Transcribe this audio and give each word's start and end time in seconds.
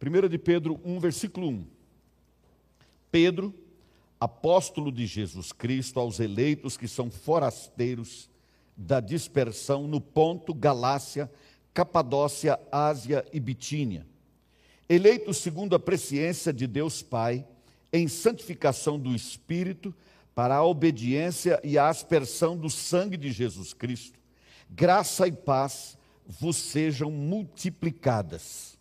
1 0.00 0.28
de 0.28 0.38
Pedro 0.38 0.80
1, 0.84 1.00
versículo 1.00 1.48
1. 1.48 1.66
Pedro, 3.10 3.54
apóstolo 4.20 4.92
de 4.92 5.06
Jesus 5.06 5.52
Cristo, 5.52 5.98
aos 5.98 6.20
eleitos 6.20 6.76
que 6.76 6.86
são 6.86 7.10
forasteiros 7.10 8.30
da 8.76 9.00
dispersão 9.00 9.88
no 9.88 10.00
Ponto, 10.00 10.54
Galácia, 10.54 11.30
Capadócia, 11.74 12.58
Ásia 12.70 13.24
e 13.32 13.40
Bitínia, 13.40 14.06
eleitos 14.88 15.38
segundo 15.38 15.74
a 15.74 15.80
presciência 15.80 16.52
de 16.52 16.66
Deus 16.66 17.02
Pai, 17.02 17.44
em 17.92 18.06
santificação 18.06 18.98
do 18.98 19.14
Espírito, 19.14 19.92
para 20.32 20.56
a 20.56 20.64
obediência 20.64 21.60
e 21.64 21.76
a 21.76 21.88
aspersão 21.88 22.56
do 22.56 22.70
sangue 22.70 23.16
de 23.16 23.32
Jesus 23.32 23.72
Cristo, 23.72 24.16
graça 24.70 25.26
e 25.26 25.32
paz 25.32 25.98
vos 26.24 26.56
sejam 26.56 27.10
multiplicadas. 27.10 28.77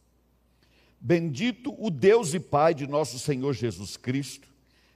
Bendito 1.00 1.76
o 1.78 1.90
Deus 1.90 2.34
e 2.34 2.40
Pai 2.40 2.74
de 2.74 2.88
nosso 2.88 3.20
Senhor 3.20 3.54
Jesus 3.54 3.98
Cristo, 3.98 4.48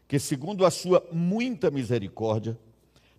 que, 0.08 0.20
segundo 0.20 0.66
a 0.66 0.72
sua 0.72 1.08
muita 1.12 1.70
misericórdia, 1.70 2.58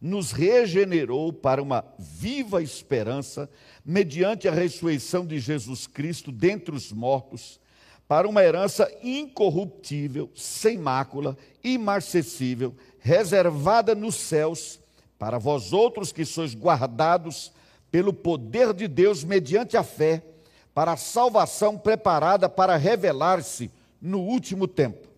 nos 0.01 0.33
regenerou 0.33 1.33
para 1.33 1.63
uma 1.63 1.85
viva 1.97 2.61
esperança, 2.61 3.49
mediante 3.85 4.49
a 4.49 4.53
ressurreição 4.53 5.25
de 5.25 5.39
Jesus 5.39 5.87
Cristo 5.87 6.33
dentre 6.33 6.75
os 6.75 6.93
mortos, 6.93 7.61
para 8.09 8.29
uma 8.29 8.43
herança 8.43 8.93
incorruptível, 9.03 10.29
sem 10.35 10.77
mácula, 10.77 11.39
imarcessível, 11.63 12.75
reservada 12.99 13.95
nos 13.95 14.17
céus, 14.17 14.81
para 15.19 15.39
vós 15.39 15.73
outros 15.73 16.11
que 16.11 16.25
sois 16.25 16.53
guardados 16.53 17.53
pelo 17.93 18.13
poder 18.13 18.75
de 18.75 18.89
Deus 18.89 19.23
mediante 19.23 19.77
a 19.77 19.85
fé, 19.85 20.25
para 20.75 20.93
a 20.93 20.97
salvação 20.97 21.77
preparada 21.77 22.49
para 22.49 22.77
revelar-se 22.77 23.71
no 24.01 24.21
último 24.21 24.67
tempo. 24.67 25.09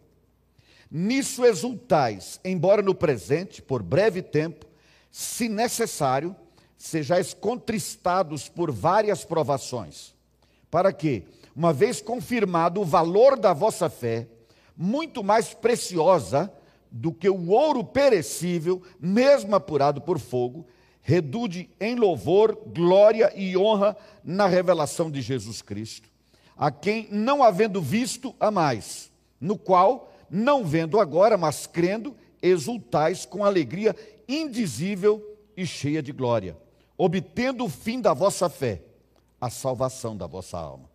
Nisso 0.91 1.45
exultais, 1.45 2.39
embora 2.45 2.83
no 2.83 2.95
presente, 2.95 3.63
por 3.63 3.83
breve 3.83 4.23
tempo, 4.23 4.67
se 5.11 5.49
necessário, 5.49 6.35
sejais 6.77 7.33
contristados 7.33 8.49
por 8.49 8.71
várias 8.71 9.25
provações, 9.25 10.15
para 10.71 10.93
que, 10.93 11.25
uma 11.55 11.73
vez 11.73 12.01
confirmado 12.01 12.81
o 12.81 12.85
valor 12.85 13.39
da 13.39 13.53
vossa 13.53 13.89
fé, 13.89 14.29
muito 14.77 15.23
mais 15.23 15.55
preciosa 15.55 16.53
do 16.91 17.13
que 17.13 17.29
o 17.29 17.51
ouro 17.51 17.85
perecível, 17.85 18.83
mesmo 19.01 19.55
apurado 19.57 20.01
por 20.01 20.19
fogo, 20.19 20.67
redude 21.07 21.69
em 21.79 21.95
louvor, 21.97 22.59
glória 22.75 23.31
e 23.37 23.55
honra 23.59 23.95
na 24.25 24.47
revelação 24.47 25.11
de 25.11 25.21
Jesus 25.21 25.61
Cristo, 25.61 26.09
a 26.57 26.71
quem, 26.71 27.07
não 27.11 27.43
havendo 27.43 27.81
visto, 27.83 28.35
a 28.41 28.51
mais, 28.51 29.13
no 29.39 29.59
qual, 29.59 30.11
não 30.31 30.65
vendo 30.65 30.99
agora, 30.99 31.37
mas 31.37 31.67
crendo, 31.67 32.17
exultais 32.43 33.27
com 33.27 33.45
alegria 33.45 33.95
indizível 34.27 35.23
e 35.55 35.67
cheia 35.67 36.03
de 36.03 36.11
glória, 36.11 36.57
obtendo 36.97 37.67
o 37.67 37.69
fim 37.69 38.01
da 38.01 38.15
vossa 38.15 38.49
fé, 38.49 38.81
a 39.39 39.51
salvação 39.51 40.17
da 40.17 40.27
vossa 40.27 40.57
alma. 40.57 40.89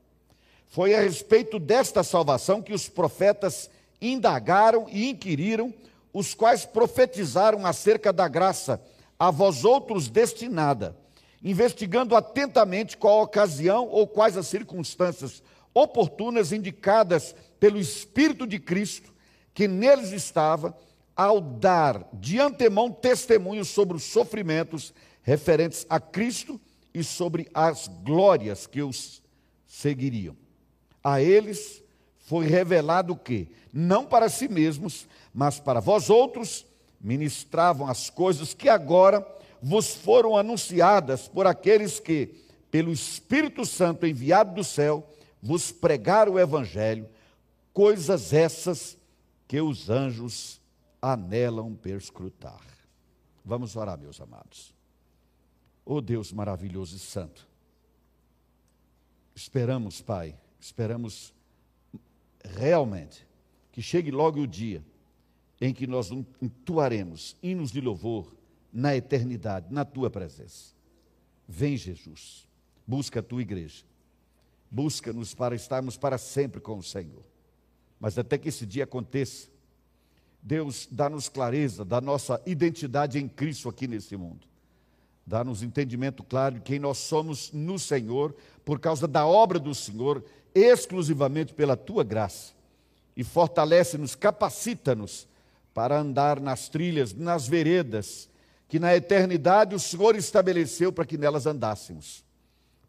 Foi 0.66 0.96
a 0.96 1.02
respeito 1.02 1.60
desta 1.60 2.02
salvação 2.02 2.64
que 2.64 2.74
os 2.74 2.90
profetas 2.90 3.70
indagaram 4.02 4.88
e 4.90 5.08
inquiriram, 5.08 5.72
os 6.12 6.34
quais 6.34 6.66
profetizaram 6.66 7.64
acerca 7.64 8.12
da 8.12 8.28
graça 8.28 8.82
a 9.20 9.30
vós 9.30 9.66
outros 9.66 10.08
destinada, 10.08 10.98
investigando 11.44 12.16
atentamente 12.16 12.96
qual 12.96 13.20
a 13.20 13.24
ocasião 13.24 13.90
ou 13.90 14.08
quais 14.08 14.38
as 14.38 14.48
circunstâncias 14.48 15.44
oportunas 15.74 16.54
indicadas 16.54 17.36
pelo 17.60 17.78
Espírito 17.78 18.48
de 18.48 18.58
Cristo, 18.58 19.14
que 19.54 19.68
neles 19.68 20.12
estava, 20.12 20.76
ao 21.16 21.42
dar 21.42 22.08
de 22.14 22.40
antemão 22.40 22.90
testemunho 22.90 23.66
sobre 23.66 23.98
os 23.98 24.04
sofrimentos 24.04 24.94
referentes 25.22 25.86
a 25.90 26.00
Cristo 26.00 26.60
e 26.94 27.04
sobre 27.04 27.50
as 27.54 27.90
glórias 27.90 28.66
que 28.66 28.82
os 28.82 29.22
seguiriam. 29.68 30.36
A 31.04 31.22
eles 31.22 31.84
foi 32.20 32.46
revelado 32.46 33.18
que, 33.18 33.50
não 33.74 34.06
para 34.06 34.30
si 34.30 34.48
mesmos, 34.48 35.08
mas 35.34 35.60
para 35.60 35.82
vós 35.82 36.10
outros, 36.10 36.66
ministravam 37.00 37.88
as 37.88 38.10
coisas 38.10 38.54
que 38.54 38.68
agora 38.68 39.26
vos 39.62 39.94
foram 39.94 40.36
anunciadas 40.36 41.28
por 41.28 41.48
aqueles 41.48 42.00
que, 42.00 42.44
pelo 42.70 42.92
Espírito 42.92 43.66
Santo 43.66 44.06
enviado 44.06 44.56
do 44.56 44.64
céu, 44.64 45.08
vos 45.42 45.72
pregaram 45.72 46.34
o 46.34 46.40
Evangelho, 46.40 47.10
coisas 47.74 48.34
essas 48.34 48.98
que 49.48 49.62
os 49.62 49.90
anjos 49.90 50.60
anelam 51.02 51.74
perscrutar. 51.76 52.62
Vamos 53.44 53.76
orar, 53.76 53.98
meus 53.98 54.20
amados. 54.20 54.74
Oh 55.86 56.02
Deus 56.02 56.32
maravilhoso 56.32 56.96
e 56.96 57.00
santo, 57.00 57.48
esperamos, 59.34 60.02
Pai, 60.02 60.38
esperamos 60.60 61.34
realmente 62.44 63.26
que 63.72 63.82
chegue 63.82 64.12
logo 64.12 64.42
o 64.42 64.48
dia 64.48 64.84
em 65.62 65.74
que 65.74 65.86
nós 65.86 66.12
entoaremos 66.42 67.36
hinos 67.44 67.72
de 67.72 67.82
louvor 67.82 68.34
na 68.72 68.96
eternidade, 68.96 69.68
na 69.70 69.84
tua 69.84 70.10
presença. 70.10 70.74
Vem, 71.48 71.76
Jesus, 71.76 72.48
busca 72.86 73.20
a 73.20 73.24
tua 73.24 73.42
igreja, 73.42 73.84
busca-nos 74.70 75.34
para 75.34 75.56
estarmos 75.56 75.98
para 75.98 76.18
sempre 76.18 76.62
com 76.62 76.78
o 76.78 76.84
Senhor. 76.84 77.24
Mas 78.00 78.18
até 78.18 78.38
que 78.38 78.50
esse 78.50 78.66
dia 78.66 78.86
aconteça, 78.86 79.50
Deus 80.42 80.88
dá-nos 80.90 81.28
clareza 81.28 81.84
da 81.84 82.00
nossa 82.00 82.42
identidade 82.46 83.20
em 83.20 83.28
Cristo 83.28 83.68
aqui 83.68 83.88
nesse 83.88 84.16
mundo. 84.16 84.48
Dá-nos 85.26 85.62
entendimento 85.62 86.24
claro 86.24 86.56
de 86.56 86.62
quem 86.62 86.80
nós 86.80 86.98
somos 86.98 87.52
no 87.52 87.78
Senhor, 87.78 88.36
por 88.64 88.80
causa 88.80 89.08
da 89.08 89.28
obra 89.28 89.60
do 89.60 89.76
Senhor, 89.76 90.24
exclusivamente 90.56 91.54
pela 91.54 91.76
tua 91.78 92.04
graça. 92.04 92.54
E 93.16 93.24
fortalece-nos, 93.24 94.16
capacita-nos 94.16 95.29
para 95.80 95.98
andar 95.98 96.42
nas 96.42 96.68
trilhas, 96.68 97.14
nas 97.14 97.48
veredas, 97.48 98.30
que 98.68 98.78
na 98.82 98.94
eternidade 98.94 99.74
o 99.74 99.80
Senhor 99.80 100.14
estabeleceu 100.18 100.92
para 100.92 101.06
que 101.06 101.18
nelas 101.18 101.46
andássemos. 101.46 102.22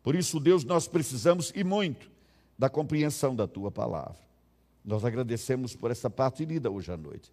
Por 0.03 0.17
isso, 0.17 0.41
Deus, 0.41 0.65
nós 0.65 0.89
precisamos 0.89 1.53
e 1.55 1.63
muito 1.63 2.11
da 2.59 2.69
compreensão 2.69 3.37
da 3.37 3.47
tua 3.47 3.71
palavra. 3.71 4.19
Nós 4.85 5.05
agradecemos 5.05 5.77
por 5.77 5.93
essa 5.93 6.11
parte 6.11 6.45
lida 6.45 6.69
hoje 6.69 6.91
à 6.91 6.97
noite. 6.97 7.33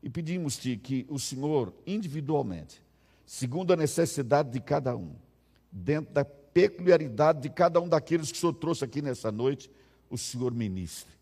E 0.00 0.08
pedimos-te 0.08 0.76
que 0.76 1.04
o 1.08 1.18
Senhor, 1.18 1.74
individualmente, 1.84 2.80
segundo 3.26 3.72
a 3.72 3.76
necessidade 3.76 4.52
de 4.52 4.60
cada 4.60 4.94
um, 4.94 5.10
dentro 5.72 6.14
da 6.14 6.24
peculiaridade 6.24 7.40
de 7.40 7.50
cada 7.50 7.80
um 7.80 7.88
daqueles 7.88 8.30
que 8.30 8.38
o 8.38 8.40
Senhor 8.40 8.52
trouxe 8.52 8.84
aqui 8.84 9.02
nessa 9.02 9.32
noite, 9.32 9.68
o 10.08 10.16
Senhor 10.16 10.54
ministre 10.54 11.14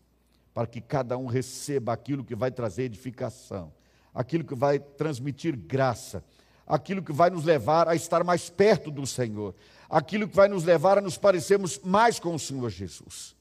para 0.53 0.67
que 0.67 0.79
cada 0.79 1.17
um 1.17 1.25
receba 1.25 1.93
aquilo 1.93 2.23
que 2.23 2.35
vai 2.35 2.51
trazer 2.51 2.83
edificação, 2.83 3.73
aquilo 4.13 4.43
que 4.43 4.55
vai 4.55 4.79
transmitir 4.79 5.55
graça, 5.55 6.23
aquilo 6.65 7.01
que 7.01 7.11
vai 7.11 7.29
nos 7.29 7.43
levar 7.43 7.87
a 7.87 7.95
estar 7.95 8.23
mais 8.23 8.49
perto 8.49 8.91
do 8.91 9.05
Senhor, 9.07 9.55
aquilo 9.89 10.27
que 10.27 10.35
vai 10.35 10.47
nos 10.47 10.63
levar 10.63 10.97
a 10.97 11.01
nos 11.01 11.17
parecermos 11.17 11.79
mais 11.79 12.19
com 12.19 12.35
o 12.35 12.39
Senhor 12.39 12.69
Jesus. 12.69 13.35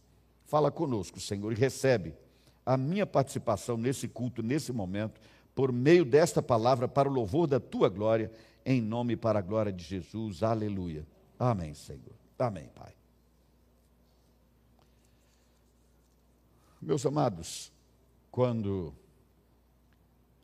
Fala 0.45 0.71
conosco, 0.71 1.21
Senhor, 1.21 1.53
e 1.53 1.57
recebe 1.57 2.15
a 2.65 2.77
minha 2.77 3.07
participação 3.07 3.77
nesse 3.77 4.09
culto, 4.09 4.43
nesse 4.43 4.73
momento, 4.73 5.21
por 5.55 5.73
meio 5.73 6.05
desta 6.05 6.43
palavra, 6.43 6.89
para 6.89 7.09
o 7.09 7.13
louvor 7.13 7.47
da 7.47 7.61
tua 7.61 7.89
glória, 7.89 8.31
em 8.65 8.81
nome 8.81 9.15
e 9.15 9.17
para 9.17 9.39
a 9.39 9.43
glória 9.43 9.73
de 9.73 9.85
Jesus. 9.85 10.43
Aleluia. 10.43 11.07
Amém, 11.39 11.75
Senhor. 11.75 12.15
Amém, 12.39 12.69
Pai. 12.75 13.02
Meus 16.85 17.07
amados, 17.07 17.71
quando 18.29 18.93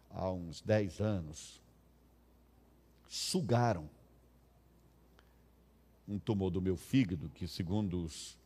há 0.09 0.31
uns 0.31 0.61
dez 0.61 1.01
anos 1.01 1.61
sugaram 3.09 3.91
um 6.07 6.17
tumor 6.17 6.51
do 6.51 6.63
meu 6.63 6.77
fígado, 6.77 7.29
que 7.31 7.49
segundo 7.49 8.05
os, 8.05 8.39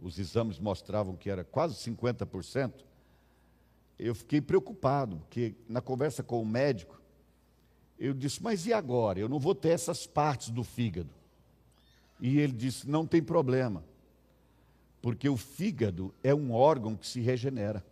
os 0.00 0.18
exames 0.18 0.58
mostravam 0.58 1.16
que 1.16 1.28
era 1.28 1.44
quase 1.44 1.74
50%, 1.74 2.82
eu 3.98 4.14
fiquei 4.14 4.40
preocupado, 4.40 5.18
porque 5.18 5.54
na 5.68 5.82
conversa 5.82 6.22
com 6.22 6.40
o 6.40 6.46
médico, 6.46 6.98
eu 7.98 8.14
disse, 8.14 8.42
mas 8.42 8.64
e 8.64 8.72
agora? 8.72 9.20
Eu 9.20 9.28
não 9.28 9.38
vou 9.38 9.54
ter 9.54 9.68
essas 9.68 10.06
partes 10.06 10.48
do 10.48 10.64
fígado. 10.64 11.10
E 12.18 12.38
ele 12.38 12.54
disse, 12.54 12.88
não 12.88 13.06
tem 13.06 13.22
problema 13.22 13.84
porque 15.04 15.28
o 15.28 15.36
fígado 15.36 16.14
é 16.22 16.34
um 16.34 16.54
órgão 16.54 16.96
que 16.96 17.06
se 17.06 17.20
regenera. 17.20 17.84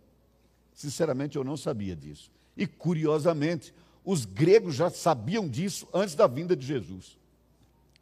Sinceramente, 0.73 1.37
eu 1.37 1.43
não 1.43 1.55
sabia 1.55 1.95
disso. 1.95 2.31
E, 2.57 2.65
curiosamente, 2.65 3.71
os 4.03 4.25
gregos 4.25 4.73
já 4.73 4.89
sabiam 4.89 5.47
disso 5.47 5.87
antes 5.93 6.15
da 6.15 6.25
vinda 6.25 6.55
de 6.55 6.65
Jesus. 6.65 7.15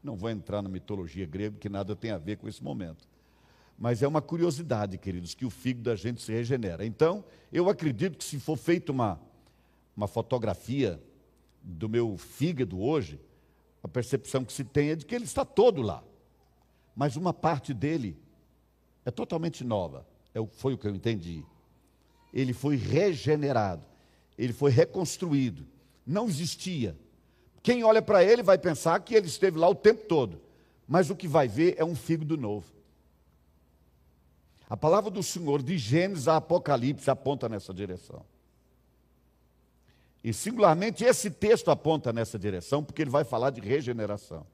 Não 0.01 0.15
vou 0.15 0.29
entrar 0.29 0.61
na 0.61 0.69
mitologia 0.69 1.25
grega, 1.25 1.57
que 1.59 1.67
nada 1.67 1.93
tem 1.93 2.11
a 2.11 2.17
ver 2.17 2.37
com 2.37 2.47
esse 2.47 2.63
momento. 2.63 3.05
Mas 3.77 4.01
é 4.01 4.07
uma 4.07 4.21
curiosidade, 4.21 4.97
queridos, 4.97 5.35
que 5.35 5.45
o 5.45 5.49
fígado 5.49 5.89
da 5.89 5.95
gente 5.97 6.21
se 6.21 6.31
regenera. 6.31 6.85
Então, 6.85 7.21
eu 7.51 7.67
acredito 7.67 8.17
que 8.17 8.23
se 8.23 8.39
for 8.39 8.55
feita 8.55 8.93
uma, 8.93 9.19
uma 9.93 10.07
fotografia 10.07 11.03
do 11.61 11.89
meu 11.89 12.15
fígado 12.17 12.79
hoje, 12.79 13.19
a 13.83 13.89
percepção 13.89 14.45
que 14.45 14.53
se 14.53 14.63
tem 14.63 14.91
é 14.91 14.95
de 14.95 15.05
que 15.05 15.13
ele 15.13 15.25
está 15.25 15.43
todo 15.43 15.81
lá. 15.81 16.01
Mas 16.95 17.17
uma 17.17 17.33
parte 17.33 17.73
dele 17.73 18.20
é 19.05 19.11
totalmente 19.11 19.63
nova. 19.63 20.05
É 20.33 20.45
foi 20.53 20.73
o 20.73 20.77
que 20.77 20.87
eu 20.87 20.95
entendi. 20.95 21.43
Ele 22.33 22.53
foi 22.53 22.75
regenerado, 22.75 23.83
ele 24.37 24.53
foi 24.53 24.71
reconstruído. 24.71 25.67
Não 26.05 26.27
existia. 26.27 26.97
Quem 27.61 27.83
olha 27.83 28.01
para 28.01 28.23
ele 28.23 28.41
vai 28.41 28.57
pensar 28.57 28.99
que 29.01 29.13
ele 29.13 29.27
esteve 29.27 29.57
lá 29.57 29.69
o 29.69 29.75
tempo 29.75 30.05
todo. 30.07 30.41
Mas 30.87 31.09
o 31.09 31.15
que 31.15 31.27
vai 31.27 31.47
ver 31.47 31.75
é 31.77 31.85
um 31.85 31.95
fígado 31.95 32.35
novo. 32.37 32.65
A 34.69 34.75
palavra 34.75 35.11
do 35.11 35.21
Senhor, 35.21 35.61
de 35.61 35.77
Gênesis 35.77 36.27
a 36.27 36.37
Apocalipse, 36.37 37.09
aponta 37.09 37.47
nessa 37.49 37.73
direção. 37.73 38.25
E 40.23 40.33
singularmente 40.33 41.03
esse 41.03 41.29
texto 41.29 41.69
aponta 41.71 42.13
nessa 42.13 42.37
direção, 42.37 42.83
porque 42.83 43.01
ele 43.01 43.09
vai 43.09 43.23
falar 43.23 43.49
de 43.49 43.59
regeneração. 43.59 44.45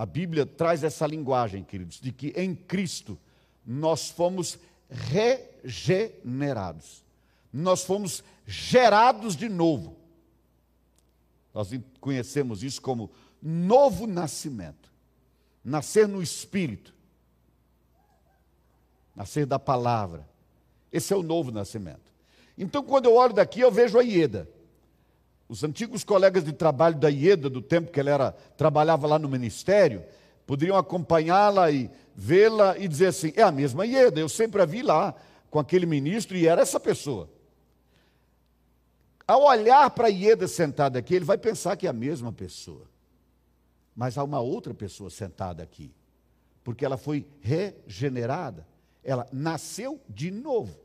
A 0.00 0.06
Bíblia 0.06 0.46
traz 0.46 0.82
essa 0.82 1.06
linguagem, 1.06 1.62
queridos, 1.62 2.00
de 2.00 2.10
que 2.10 2.32
em 2.34 2.54
Cristo 2.54 3.18
nós 3.66 4.08
fomos 4.08 4.58
regenerados. 4.88 7.04
Nós 7.52 7.84
fomos 7.84 8.24
gerados 8.46 9.36
de 9.36 9.50
novo. 9.50 9.98
Nós 11.52 11.68
conhecemos 12.00 12.62
isso 12.62 12.80
como 12.80 13.10
novo 13.42 14.06
nascimento. 14.06 14.90
Nascer 15.62 16.08
no 16.08 16.22
Espírito 16.22 16.94
nascer 19.14 19.44
da 19.44 19.58
palavra. 19.58 20.26
Esse 20.90 21.12
é 21.12 21.16
o 21.16 21.22
novo 21.22 21.50
nascimento. 21.50 22.10
Então, 22.56 22.82
quando 22.82 23.04
eu 23.04 23.16
olho 23.16 23.34
daqui, 23.34 23.60
eu 23.60 23.70
vejo 23.70 23.98
a 23.98 24.02
Ieda. 24.02 24.48
Os 25.50 25.64
antigos 25.64 26.04
colegas 26.04 26.44
de 26.44 26.52
trabalho 26.52 26.94
da 26.94 27.08
Ieda, 27.08 27.50
do 27.50 27.60
tempo 27.60 27.90
que 27.90 27.98
ela 27.98 28.10
era, 28.10 28.32
trabalhava 28.56 29.08
lá 29.08 29.18
no 29.18 29.28
ministério, 29.28 30.04
poderiam 30.46 30.76
acompanhá-la 30.76 31.72
e 31.72 31.90
vê-la 32.14 32.78
e 32.78 32.86
dizer 32.86 33.08
assim: 33.08 33.32
é 33.34 33.42
a 33.42 33.50
mesma 33.50 33.84
Ieda, 33.84 34.20
eu 34.20 34.28
sempre 34.28 34.62
a 34.62 34.64
vi 34.64 34.80
lá 34.80 35.12
com 35.50 35.58
aquele 35.58 35.86
ministro 35.86 36.36
e 36.36 36.46
era 36.46 36.62
essa 36.62 36.78
pessoa. 36.78 37.28
Ao 39.26 39.42
olhar 39.42 39.90
para 39.90 40.06
a 40.06 40.08
Ieda 40.08 40.46
sentada 40.46 41.00
aqui, 41.00 41.16
ele 41.16 41.24
vai 41.24 41.36
pensar 41.36 41.76
que 41.76 41.88
é 41.88 41.90
a 41.90 41.92
mesma 41.92 42.32
pessoa. 42.32 42.88
Mas 43.96 44.16
há 44.16 44.22
uma 44.22 44.38
outra 44.38 44.72
pessoa 44.72 45.10
sentada 45.10 45.64
aqui, 45.64 45.92
porque 46.62 46.84
ela 46.84 46.96
foi 46.96 47.26
regenerada. 47.40 48.64
Ela 49.02 49.26
nasceu 49.32 50.00
de 50.08 50.30
novo. 50.30 50.78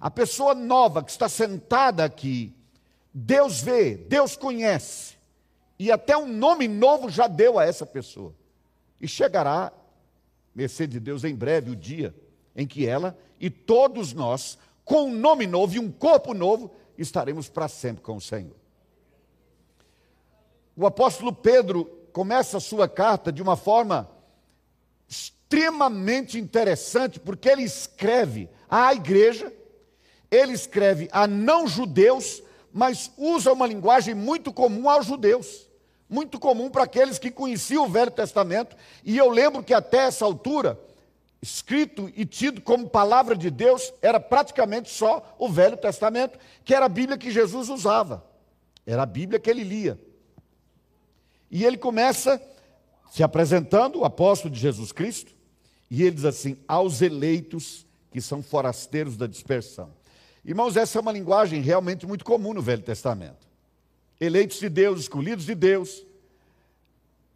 A 0.00 0.10
pessoa 0.10 0.56
nova 0.56 1.04
que 1.04 1.12
está 1.12 1.28
sentada 1.28 2.04
aqui, 2.04 2.57
Deus 3.20 3.60
vê, 3.60 3.96
Deus 3.96 4.36
conhece, 4.36 5.16
e 5.76 5.90
até 5.90 6.16
um 6.16 6.28
nome 6.28 6.68
novo 6.68 7.10
já 7.10 7.26
deu 7.26 7.58
a 7.58 7.64
essa 7.64 7.84
pessoa. 7.84 8.32
E 9.00 9.08
chegará, 9.08 9.72
mercê 10.54 10.86
de 10.86 11.00
Deus, 11.00 11.24
em 11.24 11.34
breve 11.34 11.70
o 11.72 11.76
dia 11.76 12.14
em 12.54 12.64
que 12.64 12.86
ela 12.86 13.18
e 13.40 13.50
todos 13.50 14.12
nós, 14.12 14.56
com 14.84 15.08
um 15.08 15.14
nome 15.14 15.48
novo 15.48 15.74
e 15.74 15.80
um 15.80 15.90
corpo 15.90 16.32
novo, 16.32 16.70
estaremos 16.96 17.48
para 17.48 17.66
sempre 17.66 18.02
com 18.02 18.16
o 18.16 18.20
Senhor. 18.20 18.56
O 20.76 20.86
apóstolo 20.86 21.32
Pedro 21.32 21.86
começa 22.12 22.58
a 22.58 22.60
sua 22.60 22.88
carta 22.88 23.32
de 23.32 23.42
uma 23.42 23.56
forma 23.56 24.08
extremamente 25.08 26.38
interessante, 26.38 27.18
porque 27.18 27.48
ele 27.48 27.62
escreve 27.62 28.48
à 28.68 28.94
igreja, 28.94 29.52
ele 30.30 30.52
escreve 30.52 31.08
a 31.10 31.26
não-judeus, 31.26 32.42
mas 32.72 33.10
usa 33.16 33.52
uma 33.52 33.66
linguagem 33.66 34.14
muito 34.14 34.52
comum 34.52 34.88
aos 34.88 35.06
judeus, 35.06 35.68
muito 36.08 36.38
comum 36.38 36.70
para 36.70 36.84
aqueles 36.84 37.18
que 37.18 37.30
conheciam 37.30 37.84
o 37.84 37.88
Velho 37.88 38.10
Testamento, 38.10 38.76
e 39.04 39.16
eu 39.16 39.28
lembro 39.28 39.62
que 39.62 39.74
até 39.74 39.98
essa 39.98 40.24
altura, 40.24 40.78
escrito 41.40 42.10
e 42.16 42.24
tido 42.24 42.60
como 42.60 42.88
palavra 42.88 43.36
de 43.36 43.50
Deus, 43.50 43.92
era 44.00 44.18
praticamente 44.18 44.90
só 44.90 45.36
o 45.38 45.48
Velho 45.48 45.76
Testamento, 45.76 46.38
que 46.64 46.74
era 46.74 46.86
a 46.86 46.88
Bíblia 46.88 47.18
que 47.18 47.30
Jesus 47.30 47.68
usava, 47.68 48.24
era 48.86 49.02
a 49.02 49.06
Bíblia 49.06 49.38
que 49.38 49.50
ele 49.50 49.64
lia. 49.64 49.98
E 51.50 51.64
ele 51.64 51.78
começa 51.78 52.40
se 53.10 53.22
apresentando, 53.22 54.00
o 54.00 54.04
apóstolo 54.04 54.52
de 54.52 54.60
Jesus 54.60 54.92
Cristo, 54.92 55.34
e 55.90 56.02
ele 56.02 56.16
diz 56.16 56.24
assim: 56.24 56.58
aos 56.66 57.00
eleitos 57.00 57.86
que 58.10 58.20
são 58.20 58.42
forasteiros 58.42 59.16
da 59.16 59.26
dispersão. 59.26 59.90
Irmãos, 60.44 60.76
essa 60.76 60.98
é 60.98 61.00
uma 61.00 61.12
linguagem 61.12 61.60
realmente 61.60 62.06
muito 62.06 62.24
comum 62.24 62.54
no 62.54 62.62
Velho 62.62 62.82
Testamento. 62.82 63.46
Eleitos 64.20 64.58
de 64.58 64.68
Deus, 64.68 65.00
escolhidos 65.00 65.44
de 65.44 65.54
Deus, 65.54 66.04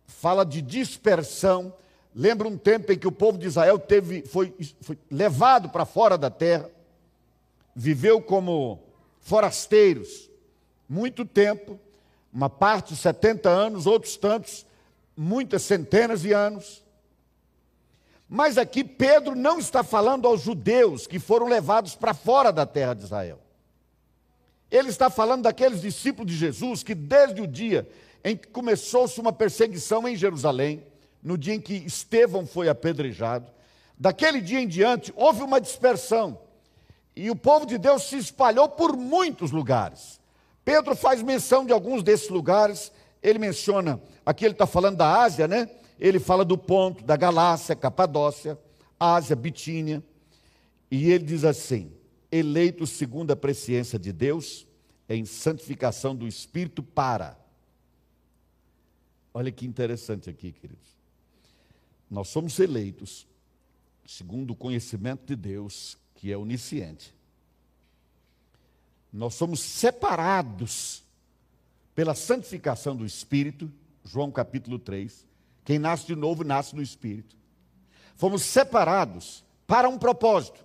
fala 0.07 0.45
de 0.45 0.63
dispersão. 0.63 1.73
Lembra 2.15 2.49
um 2.49 2.57
tempo 2.57 2.93
em 2.93 2.99
que 2.99 3.07
o 3.07 3.13
povo 3.13 3.39
de 3.39 3.47
Israel 3.47 3.79
teve, 3.79 4.23
foi, 4.23 4.55
foi 4.81 4.99
levado 5.11 5.69
para 5.69 5.85
fora 5.85 6.19
da 6.19 6.31
terra, 6.31 6.71
viveu 7.75 8.21
como 8.21 8.81
forasteiros, 9.21 10.31
muito 10.89 11.25
tempo, 11.25 11.79
uma 12.33 12.51
parte 12.51 12.97
70 12.97 13.49
anos, 13.49 13.87
outros 13.87 14.17
tantos, 14.17 14.67
muitas 15.17 15.63
centenas 15.63 16.23
de 16.23 16.33
anos. 16.33 16.82
Mas 18.35 18.57
aqui 18.57 18.83
Pedro 18.83 19.35
não 19.35 19.59
está 19.59 19.85
falando 19.85 20.27
aos 20.27 20.41
judeus 20.41 21.07
que 21.07 21.19
foram 21.19 21.49
levados 21.49 21.95
para 21.95 22.15
fora 22.15 22.51
da 22.51 22.65
terra 22.65 22.95
de 22.95 23.05
Israel. 23.05 23.39
Ele 24.71 24.89
está 24.89 25.11
falando 25.11 25.43
daqueles 25.43 25.83
discípulos 25.83 26.33
de 26.33 26.39
Jesus 26.39 26.83
que, 26.83 26.95
desde 26.95 27.43
o 27.43 27.47
dia 27.47 27.87
em 28.25 28.35
que 28.35 28.49
começou-se 28.49 29.21
uma 29.21 29.35
perseguição 29.35 30.09
em 30.09 30.17
Jerusalém, 30.17 30.83
no 31.23 31.37
dia 31.37 31.53
em 31.53 31.61
que 31.61 31.75
Estevão 31.75 32.47
foi 32.47 32.71
apedrejado, 32.71 33.53
daquele 33.99 34.41
dia 34.41 34.61
em 34.61 34.67
diante 34.67 35.13
houve 35.15 35.43
uma 35.43 35.61
dispersão 35.61 36.39
e 37.15 37.31
o 37.31 37.37
povo 37.37 37.67
de 37.67 37.77
Deus 37.77 38.05
se 38.05 38.17
espalhou 38.17 38.67
por 38.67 38.97
muitos 38.97 39.51
lugares. 39.51 40.19
Pedro 40.65 40.97
faz 40.97 41.21
menção 41.23 41.67
de 41.67 41.73
alguns 41.75 42.03
desses 42.03 42.31
lugares, 42.31 42.93
ele 43.23 43.39
menciona, 43.39 44.01
aqui 44.25 44.47
ele 44.47 44.55
está 44.55 44.67
falando 44.67 44.97
da 44.97 45.21
Ásia, 45.21 45.47
né? 45.47 45.69
Ele 46.03 46.19
fala 46.19 46.45
do 46.45 46.59
ponto, 46.59 47.05
da 47.05 47.17
Galácia, 47.17 47.77
Capadócia, 47.77 48.59
Ásia, 48.99 49.37
Bitínia, 49.37 50.03
e 50.91 51.09
ele 51.13 51.25
diz 51.25 51.45
assim: 51.45 51.93
eleito 52.31 52.89
segundo 52.89 53.31
a 53.31 53.37
presciência 53.37 54.01
de 54.01 54.13
Deus, 54.13 54.67
em 55.09 55.25
santificação 55.25 56.17
do 56.17 56.27
Espírito 56.27 56.83
para. 56.83 57.39
Olha 59.33 59.53
que 59.53 59.65
interessante 59.65 60.29
aqui, 60.29 60.51
queridos. 60.51 60.89
Nós 62.11 62.27
somos 62.27 62.59
eleitos 62.59 63.25
segundo 64.05 64.51
o 64.51 64.57
conhecimento 64.57 65.25
de 65.25 65.37
Deus, 65.37 65.97
que 66.17 66.33
é 66.33 66.37
onisciente. 66.37 67.15
Nós 69.13 69.35
somos 69.35 69.61
separados 69.61 71.05
pela 71.95 72.17
santificação 72.17 72.97
do 72.97 73.07
Espírito, 73.07 73.71
João 74.05 74.33
capítulo 74.33 74.81
3, 74.81 75.31
quem 75.65 75.79
nasce 75.79 76.07
de 76.07 76.17
novo, 76.17 76.45
nasce 76.45 76.75
no 76.75 76.83
Espírito. 76.83 77.37
Fomos 78.17 78.43
separados 78.43 79.45
para 79.67 79.89
um 79.89 79.99
propósito. 79.99 80.65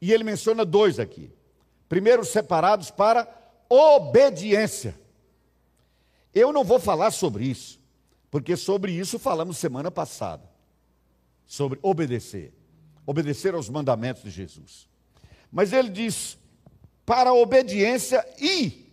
E 0.00 0.12
ele 0.12 0.24
menciona 0.24 0.64
dois 0.64 0.98
aqui. 0.98 1.30
Primeiro, 1.88 2.24
separados 2.24 2.90
para 2.90 3.28
obediência. 3.68 4.98
Eu 6.34 6.52
não 6.52 6.64
vou 6.64 6.80
falar 6.80 7.10
sobre 7.10 7.44
isso, 7.44 7.80
porque 8.30 8.56
sobre 8.56 8.92
isso 8.92 9.18
falamos 9.18 9.56
semana 9.56 9.90
passada. 9.90 10.50
Sobre 11.46 11.78
obedecer. 11.82 12.52
Obedecer 13.06 13.54
aos 13.54 13.68
mandamentos 13.68 14.22
de 14.22 14.30
Jesus. 14.30 14.88
Mas 15.52 15.72
ele 15.72 15.90
diz: 15.90 16.38
para 17.06 17.30
a 17.30 17.34
obediência 17.34 18.26
e 18.40 18.92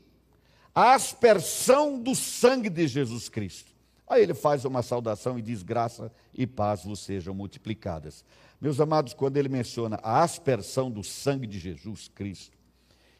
a 0.76 0.94
aspersão 0.94 2.00
do 2.00 2.14
sangue 2.16 2.70
de 2.70 2.88
Jesus 2.88 3.30
Cristo. 3.30 3.71
Aí 4.12 4.24
ele 4.24 4.34
faz 4.34 4.65
uma 4.65 4.84
saudação 4.84 5.39
e 5.39 5.41
diz: 5.41 5.63
graça 5.63 6.12
e 6.34 6.46
paz 6.46 6.84
vos 6.84 7.00
sejam 7.00 7.34
multiplicadas. 7.34 8.25
Meus 8.60 8.82
amados, 8.82 9.13
quando 9.13 9.38
ele 9.38 9.48
menciona 9.48 9.98
a 10.03 10.22
aspersão 10.22 10.91
do 10.91 11.01
sangue 11.01 11.48
de 11.48 11.58
Jesus 11.58 12.10
Cristo, 12.10 12.58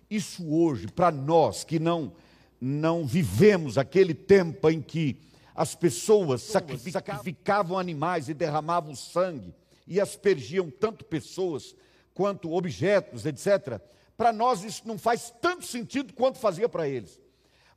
isso 0.10 0.45
hoje, 0.53 0.88
para 0.88 1.10
nós 1.10 1.63
que 1.63 1.79
não, 1.79 2.12
não 2.60 3.05
vivemos 3.05 3.77
aquele 3.77 4.13
tempo 4.13 4.69
em 4.69 4.81
que 4.81 5.17
as 5.55 5.74
pessoas 5.75 6.41
sacrificavam 6.41 7.79
animais 7.79 8.27
e 8.27 8.33
derramavam 8.33 8.93
sangue 8.93 9.55
e 9.88 9.98
aspergiam 9.98 10.69
tanto 10.69 11.05
pessoas 11.05 11.74
quanto 12.13 12.51
objetos, 12.51 13.25
etc. 13.25 13.79
Para 14.17 14.33
nós 14.33 14.62
isso 14.62 14.86
não 14.86 14.98
faz 14.98 15.33
tanto 15.41 15.65
sentido 15.65 16.13
quanto 16.13 16.38
fazia 16.38 16.67
para 16.67 16.86
eles 16.86 17.17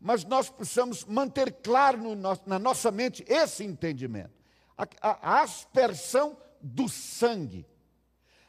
mas 0.05 0.23
nós 0.23 0.51
precisamos 0.51 1.03
manter 1.07 1.51
claro 1.51 1.97
no, 1.97 2.15
na 2.45 2.59
nossa 2.59 2.91
mente 2.91 3.25
esse 3.27 3.65
entendimento. 3.65 4.35
A, 4.77 4.87
a, 5.01 5.37
a 5.39 5.41
aspersão 5.41 6.37
do 6.61 6.91
sangue. 6.91 7.67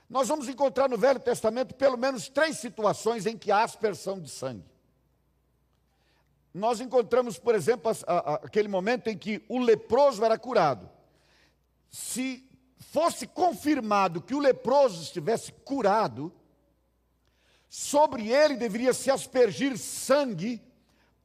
Nós 0.10 0.28
vamos 0.28 0.50
encontrar 0.50 0.90
no 0.90 0.98
Velho 0.98 1.20
Testamento 1.20 1.74
pelo 1.74 1.98
menos 1.98 2.28
três 2.28 2.58
situações 2.58 3.26
em 3.26 3.38
que 3.38 3.54
há 3.54 3.64
aspersão 3.64 4.20
de 4.20 4.30
sangue. 4.30 4.70
Nós 6.54 6.82
encontramos, 6.82 7.40
por 7.40 7.56
exemplo, 7.56 7.90
a, 8.06 8.34
aquele 8.36 8.68
momento 8.68 9.08
em 9.08 9.18
que 9.18 9.42
o 9.48 9.58
leproso 9.58 10.26
era 10.26 10.38
curado. 10.38 10.90
Se 11.90 12.50
fosse 12.92 13.26
confirmado 13.26 14.22
que 14.22 14.36
o 14.36 14.40
leproso 14.40 15.02
estivesse 15.02 15.54
curado, 15.54 16.34
sobre 17.70 18.30
ele 18.30 18.58
deveria 18.58 18.94
se 18.94 19.10
aspergir 19.10 19.78
sangue, 19.78 20.62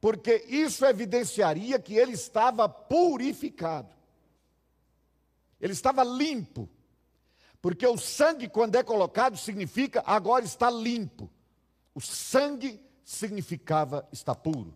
porque 0.01 0.43
isso 0.47 0.83
evidenciaria 0.83 1.77
que 1.77 1.93
ele 1.93 2.13
estava 2.13 2.67
purificado. 2.67 3.95
Ele 5.61 5.73
estava 5.73 6.03
limpo. 6.03 6.67
Porque 7.61 7.85
o 7.85 7.95
sangue, 7.99 8.49
quando 8.49 8.75
é 8.75 8.81
colocado, 8.81 9.37
significa 9.37 10.01
agora 10.03 10.43
está 10.43 10.71
limpo. 10.71 11.29
O 11.93 12.01
sangue 12.01 12.83
significava 13.05 14.07
está 14.11 14.33
puro. 14.33 14.73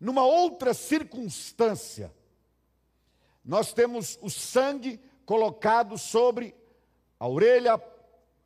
Numa 0.00 0.24
outra 0.24 0.72
circunstância, 0.72 2.10
nós 3.44 3.74
temos 3.74 4.18
o 4.22 4.30
sangue 4.30 4.98
colocado 5.26 5.98
sobre 5.98 6.54
a 7.20 7.28
orelha, 7.28 7.76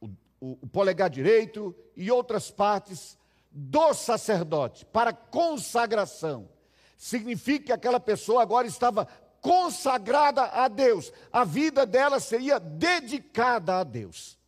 o, 0.01 0.07
o, 0.41 0.59
o 0.63 0.67
polegar 0.67 1.09
direito 1.09 1.73
e 1.95 2.11
outras 2.11 2.51
partes 2.51 3.17
do 3.53 3.93
sacerdote 3.93 4.87
para 4.87 5.13
consagração. 5.13 6.49
Significa 6.97 7.67
que 7.67 7.73
aquela 7.73 8.01
pessoa 8.01 8.43
agora 8.43 8.67
estava 8.67 9.07
consagrada 9.41 10.45
a 10.45 10.69
Deus, 10.69 11.13
a 11.33 11.45
vida 11.45 11.85
dela 11.85 12.21
seria 12.21 12.61
dedicada 12.61 13.81
a 13.81 13.85
Deus. 13.85 14.39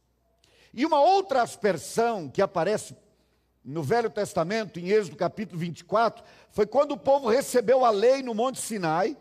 E 0.73 0.87
uma 0.87 1.01
outra 1.01 1.43
aspersão 1.43 2.29
que 2.29 2.41
aparece 2.41 2.97
no 3.65 3.83
Velho 3.83 4.09
Testamento, 4.09 4.79
em 4.79 4.91
Êxodo 4.91 5.17
capítulo 5.17 5.59
24, 5.59 6.23
foi 6.51 6.67
quando 6.67 6.93
o 6.93 6.97
povo 6.97 7.29
recebeu 7.29 7.85
a 7.85 7.91
lei 7.91 8.23
no 8.23 8.35
Monte 8.35 8.61
Sinai, 8.61 9.17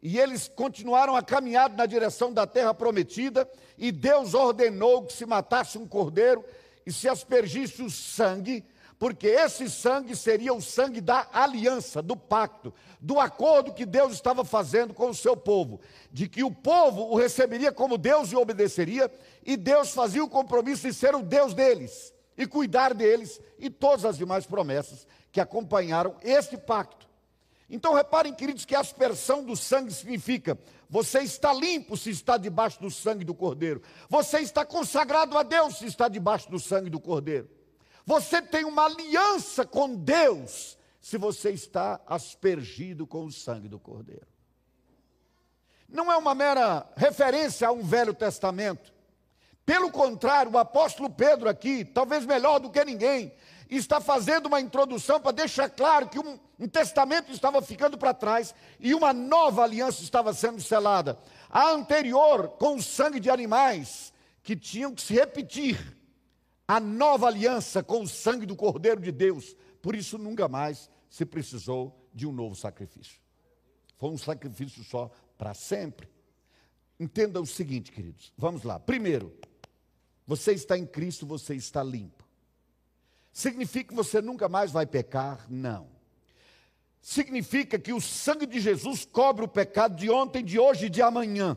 e 0.00 0.18
eles 0.18 0.48
continuaram 0.48 1.16
a 1.16 1.22
caminhar 1.22 1.68
na 1.70 1.84
direção 1.84 2.32
da 2.32 2.46
terra 2.46 2.72
prometida, 2.72 3.48
e 3.76 3.90
Deus 3.90 4.32
ordenou 4.32 5.02
que 5.02 5.12
se 5.12 5.26
matasse 5.26 5.76
um 5.76 5.86
cordeiro 5.86 6.44
e 6.86 6.92
se 6.92 7.08
aspergisse 7.08 7.82
o 7.82 7.90
sangue 7.90 8.64
porque 8.98 9.26
esse 9.26 9.68
sangue 9.68 10.16
seria 10.16 10.54
o 10.54 10.62
sangue 10.62 11.00
da 11.00 11.28
aliança, 11.32 12.00
do 12.00 12.16
pacto, 12.16 12.72
do 13.00 13.20
acordo 13.20 13.74
que 13.74 13.84
Deus 13.84 14.12
estava 14.12 14.44
fazendo 14.44 14.94
com 14.94 15.10
o 15.10 15.14
seu 15.14 15.36
povo, 15.36 15.80
de 16.10 16.28
que 16.28 16.42
o 16.42 16.50
povo 16.50 17.02
o 17.02 17.16
receberia 17.16 17.70
como 17.70 17.98
Deus 17.98 18.32
e 18.32 18.36
obedeceria, 18.36 19.10
e 19.44 19.56
Deus 19.56 19.90
fazia 19.90 20.24
o 20.24 20.28
compromisso 20.30 20.86
de 20.86 20.94
ser 20.94 21.14
o 21.14 21.22
Deus 21.22 21.52
deles 21.52 22.12
e 22.38 22.46
cuidar 22.46 22.94
deles 22.94 23.40
e 23.58 23.68
todas 23.68 24.04
as 24.04 24.16
demais 24.16 24.46
promessas 24.46 25.06
que 25.30 25.40
acompanharam 25.40 26.16
este 26.22 26.56
pacto. 26.56 27.05
Então 27.68 27.94
reparem, 27.94 28.32
queridos, 28.32 28.64
que 28.64 28.74
a 28.74 28.80
aspersão 28.80 29.44
do 29.44 29.56
sangue 29.56 29.92
significa 29.92 30.56
você 30.88 31.20
está 31.20 31.52
limpo 31.52 31.96
se 31.96 32.10
está 32.10 32.36
debaixo 32.36 32.80
do 32.80 32.90
sangue 32.90 33.24
do 33.24 33.34
Cordeiro. 33.34 33.82
Você 34.08 34.38
está 34.38 34.64
consagrado 34.64 35.36
a 35.36 35.42
Deus 35.42 35.78
se 35.78 35.86
está 35.86 36.08
debaixo 36.08 36.48
do 36.50 36.60
sangue 36.60 36.88
do 36.88 37.00
Cordeiro. 37.00 37.50
Você 38.04 38.40
tem 38.40 38.64
uma 38.64 38.84
aliança 38.84 39.66
com 39.66 39.96
Deus 39.96 40.78
se 41.00 41.18
você 41.18 41.50
está 41.50 42.00
aspergido 42.06 43.06
com 43.06 43.24
o 43.24 43.32
sangue 43.32 43.68
do 43.68 43.80
Cordeiro. 43.80 44.26
Não 45.88 46.10
é 46.10 46.16
uma 46.16 46.34
mera 46.34 46.86
referência 46.96 47.66
a 47.66 47.72
um 47.72 47.82
Velho 47.82 48.14
Testamento. 48.14 48.94
Pelo 49.64 49.90
contrário, 49.90 50.52
o 50.52 50.58
apóstolo 50.58 51.10
Pedro 51.10 51.48
aqui, 51.48 51.84
talvez 51.84 52.24
melhor 52.24 52.60
do 52.60 52.70
que 52.70 52.84
ninguém, 52.84 53.32
está 53.68 54.00
fazendo 54.00 54.46
uma 54.46 54.60
introdução 54.60 55.20
para 55.20 55.32
deixar 55.32 55.68
claro 55.68 56.08
que 56.08 56.18
um, 56.18 56.38
um 56.58 56.68
testamento 56.68 57.32
estava 57.32 57.60
ficando 57.60 57.98
para 57.98 58.14
trás 58.14 58.54
e 58.78 58.94
uma 58.94 59.12
nova 59.12 59.62
aliança 59.62 60.02
estava 60.02 60.32
sendo 60.32 60.60
selada. 60.62 61.18
A 61.50 61.70
anterior, 61.70 62.50
com 62.50 62.76
o 62.76 62.82
sangue 62.82 63.18
de 63.18 63.28
animais, 63.28 64.12
que 64.42 64.54
tinham 64.54 64.94
que 64.94 65.02
se 65.02 65.14
repetir 65.14 65.96
a 66.68 66.78
nova 66.78 67.26
aliança 67.26 67.82
com 67.82 68.02
o 68.02 68.08
sangue 68.08 68.46
do 68.46 68.54
Cordeiro 68.54 69.00
de 69.00 69.10
Deus. 69.10 69.56
Por 69.82 69.94
isso 69.94 70.18
nunca 70.18 70.48
mais 70.48 70.90
se 71.08 71.24
precisou 71.24 72.08
de 72.12 72.26
um 72.26 72.32
novo 72.32 72.54
sacrifício. 72.54 73.20
Foi 73.96 74.10
um 74.10 74.18
sacrifício 74.18 74.84
só 74.84 75.10
para 75.38 75.54
sempre. 75.54 76.08
Entenda 76.98 77.40
o 77.40 77.46
seguinte, 77.46 77.92
queridos. 77.92 78.32
Vamos 78.36 78.62
lá. 78.62 78.78
Primeiro, 78.78 79.34
você 80.26 80.52
está 80.52 80.76
em 80.76 80.86
Cristo, 80.86 81.26
você 81.26 81.54
está 81.54 81.82
limpo. 81.82 82.25
Significa 83.36 83.90
que 83.90 83.94
você 83.94 84.22
nunca 84.22 84.48
mais 84.48 84.72
vai 84.72 84.86
pecar? 84.86 85.44
Não. 85.46 85.88
Significa 87.02 87.78
que 87.78 87.92
o 87.92 88.00
sangue 88.00 88.46
de 88.46 88.58
Jesus 88.58 89.04
cobre 89.04 89.44
o 89.44 89.48
pecado 89.48 89.94
de 89.94 90.08
ontem, 90.08 90.42
de 90.42 90.58
hoje 90.58 90.86
e 90.86 90.88
de 90.88 91.02
amanhã. 91.02 91.54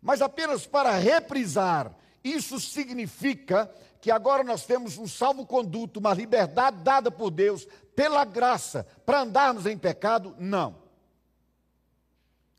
Mas 0.00 0.22
apenas 0.22 0.64
para 0.64 0.96
reprisar, 0.96 1.92
isso 2.22 2.60
significa 2.60 3.68
que 4.00 4.12
agora 4.12 4.44
nós 4.44 4.64
temos 4.64 4.96
um 4.96 5.08
salvo-conduto, 5.08 5.98
uma 5.98 6.14
liberdade 6.14 6.84
dada 6.84 7.10
por 7.10 7.32
Deus, 7.32 7.66
pela 7.96 8.24
graça, 8.24 8.86
para 9.04 9.22
andarmos 9.22 9.66
em 9.66 9.76
pecado? 9.76 10.36
Não. 10.38 10.76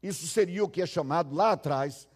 Isso 0.04 0.28
seria 0.28 0.66
o 0.66 0.70
que 0.70 0.82
é 0.82 0.86
chamado 0.86 1.34
lá 1.34 1.54
atrás 1.54 2.10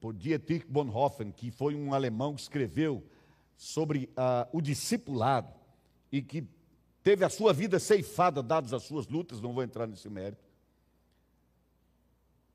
por 0.00 0.14
Dietrich 0.14 0.66
Bonhoeffer, 0.66 1.32
que 1.32 1.50
foi 1.50 1.74
um 1.74 1.92
alemão 1.92 2.34
que 2.34 2.40
escreveu 2.40 3.04
sobre 3.56 4.04
uh, 4.10 4.48
o 4.52 4.60
discipulado 4.60 5.52
e 6.12 6.22
que 6.22 6.46
teve 7.02 7.24
a 7.24 7.28
sua 7.28 7.52
vida 7.52 7.78
ceifada, 7.78 8.42
dadas 8.42 8.72
as 8.72 8.84
suas 8.84 9.06
lutas, 9.08 9.40
não 9.40 9.52
vou 9.52 9.62
entrar 9.62 9.86
nesse 9.86 10.08
mérito. 10.08 10.42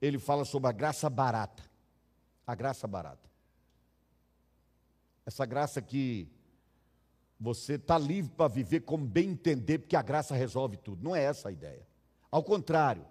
Ele 0.02 0.20
fala 0.20 0.46
sobre 0.46 0.70
a 0.70 0.72
graça 0.72 1.10
barata. 1.10 1.64
A 2.46 2.56
graça 2.56 2.88
barata. 2.88 3.30
Essa 5.26 5.46
graça 5.46 5.82
que 5.82 6.28
você 7.40 7.76
está 7.76 7.98
livre 7.98 8.32
para 8.36 8.48
viver 8.48 8.82
como 8.82 9.06
bem 9.06 9.30
entender, 9.30 9.80
porque 9.80 9.96
a 9.96 10.02
graça 10.02 10.36
resolve 10.36 10.78
tudo. 10.78 11.04
Não 11.04 11.16
é 11.16 11.24
essa 11.24 11.50
a 11.50 11.52
ideia. 11.52 11.86
Ao 12.30 12.44
contrário, 12.44 13.06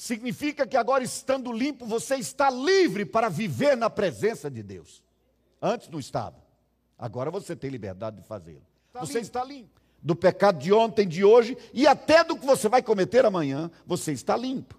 significa 0.00 0.66
que 0.66 0.78
agora 0.78 1.04
estando 1.04 1.52
limpo, 1.52 1.84
você 1.84 2.16
está 2.16 2.48
livre 2.48 3.04
para 3.04 3.28
viver 3.28 3.76
na 3.76 3.90
presença 3.90 4.50
de 4.50 4.62
Deus. 4.62 5.02
Antes 5.60 5.90
não 5.90 6.00
estava. 6.00 6.36
Agora 6.98 7.30
você 7.30 7.54
tem 7.54 7.68
liberdade 7.68 8.16
de 8.16 8.22
fazê-lo. 8.22 8.62
Tá 8.94 9.00
você 9.00 9.14
limpo. 9.14 9.26
está 9.26 9.44
limpo. 9.44 9.80
Do 10.00 10.16
pecado 10.16 10.58
de 10.58 10.72
ontem, 10.72 11.06
de 11.06 11.22
hoje 11.22 11.54
e 11.74 11.86
até 11.86 12.24
do 12.24 12.34
que 12.34 12.46
você 12.46 12.66
vai 12.66 12.82
cometer 12.82 13.26
amanhã, 13.26 13.70
você 13.86 14.12
está 14.12 14.34
limpo. 14.38 14.74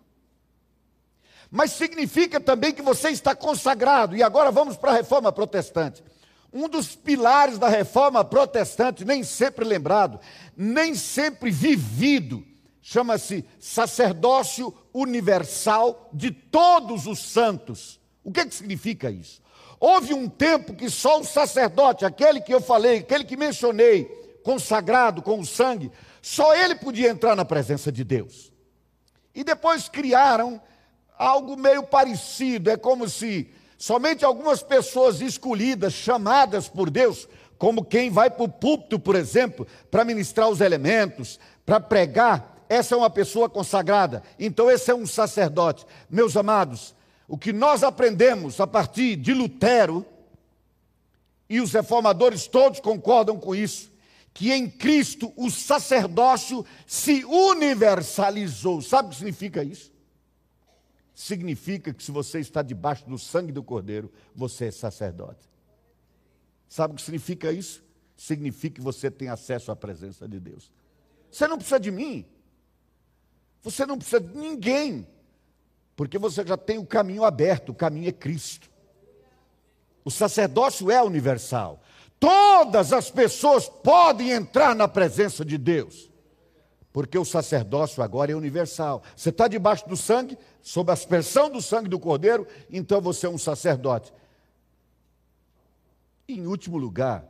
Mas 1.51 1.73
significa 1.73 2.39
também 2.39 2.73
que 2.73 2.81
você 2.81 3.09
está 3.09 3.35
consagrado. 3.35 4.17
E 4.17 4.23
agora 4.23 4.49
vamos 4.49 4.75
para 4.75 4.89
a 4.89 4.95
reforma 4.95 5.31
protestante. 5.31 6.03
Um 6.51 6.67
dos 6.67 6.95
pilares 6.95 7.59
da 7.59 7.69
reforma 7.69 8.25
protestante, 8.25 9.05
nem 9.05 9.23
sempre 9.23 9.63
lembrado, 9.63 10.19
nem 10.57 10.95
sempre 10.95 11.51
vivido, 11.51 12.43
chama-se 12.81 13.45
sacerdócio 13.59 14.73
universal 14.93 16.09
de 16.13 16.31
todos 16.31 17.07
os 17.07 17.19
santos. 17.19 17.99
O 18.23 18.31
que, 18.31 18.45
que 18.45 18.55
significa 18.55 19.09
isso? 19.09 19.41
Houve 19.79 20.13
um 20.13 20.27
tempo 20.27 20.73
que 20.73 20.89
só 20.89 21.19
o 21.19 21.23
sacerdote, 21.23 22.05
aquele 22.05 22.41
que 22.41 22.53
eu 22.53 22.61
falei, 22.61 22.99
aquele 22.99 23.23
que 23.23 23.37
mencionei, 23.37 24.05
consagrado 24.43 25.21
com 25.21 25.39
o 25.39 25.45
sangue, 25.45 25.91
só 26.21 26.55
ele 26.55 26.75
podia 26.75 27.09
entrar 27.09 27.35
na 27.35 27.45
presença 27.45 27.91
de 27.91 28.03
Deus. 28.03 28.51
E 29.33 29.43
depois 29.43 29.89
criaram 29.89 30.61
algo 31.17 31.57
meio 31.57 31.83
parecido, 31.83 32.69
é 32.69 32.77
como 32.77 33.07
se 33.07 33.49
Somente 33.81 34.23
algumas 34.23 34.61
pessoas 34.61 35.21
escolhidas, 35.21 35.93
chamadas 35.93 36.67
por 36.67 36.87
Deus, 36.87 37.27
como 37.57 37.83
quem 37.83 38.11
vai 38.11 38.29
para 38.29 38.43
o 38.43 38.47
púlpito, 38.47 38.99
por 38.99 39.15
exemplo, 39.15 39.65
para 39.89 40.05
ministrar 40.05 40.47
os 40.49 40.61
elementos, 40.61 41.39
para 41.65 41.79
pregar, 41.79 42.60
essa 42.73 42.95
é 42.95 42.97
uma 42.97 43.09
pessoa 43.09 43.49
consagrada. 43.49 44.23
Então, 44.39 44.69
esse 44.69 44.89
é 44.91 44.95
um 44.95 45.05
sacerdote. 45.05 45.85
Meus 46.09 46.37
amados, 46.37 46.95
o 47.27 47.37
que 47.37 47.51
nós 47.51 47.83
aprendemos 47.83 48.59
a 48.59 48.67
partir 48.67 49.15
de 49.15 49.33
Lutero, 49.33 50.05
e 51.49 51.59
os 51.59 51.73
reformadores 51.73 52.47
todos 52.47 52.79
concordam 52.79 53.37
com 53.37 53.53
isso, 53.53 53.91
que 54.33 54.53
em 54.53 54.69
Cristo 54.69 55.33
o 55.35 55.49
sacerdócio 55.49 56.65
se 56.87 57.25
universalizou. 57.25 58.81
Sabe 58.81 59.09
o 59.09 59.11
que 59.11 59.17
significa 59.17 59.63
isso? 59.63 59.91
significa 61.21 61.93
que 61.93 62.03
se 62.03 62.11
você 62.11 62.39
está 62.39 62.63
debaixo 62.63 63.07
do 63.07 63.17
sangue 63.19 63.51
do 63.51 63.61
Cordeiro, 63.61 64.11
você 64.33 64.65
é 64.65 64.71
sacerdote. 64.71 65.47
Sabe 66.67 66.93
o 66.93 66.97
que 66.97 67.03
significa 67.03 67.51
isso? 67.51 67.83
Significa 68.17 68.75
que 68.75 68.81
você 68.81 69.11
tem 69.11 69.27
acesso 69.27 69.71
à 69.71 69.75
presença 69.75 70.27
de 70.27 70.39
Deus. 70.39 70.71
Você 71.29 71.47
não 71.47 71.57
precisa 71.57 71.79
de 71.79 71.91
mim. 71.91 72.25
Você 73.63 73.85
não 73.85 73.97
precisa 73.97 74.19
de 74.19 74.37
ninguém. 74.37 75.07
porque 75.95 76.17
você 76.17 76.43
já 76.43 76.57
tem 76.57 76.79
o 76.79 76.85
caminho 76.85 77.23
aberto, 77.23 77.69
o 77.69 77.75
caminho 77.75 78.09
é 78.09 78.11
Cristo. 78.11 78.67
O 80.03 80.09
sacerdócio 80.09 80.89
é 80.89 81.01
universal. 81.03 81.79
Todas 82.19 82.91
as 82.91 83.11
pessoas 83.11 83.69
podem 83.69 84.31
entrar 84.31 84.75
na 84.75 84.87
presença 84.87 85.45
de 85.45 85.59
Deus, 85.59 86.09
porque 86.91 87.17
o 87.19 87.25
sacerdócio 87.25 88.01
agora 88.01 88.31
é 88.31 88.35
universal. 88.35 89.03
Você 89.15 89.29
está 89.29 89.47
debaixo 89.47 89.87
do 89.87 89.95
sangue, 89.95 90.37
sob 90.61 90.89
a 90.89 90.93
aspersão 90.93 91.51
do 91.51 91.61
sangue 91.61 91.89
do 91.89 91.99
Cordeiro, 91.99 92.47
então 92.71 92.99
você 92.99 93.27
é 93.27 93.29
um 93.29 93.37
sacerdote. 93.37 94.11
Em 96.27 96.47
último 96.47 96.77
lugar, 96.77 97.25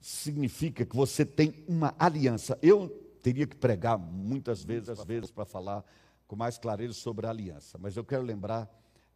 significa 0.00 0.84
que 0.84 0.96
você 0.96 1.24
tem 1.24 1.54
uma 1.68 1.94
aliança. 1.96 2.58
Eu 2.60 2.90
teria 3.22 3.46
que 3.46 3.56
pregar 3.56 3.98
muitas 3.98 4.62
vezes, 4.64 4.88
às 4.88 5.04
vezes, 5.04 5.30
para 5.30 5.44
falar 5.44 5.84
com 6.26 6.36
mais 6.36 6.58
clareza 6.58 6.94
sobre 6.94 7.26
a 7.26 7.30
aliança. 7.30 7.78
Mas 7.78 7.96
eu 7.96 8.04
quero 8.04 8.22
lembrar, 8.22 8.70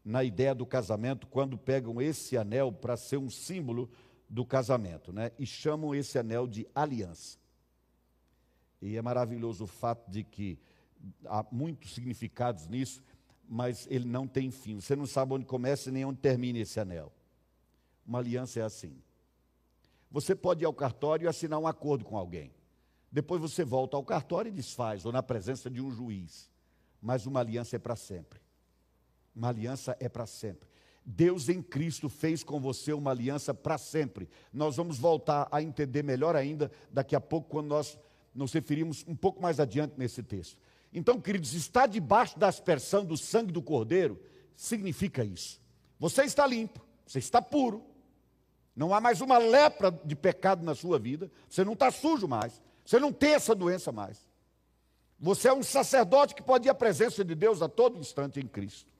na 0.04 0.22
ideia 0.22 0.54
do 0.54 0.66
casamento, 0.66 1.26
quando 1.26 1.56
pegam 1.56 2.00
esse 2.00 2.36
anel 2.36 2.70
para 2.72 2.96
ser 2.96 3.16
um 3.16 3.30
símbolo 3.30 3.90
do 4.28 4.44
casamento, 4.44 5.12
né? 5.12 5.30
E 5.38 5.46
chamam 5.46 5.94
esse 5.94 6.18
anel 6.18 6.46
de 6.46 6.66
aliança. 6.74 7.38
E 8.82 8.96
é 8.96 9.02
maravilhoso 9.02 9.64
o 9.64 9.66
fato 9.66 10.10
de 10.10 10.22
que 10.22 10.58
há 11.24 11.46
muitos 11.50 11.94
significados 11.94 12.66
nisso, 12.68 13.02
mas 13.48 13.86
ele 13.90 14.06
não 14.06 14.26
tem 14.26 14.50
fim. 14.50 14.80
Você 14.80 14.96
não 14.96 15.06
sabe 15.06 15.34
onde 15.34 15.46
começa 15.46 15.90
nem 15.90 16.04
onde 16.04 16.18
termina 16.18 16.58
esse 16.58 16.78
anel. 16.80 17.12
Uma 18.06 18.18
aliança 18.18 18.60
é 18.60 18.62
assim. 18.62 18.96
Você 20.10 20.34
pode 20.34 20.62
ir 20.62 20.66
ao 20.66 20.74
cartório 20.74 21.24
e 21.24 21.28
assinar 21.28 21.58
um 21.58 21.66
acordo 21.66 22.04
com 22.04 22.16
alguém. 22.16 22.52
Depois 23.14 23.40
você 23.40 23.64
volta 23.64 23.96
ao 23.96 24.04
cartório 24.04 24.50
e 24.50 24.52
desfaz, 24.52 25.06
ou 25.06 25.12
na 25.12 25.22
presença 25.22 25.70
de 25.70 25.80
um 25.80 25.90
juiz 25.90 26.52
mas 27.04 27.26
uma 27.26 27.40
aliança 27.40 27.76
é 27.76 27.78
para 27.78 27.94
sempre. 27.94 28.40
Uma 29.36 29.50
aliança 29.50 29.94
é 30.00 30.08
para 30.08 30.24
sempre. 30.24 30.66
Deus 31.04 31.50
em 31.50 31.60
Cristo 31.60 32.08
fez 32.08 32.42
com 32.42 32.58
você 32.58 32.94
uma 32.94 33.10
aliança 33.10 33.52
para 33.52 33.76
sempre. 33.76 34.26
Nós 34.50 34.76
vamos 34.76 34.96
voltar 34.96 35.46
a 35.52 35.60
entender 35.60 36.02
melhor 36.02 36.34
ainda 36.34 36.72
daqui 36.90 37.14
a 37.14 37.20
pouco, 37.20 37.50
quando 37.50 37.66
nós 37.66 37.98
nos 38.34 38.54
referimos 38.54 39.04
um 39.06 39.14
pouco 39.14 39.42
mais 39.42 39.60
adiante 39.60 39.92
nesse 39.98 40.22
texto. 40.22 40.56
Então, 40.94 41.20
queridos, 41.20 41.52
estar 41.52 41.86
debaixo 41.86 42.38
da 42.38 42.48
aspersão 42.48 43.04
do 43.04 43.18
sangue 43.18 43.52
do 43.52 43.60
Cordeiro 43.60 44.18
significa 44.56 45.22
isso. 45.22 45.60
Você 46.00 46.22
está 46.24 46.46
limpo, 46.46 46.80
você 47.06 47.18
está 47.18 47.42
puro, 47.42 47.84
não 48.74 48.94
há 48.94 49.00
mais 49.00 49.20
uma 49.20 49.36
lepra 49.36 49.90
de 49.90 50.16
pecado 50.16 50.64
na 50.64 50.74
sua 50.74 50.98
vida, 50.98 51.30
você 51.50 51.62
não 51.66 51.74
está 51.74 51.90
sujo 51.90 52.26
mais, 52.26 52.62
você 52.84 52.98
não 52.98 53.12
tem 53.12 53.34
essa 53.34 53.54
doença 53.54 53.90
mais. 53.90 54.18
Você 55.18 55.48
é 55.48 55.52
um 55.52 55.62
sacerdote 55.62 56.34
que 56.34 56.42
pode 56.42 56.68
ir 56.68 56.70
à 56.70 56.74
presença 56.74 57.24
de 57.24 57.34
Deus 57.34 57.62
a 57.62 57.68
todo 57.68 57.98
instante 57.98 58.40
em 58.40 58.46
Cristo. 58.46 58.92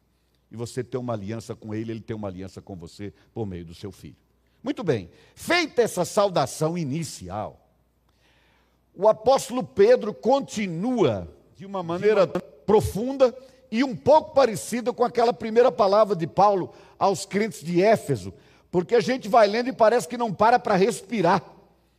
E 0.51 0.57
você 0.57 0.83
tem 0.83 0.99
uma 0.99 1.13
aliança 1.13 1.55
com 1.55 1.75
Ele, 1.75 1.93
Ele 1.93 2.01
tem 2.01 2.17
uma 2.17 2.29
aliança 2.29 2.63
com 2.63 2.77
você 2.77 3.13
por 3.33 3.45
meio 3.47 3.65
do 3.65 3.75
seu 3.75 3.93
Filho. 3.93 4.17
Muito 4.63 4.83
bem, 4.83 5.11
feita 5.35 5.83
essa 5.83 6.05
saudação 6.05 6.79
inicial, 6.79 7.61
o 8.95 9.09
apóstolo 9.09 9.63
Pedro 9.63 10.15
continua 10.15 11.29
de 11.57 11.67
uma 11.67 11.83
maneira 11.83 12.27
profunda 12.27 13.37
e 13.71 13.85
um 13.85 13.95
pouco 13.95 14.33
parecida 14.33 14.93
com 14.93 15.05
aquela 15.05 15.33
primeira 15.33 15.71
palavra 15.71 16.17
de 16.17 16.27
Paulo 16.27 16.73
aos 16.99 17.27
crentes 17.27 17.61
de 17.61 17.83
Éfeso, 17.83 18.33
porque 18.71 18.95
a 18.95 19.01
gente 19.01 19.29
vai 19.29 19.47
lendo 19.47 19.69
e 19.69 19.73
parece 19.73 20.09
que 20.09 20.17
não 20.17 20.33
para 20.33 20.59
para 20.59 20.77
respirar, 20.77 21.43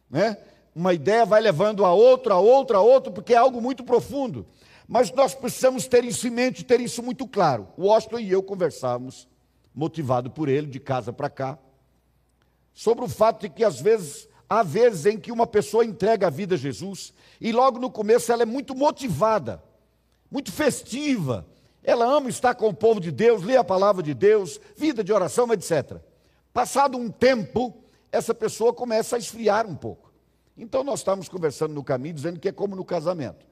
né? 0.10 0.38
Uma 0.75 0.94
ideia 0.94 1.25
vai 1.25 1.39
levando 1.39 1.86
a 1.86 1.94
outra, 1.94 2.34
a 2.34 2.39
outra, 2.39 2.77
a 2.77 2.82
outra, 2.82 3.10
porque 3.10 3.34
é 3.34 3.38
algo 3.38 3.62
muito 3.62 3.82
profundo. 3.82 4.46
Mas 4.86 5.10
nós 5.12 5.34
precisamos 5.34 5.88
ter 5.88 6.03
isso 6.03 6.27
em 6.27 6.32
mente, 6.32 6.65
ter 6.65 6.82
isso 6.82 7.01
muito 7.01 7.25
claro. 7.25 7.70
O 7.77 7.86
Washington 7.86 8.20
e 8.20 8.29
eu 8.29 8.44
conversávamos, 8.44 9.25
motivado 9.74 10.29
por 10.29 10.50
ele, 10.50 10.67
de 10.67 10.79
casa 10.79 11.13
para 11.13 11.29
cá, 11.29 11.58
sobre 12.74 13.05
o 13.05 13.08
fato 13.08 13.41
de 13.41 13.50
que 13.50 13.63
às 13.63 13.79
vezes 13.79 14.27
há 14.50 14.62
vezes 14.62 15.05
em 15.05 15.17
que 15.17 15.32
uma 15.32 15.47
pessoa 15.47 15.86
entrega 15.86 16.28
a 16.28 16.30
vida 16.30 16.56
a 16.56 16.58
Jesus 16.58 17.13
e 17.39 17.54
logo 17.54 17.80
no 17.80 17.89
começo 17.89 18.32
ela 18.32 18.43
é 18.43 18.45
muito 18.45 18.76
motivada, 18.76 19.63
muito 20.30 20.52
festiva. 20.52 21.47
Ela 21.82 22.06
ama 22.06 22.30
estar 22.30 22.54
com 22.54 22.67
o 22.67 22.73
povo 22.73 22.99
de 22.99 23.12
Deus, 23.12 23.43
lê 23.43 23.56
a 23.56 23.63
palavra 23.63 24.04
de 24.04 24.13
Deus, 24.13 24.60
vida 24.76 25.04
de 25.04 25.13
oração, 25.13 25.52
etc. 25.54 25.99
Passado 26.52 26.97
um 26.97 27.10
tempo, 27.10 27.73
essa 28.12 28.34
pessoa 28.34 28.73
começa 28.73 29.15
a 29.15 29.19
esfriar 29.19 29.65
um 29.65 29.76
pouco. 29.76 30.05
Então 30.58 30.84
nós 30.84 31.00
estávamos 31.00 31.28
conversando 31.28 31.74
no 31.74 31.84
caminho 31.84 32.15
dizendo 32.15 32.39
que 32.39 32.50
é 32.50 32.52
como 32.52 32.76
no 32.76 32.86
casamento. 32.86 33.46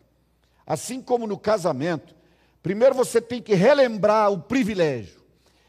Assim 0.66 1.02
como 1.02 1.28
no 1.28 1.38
casamento, 1.38 2.16
primeiro 2.62 2.96
você 2.96 3.20
tem 3.20 3.42
que 3.42 3.54
relembrar 3.54 4.32
o 4.32 4.39
privilégio, 4.39 5.22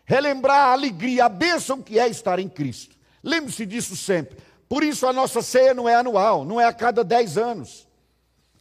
relembrar 0.04 0.68
a 0.68 0.72
alegria, 0.72 1.24
a 1.24 1.28
bênção 1.28 1.82
que 1.82 1.98
é 1.98 2.08
estar 2.08 2.38
em 2.38 2.48
Cristo. 2.48 2.96
Lembre-se 3.22 3.66
disso 3.66 3.96
sempre. 3.96 4.38
Por 4.68 4.84
isso 4.84 5.06
a 5.06 5.12
nossa 5.12 5.42
ceia 5.42 5.74
não 5.74 5.88
é 5.88 5.94
anual, 5.94 6.44
não 6.44 6.60
é 6.60 6.64
a 6.64 6.72
cada 6.72 7.02
dez 7.02 7.36
anos. 7.36 7.88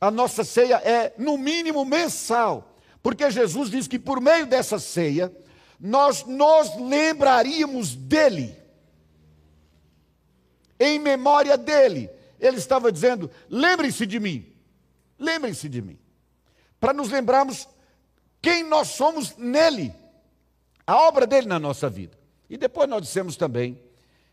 A 0.02 0.10
nossa 0.10 0.44
ceia 0.44 0.78
é, 0.78 1.14
no 1.18 1.38
mínimo, 1.38 1.86
mensal. 1.86 2.76
Porque 3.02 3.30
Jesus 3.30 3.70
diz 3.70 3.88
que 3.88 4.00
por 4.00 4.20
meio 4.20 4.46
dessa 4.46 4.80
ceia, 4.80 5.32
nós 5.80 6.26
nos 6.26 6.76
lembraríamos 6.78 7.96
dele, 7.96 8.56
em 10.80 10.98
memória 10.98 11.58
dele. 11.58 12.10
Ele 12.44 12.58
estava 12.58 12.92
dizendo: 12.92 13.32
lembrem-se 13.50 14.06
de 14.06 14.20
mim, 14.20 14.54
lembrem-se 15.18 15.70
de 15.70 15.82
mim, 15.82 15.98
para 16.78 16.92
nos 16.92 17.10
lembrarmos 17.10 17.68
quem 18.42 18.64
nós 18.64 18.90
somos 18.90 19.38
nele, 19.38 19.96
a 20.86 20.98
obra 20.98 21.26
dele 21.26 21.48
na 21.48 21.58
nossa 21.58 21.90
vida. 21.90 22.20
E 22.50 22.58
depois 22.58 22.90
nós 22.90 23.02
dissemos 23.02 23.38
também 23.38 23.82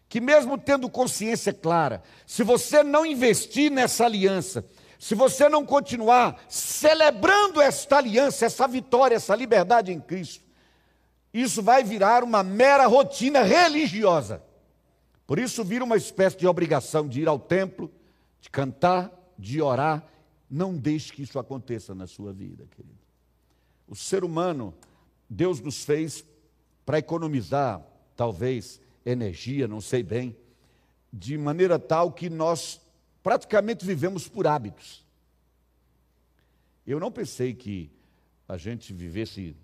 que, 0.08 0.20
mesmo 0.20 0.58
tendo 0.58 0.90
consciência 0.90 1.52
clara, 1.52 2.02
se 2.26 2.42
você 2.42 2.82
não 2.82 3.06
investir 3.06 3.70
nessa 3.70 4.06
aliança, 4.06 4.64
se 4.98 5.14
você 5.14 5.48
não 5.48 5.64
continuar 5.64 6.44
celebrando 6.48 7.60
esta 7.60 7.98
aliança, 7.98 8.44
essa 8.44 8.66
vitória, 8.66 9.14
essa 9.14 9.36
liberdade 9.36 9.92
em 9.92 10.00
Cristo, 10.00 10.44
isso 11.32 11.62
vai 11.62 11.84
virar 11.84 12.24
uma 12.24 12.42
mera 12.42 12.86
rotina 12.86 13.42
religiosa. 13.42 14.42
Por 15.28 15.38
isso 15.38 15.62
vira 15.62 15.84
uma 15.84 15.96
espécie 15.96 16.36
de 16.36 16.48
obrigação 16.48 17.06
de 17.06 17.20
ir 17.20 17.28
ao 17.28 17.38
templo, 17.38 17.88
de 18.40 18.50
cantar, 18.50 19.12
de 19.38 19.61
orar. 19.61 20.07
Não 20.48 20.76
deixe 20.76 21.12
que 21.12 21.22
isso 21.22 21.38
aconteça 21.38 21.94
na 21.94 22.07
sua 22.07 22.33
vida, 22.33 22.66
querido. 22.74 22.98
O 23.87 23.94
ser 23.94 24.24
humano, 24.24 24.74
Deus 25.29 25.61
nos 25.61 25.85
fez 25.85 26.24
para 26.85 26.98
economizar, 26.98 27.85
talvez, 28.16 28.81
energia, 29.05 29.66
não 29.68 29.81
sei 29.81 30.03
bem, 30.03 30.37
de 31.12 31.37
maneira 31.37 31.79
tal 31.79 32.12
que 32.12 32.31
nós 32.31 32.81
praticamente 33.22 33.85
vivemos 33.85 34.29
por 34.29 34.46
hábitos. 34.46 35.05
Eu 36.87 36.98
não 36.98 37.11
pensei 37.11 37.55
que 37.55 37.90
a 38.48 38.57
gente 38.57 38.92
vivesse 38.92 39.57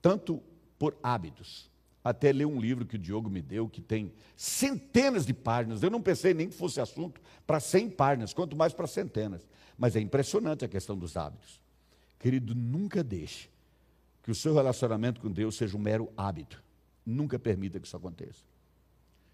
tanto 0.00 0.42
por 0.78 0.96
hábitos 1.02 1.71
até 2.04 2.32
ler 2.32 2.46
um 2.46 2.60
livro 2.60 2.84
que 2.84 2.96
o 2.96 2.98
Diogo 2.98 3.30
me 3.30 3.40
deu, 3.40 3.68
que 3.68 3.80
tem 3.80 4.12
centenas 4.36 5.24
de 5.24 5.32
páginas. 5.32 5.82
Eu 5.82 5.90
não 5.90 6.02
pensei 6.02 6.34
nem 6.34 6.48
que 6.48 6.54
fosse 6.54 6.80
assunto 6.80 7.20
para 7.46 7.60
100 7.60 7.90
páginas, 7.90 8.34
quanto 8.34 8.56
mais 8.56 8.72
para 8.72 8.86
centenas. 8.86 9.46
Mas 9.78 9.94
é 9.94 10.00
impressionante 10.00 10.64
a 10.64 10.68
questão 10.68 10.96
dos 10.98 11.16
hábitos. 11.16 11.60
Querido, 12.18 12.54
nunca 12.54 13.02
deixe 13.04 13.48
que 14.22 14.30
o 14.30 14.34
seu 14.34 14.54
relacionamento 14.54 15.20
com 15.20 15.30
Deus 15.30 15.56
seja 15.56 15.76
um 15.76 15.80
mero 15.80 16.12
hábito. 16.16 16.62
Nunca 17.06 17.38
permita 17.38 17.78
que 17.78 17.86
isso 17.86 17.96
aconteça. 17.96 18.44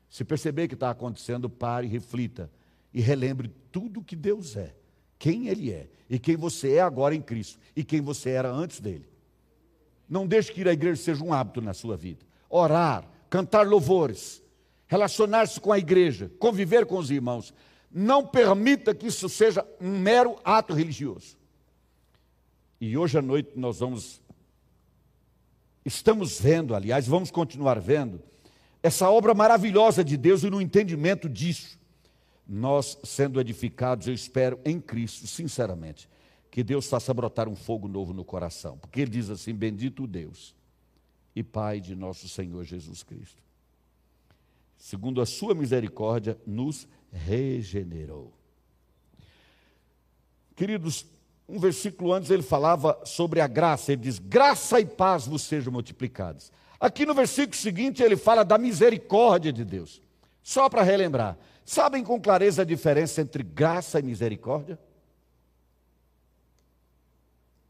Se 0.08 0.24
perceber 0.24 0.68
que 0.68 0.74
está 0.74 0.90
acontecendo, 0.90 1.48
pare, 1.50 1.86
reflita 1.86 2.50
e 2.92 3.00
relembre 3.00 3.50
tudo 3.70 4.02
que 4.02 4.16
Deus 4.16 4.56
é, 4.56 4.74
quem 5.18 5.48
Ele 5.48 5.70
é 5.70 5.88
e 6.08 6.18
quem 6.18 6.36
você 6.36 6.74
é 6.74 6.80
agora 6.80 7.14
em 7.14 7.20
Cristo 7.20 7.58
e 7.76 7.84
quem 7.84 8.00
você 8.00 8.30
era 8.30 8.50
antes 8.50 8.80
dele. 8.80 9.06
Não 10.08 10.26
deixe 10.26 10.50
que 10.50 10.62
ir 10.62 10.68
à 10.68 10.72
igreja 10.72 11.02
seja 11.02 11.22
um 11.22 11.32
hábito 11.32 11.60
na 11.60 11.74
sua 11.74 11.94
vida 11.94 12.27
orar, 12.48 13.04
cantar 13.28 13.66
louvores, 13.66 14.42
relacionar-se 14.86 15.60
com 15.60 15.72
a 15.72 15.78
igreja, 15.78 16.30
conviver 16.38 16.86
com 16.86 16.98
os 16.98 17.10
irmãos. 17.10 17.52
Não 17.90 18.26
permita 18.26 18.94
que 18.94 19.06
isso 19.06 19.28
seja 19.28 19.66
um 19.80 19.98
mero 19.98 20.36
ato 20.44 20.74
religioso. 20.74 21.36
E 22.80 22.96
hoje 22.96 23.18
à 23.18 23.22
noite 23.22 23.52
nós 23.56 23.80
vamos, 23.80 24.20
estamos 25.84 26.40
vendo, 26.40 26.74
aliás, 26.74 27.06
vamos 27.06 27.30
continuar 27.30 27.80
vendo, 27.80 28.22
essa 28.82 29.10
obra 29.10 29.34
maravilhosa 29.34 30.04
de 30.04 30.16
Deus 30.16 30.44
e 30.44 30.50
no 30.50 30.60
entendimento 30.60 31.28
disso. 31.28 31.78
Nós 32.46 32.96
sendo 33.04 33.40
edificados, 33.40 34.06
eu 34.06 34.14
espero 34.14 34.58
em 34.64 34.80
Cristo, 34.80 35.26
sinceramente, 35.26 36.08
que 36.50 36.62
Deus 36.62 36.86
faça 36.86 37.12
brotar 37.12 37.46
um 37.46 37.56
fogo 37.56 37.86
novo 37.86 38.14
no 38.14 38.24
coração. 38.24 38.78
Porque 38.78 39.02
Ele 39.02 39.10
diz 39.10 39.28
assim: 39.28 39.52
Bendito 39.52 40.06
Deus 40.06 40.56
e 41.38 41.42
Pai 41.44 41.80
de 41.80 41.94
nosso 41.94 42.28
Senhor 42.28 42.64
Jesus 42.64 43.04
Cristo. 43.04 43.40
Segundo 44.76 45.20
a 45.20 45.26
sua 45.26 45.54
misericórdia, 45.54 46.36
nos 46.44 46.88
regenerou. 47.12 48.32
Queridos, 50.56 51.06
um 51.48 51.60
versículo 51.60 52.12
antes 52.12 52.30
ele 52.30 52.42
falava 52.42 53.00
sobre 53.04 53.40
a 53.40 53.46
graça, 53.46 53.92
ele 53.92 54.02
diz: 54.02 54.18
graça 54.18 54.80
e 54.80 54.86
paz 54.86 55.26
vos 55.26 55.42
sejam 55.42 55.72
multiplicadas. 55.72 56.50
Aqui 56.80 57.06
no 57.06 57.14
versículo 57.14 57.56
seguinte 57.56 58.02
ele 58.02 58.16
fala 58.16 58.44
da 58.44 58.58
misericórdia 58.58 59.52
de 59.52 59.64
Deus. 59.64 60.02
Só 60.42 60.68
para 60.68 60.82
relembrar, 60.82 61.38
sabem 61.64 62.02
com 62.02 62.20
clareza 62.20 62.62
a 62.62 62.64
diferença 62.64 63.20
entre 63.20 63.44
graça 63.44 64.00
e 64.00 64.02
misericórdia? 64.02 64.76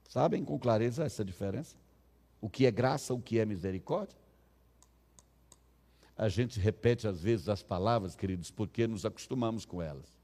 Sabem 0.08 0.42
com 0.42 0.58
clareza 0.58 1.04
essa 1.04 1.22
diferença? 1.22 1.76
O 2.40 2.48
que 2.48 2.66
é 2.66 2.70
graça, 2.70 3.12
o 3.12 3.20
que 3.20 3.38
é 3.38 3.44
misericórdia? 3.44 4.16
A 6.16 6.28
gente 6.28 6.58
repete 6.58 7.06
às 7.06 7.20
vezes 7.22 7.48
as 7.48 7.62
palavras, 7.62 8.16
queridos, 8.16 8.50
porque 8.50 8.86
nos 8.86 9.04
acostumamos 9.04 9.64
com 9.64 9.80
elas. 9.80 10.18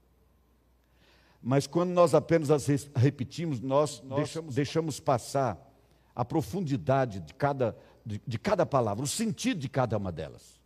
Mas 1.41 1.67
quando 1.67 1.91
nós 1.91 2.13
apenas 2.13 2.49
as 2.49 2.67
repetimos, 2.95 3.61
nós, 3.61 4.01
nós 4.01 4.17
deixamos, 4.17 4.55
deixamos, 4.55 4.99
passar 4.99 5.71
a 6.15 6.25
profundidade 6.25 7.19
de 7.19 7.33
cada, 7.33 7.77
de, 8.05 8.21
de 8.25 8.39
cada 8.39 8.65
palavra, 8.65 9.03
o 9.03 9.07
sentido 9.07 9.59
de 9.59 9.69
cada 9.69 9.95
uma 9.97 10.11
delas. 10.11 10.59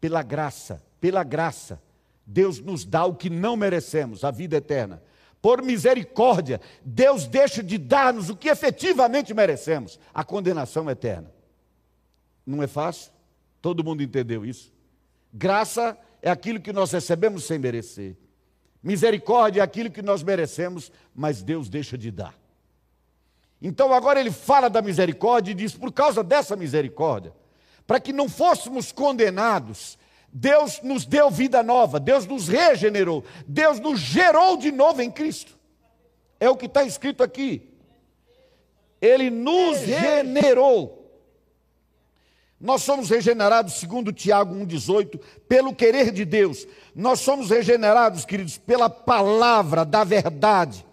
Pela 0.00 0.22
graça, 0.22 0.84
pela 1.00 1.24
graça, 1.24 1.82
Deus 2.26 2.60
nos 2.60 2.84
dá 2.84 3.06
o 3.06 3.14
que 3.14 3.30
não 3.30 3.56
merecemos, 3.56 4.22
a 4.22 4.30
vida 4.30 4.58
eterna. 4.58 5.02
Por 5.40 5.62
misericórdia, 5.62 6.60
Deus 6.84 7.26
deixa 7.26 7.62
de 7.62 7.78
dar-nos 7.78 8.28
o 8.28 8.36
que 8.36 8.48
efetivamente 8.48 9.32
merecemos, 9.32 9.98
a 10.12 10.24
condenação 10.24 10.90
eterna. 10.90 11.32
Não 12.44 12.62
é 12.62 12.66
fácil? 12.66 13.12
Todo 13.60 13.84
mundo 13.84 14.02
entendeu 14.02 14.44
isso? 14.44 14.72
Graça 15.32 15.96
é 16.22 16.30
aquilo 16.30 16.60
que 16.60 16.72
nós 16.72 16.90
recebemos 16.90 17.44
sem 17.44 17.58
merecer. 17.58 18.16
Misericórdia 18.82 19.60
é 19.60 19.64
aquilo 19.64 19.90
que 19.90 20.02
nós 20.02 20.22
merecemos, 20.22 20.90
mas 21.14 21.42
Deus 21.42 21.68
deixa 21.68 21.98
de 21.98 22.10
dar. 22.10 22.34
Então 23.60 23.92
agora 23.92 24.20
ele 24.20 24.30
fala 24.30 24.70
da 24.70 24.80
misericórdia 24.80 25.50
e 25.50 25.54
diz: 25.54 25.74
por 25.74 25.92
causa 25.92 26.22
dessa 26.22 26.56
misericórdia, 26.56 27.32
para 27.86 27.98
que 27.98 28.12
não 28.12 28.28
fôssemos 28.28 28.92
condenados, 28.92 29.97
Deus 30.32 30.80
nos 30.82 31.06
deu 31.06 31.30
vida 31.30 31.62
nova, 31.62 31.98
Deus 31.98 32.26
nos 32.26 32.48
regenerou, 32.48 33.24
Deus 33.46 33.80
nos 33.80 33.98
gerou 33.98 34.56
de 34.56 34.70
novo 34.70 35.00
em 35.00 35.10
Cristo. 35.10 35.58
É 36.38 36.48
o 36.48 36.56
que 36.56 36.66
está 36.66 36.84
escrito 36.84 37.22
aqui. 37.22 37.68
Ele 39.00 39.30
nos 39.30 39.78
regenerou. 39.78 40.96
Nós 42.60 42.82
somos 42.82 43.08
regenerados, 43.08 43.74
segundo 43.74 44.12
Tiago 44.12 44.54
1,18, 44.54 45.20
pelo 45.48 45.74
querer 45.74 46.10
de 46.10 46.24
Deus. 46.24 46.66
Nós 46.94 47.20
somos 47.20 47.50
regenerados, 47.50 48.24
queridos, 48.24 48.58
pela 48.58 48.90
palavra 48.90 49.84
da 49.84 50.02
verdade. 50.02 50.84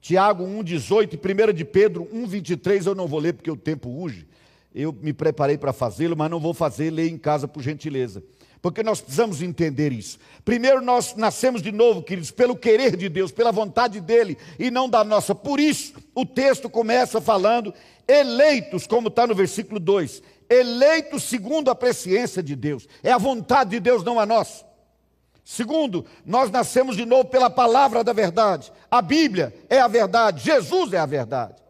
Tiago 0.00 0.44
1,18 0.44 1.14
e 1.14 1.50
1 1.50 1.52
de 1.52 1.64
Pedro 1.64 2.04
1,23 2.12 2.86
eu 2.86 2.94
não 2.94 3.06
vou 3.06 3.20
ler 3.20 3.32
porque 3.32 3.50
o 3.50 3.56
tempo 3.56 3.88
urge. 3.88 4.26
Eu 4.74 4.92
me 4.92 5.12
preparei 5.12 5.56
para 5.56 5.72
fazê-lo, 5.72 6.16
mas 6.16 6.30
não 6.30 6.40
vou 6.40 6.52
fazer, 6.52 6.90
ler 6.90 7.08
em 7.08 7.18
casa 7.18 7.46
por 7.46 7.62
gentileza 7.62 8.22
porque 8.62 8.84
nós 8.84 9.00
precisamos 9.00 9.42
entender 9.42 9.92
isso. 9.92 10.20
Primeiro, 10.44 10.80
nós 10.80 11.16
nascemos 11.16 11.60
de 11.60 11.72
novo, 11.72 12.00
queridos, 12.00 12.30
pelo 12.30 12.54
querer 12.54 12.96
de 12.96 13.08
Deus, 13.08 13.32
pela 13.32 13.50
vontade 13.50 14.00
dEle 14.00 14.38
e 14.56 14.70
não 14.70 14.88
da 14.88 15.02
nossa. 15.02 15.34
Por 15.34 15.58
isso, 15.58 15.94
o 16.14 16.24
texto 16.24 16.70
começa 16.70 17.20
falando, 17.20 17.74
eleitos, 18.06 18.86
como 18.86 19.08
está 19.08 19.26
no 19.26 19.34
versículo 19.34 19.80
2, 19.80 20.22
eleitos 20.48 21.24
segundo 21.24 21.72
a 21.72 21.74
presciência 21.74 22.40
de 22.40 22.54
Deus, 22.54 22.86
é 23.02 23.10
a 23.10 23.18
vontade 23.18 23.70
de 23.70 23.80
Deus, 23.80 24.04
não 24.04 24.20
a 24.20 24.24
nossa. 24.24 24.64
Segundo, 25.44 26.06
nós 26.24 26.48
nascemos 26.48 26.96
de 26.96 27.04
novo 27.04 27.24
pela 27.24 27.50
palavra 27.50 28.04
da 28.04 28.12
verdade. 28.12 28.72
A 28.88 29.02
Bíblia 29.02 29.52
é 29.68 29.80
a 29.80 29.88
verdade, 29.88 30.44
Jesus 30.44 30.92
é 30.92 30.98
a 30.98 31.06
verdade. 31.06 31.60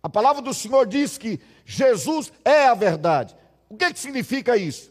A 0.00 0.08
palavra 0.08 0.40
do 0.40 0.54
Senhor 0.54 0.86
diz 0.86 1.18
que 1.18 1.40
Jesus 1.64 2.32
é 2.44 2.68
a 2.68 2.74
verdade. 2.74 3.34
O 3.68 3.76
que, 3.76 3.92
que 3.92 3.98
significa 3.98 4.56
isso? 4.56 4.90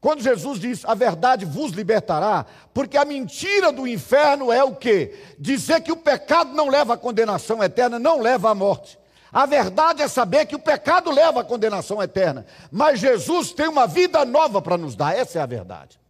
Quando 0.00 0.22
Jesus 0.22 0.60
diz 0.60 0.84
a 0.84 0.94
verdade 0.94 1.44
vos 1.44 1.72
libertará, 1.72 2.46
porque 2.72 2.96
a 2.96 3.04
mentira 3.04 3.72
do 3.72 3.86
inferno 3.86 4.52
é 4.52 4.62
o 4.62 4.74
quê? 4.74 5.14
Dizer 5.38 5.80
que 5.80 5.90
o 5.90 5.96
pecado 5.96 6.54
não 6.54 6.68
leva 6.68 6.94
à 6.94 6.96
condenação 6.96 7.62
eterna, 7.62 7.98
não 7.98 8.20
leva 8.20 8.50
à 8.50 8.54
morte. 8.54 8.98
A 9.32 9.44
verdade 9.44 10.00
é 10.00 10.08
saber 10.08 10.46
que 10.46 10.54
o 10.54 10.60
pecado 10.60 11.10
leva 11.10 11.40
à 11.40 11.44
condenação 11.44 12.02
eterna, 12.02 12.46
mas 12.70 13.00
Jesus 13.00 13.52
tem 13.52 13.68
uma 13.68 13.86
vida 13.86 14.24
nova 14.24 14.62
para 14.62 14.78
nos 14.78 14.94
dar, 14.94 15.16
essa 15.16 15.38
é 15.38 15.42
a 15.42 15.46
verdade. 15.46 16.00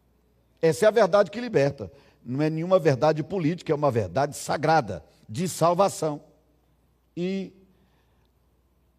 Essa 0.60 0.84
é 0.84 0.88
a 0.88 0.92
verdade 0.92 1.30
que 1.30 1.40
liberta. 1.40 1.90
Não 2.24 2.42
é 2.42 2.50
nenhuma 2.50 2.78
verdade 2.78 3.22
política, 3.22 3.72
é 3.72 3.74
uma 3.74 3.90
verdade 3.90 4.36
sagrada 4.36 5.02
de 5.28 5.48
salvação. 5.48 6.20
E 7.16 7.52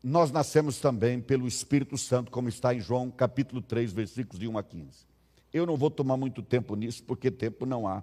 nós 0.04 0.32
nascemos 0.32 0.80
também 0.80 1.20
pelo 1.20 1.48
Espírito 1.48 1.98
Santo, 1.98 2.32
como 2.32 2.48
está 2.48 2.74
em 2.74 2.80
João 2.80 3.12
capítulo 3.12 3.62
3, 3.62 3.92
versículos 3.92 4.40
de 4.40 4.48
1 4.48 4.58
a 4.58 4.64
15. 4.64 4.88
Eu 5.54 5.66
não 5.66 5.76
vou 5.76 5.90
tomar 5.90 6.16
muito 6.16 6.42
tempo 6.42 6.76
nisso, 6.76 7.04
porque 7.04 7.30
tempo 7.30 7.66
não 7.66 7.88
há. 7.88 8.02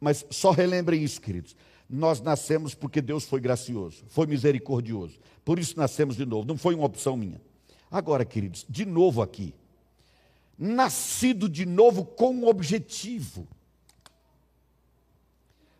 Mas 0.00 0.26
só 0.30 0.50
relembrem 0.50 1.02
isso, 1.02 1.20
queridos. 1.20 1.54
Nós 1.88 2.20
nascemos 2.20 2.74
porque 2.74 3.00
Deus 3.00 3.24
foi 3.24 3.40
gracioso, 3.40 4.04
foi 4.08 4.26
misericordioso. 4.26 5.18
Por 5.44 5.58
isso 5.58 5.78
nascemos 5.78 6.16
de 6.16 6.26
novo, 6.26 6.46
não 6.46 6.58
foi 6.58 6.74
uma 6.74 6.84
opção 6.84 7.16
minha. 7.16 7.40
Agora, 7.90 8.24
queridos, 8.24 8.66
de 8.68 8.84
novo 8.84 9.22
aqui. 9.22 9.54
Nascido 10.58 11.48
de 11.48 11.64
novo 11.64 12.04
com 12.04 12.34
um 12.34 12.48
objetivo. 12.48 13.46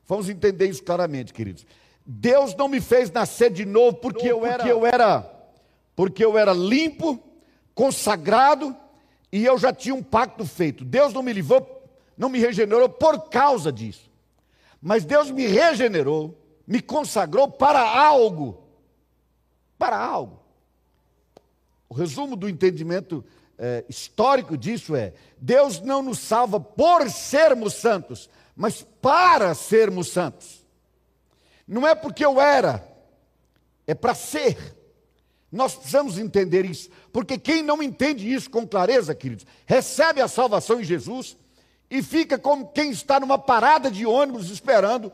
Vamos 0.07 0.29
entender 0.29 0.71
isso 0.71 0.83
claramente, 0.83 1.35
queridos. 1.35 1.67
Deus 2.07 2.55
não 2.55 2.69
me 2.69 2.81
fez 2.81 3.11
nascer 3.11 3.53
de 3.53 3.67
novo 3.67 3.97
porque, 3.97 4.27
eu, 4.31 4.47
era, 4.47 4.59
porque 4.59 4.73
eu 4.73 4.87
era 4.87 5.38
porque 5.99 6.25
eu 6.25 6.39
era 6.39 6.53
limpo, 6.53 7.21
consagrado 7.75 8.77
e 9.33 9.45
eu 9.45 9.59
já 9.59 9.73
tinha 9.73 9.93
um 9.93 10.01
pacto 10.01 10.47
feito. 10.47 10.85
Deus 10.85 11.13
não 11.13 11.25
me 11.25 11.33
livrou, 11.33 11.91
não 12.17 12.29
me 12.29 12.39
regenerou 12.39 12.89
por 12.89 13.29
causa 13.29 13.73
disso. 13.73 14.09
Mas 14.81 15.05
Deus 15.05 15.29
me 15.33 15.45
regenerou, 15.49 16.41
me 16.65 16.81
consagrou 16.81 17.51
para 17.51 17.81
algo. 17.81 18.63
Para 19.77 19.99
algo. 19.99 20.41
O 21.89 21.95
resumo 21.95 22.37
do 22.37 22.49
entendimento 22.49 23.25
é, 23.59 23.85
histórico 23.89 24.57
disso 24.57 24.95
é: 24.95 25.13
Deus 25.37 25.81
não 25.81 26.01
nos 26.01 26.21
salva 26.21 26.61
por 26.61 27.11
sermos 27.11 27.75
santos, 27.75 28.31
mas 28.55 28.87
para 29.03 29.53
sermos 29.53 30.11
santos. 30.11 30.65
Não 31.67 31.85
é 31.85 31.97
porque 31.97 32.25
eu 32.25 32.41
era, 32.41 32.87
é 33.85 33.97
para 33.97 34.15
ser. 34.15 34.78
Nós 35.51 35.75
precisamos 35.75 36.19
entender 36.19 36.67
isso, 36.67 36.91
porque 37.13 37.39
quem 37.39 37.63
não 37.63 37.83
entende 37.83 38.31
isso 38.31 38.51
com 38.51 38.67
clareza, 38.67 39.15
queridos, 39.15 39.47
recebe 39.65 40.21
a 40.21 40.29
salvação 40.29 40.81
em 40.81 40.85
Jesus 40.85 41.37
e 41.91 42.03
fica 42.03 42.39
como 42.39 42.69
quem 42.69 42.91
está 42.91 43.19
numa 43.19 43.39
parada 43.39 43.91
de 43.91 44.05
ônibus 44.05 44.51
esperando 44.51 45.11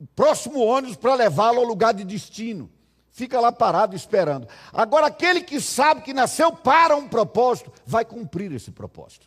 o 0.00 0.06
próximo 0.14 0.60
ônibus 0.60 0.96
para 0.96 1.14
levá-lo 1.14 1.60
ao 1.60 1.66
lugar 1.66 1.92
de 1.92 2.04
destino. 2.04 2.70
Fica 3.10 3.40
lá 3.40 3.50
parado 3.50 3.96
esperando. 3.96 4.46
Agora, 4.72 5.06
aquele 5.06 5.40
que 5.40 5.58
sabe 5.60 6.02
que 6.02 6.12
nasceu 6.12 6.52
para 6.52 6.94
um 6.96 7.08
propósito, 7.08 7.72
vai 7.86 8.04
cumprir 8.04 8.52
esse 8.52 8.70
propósito. 8.70 9.26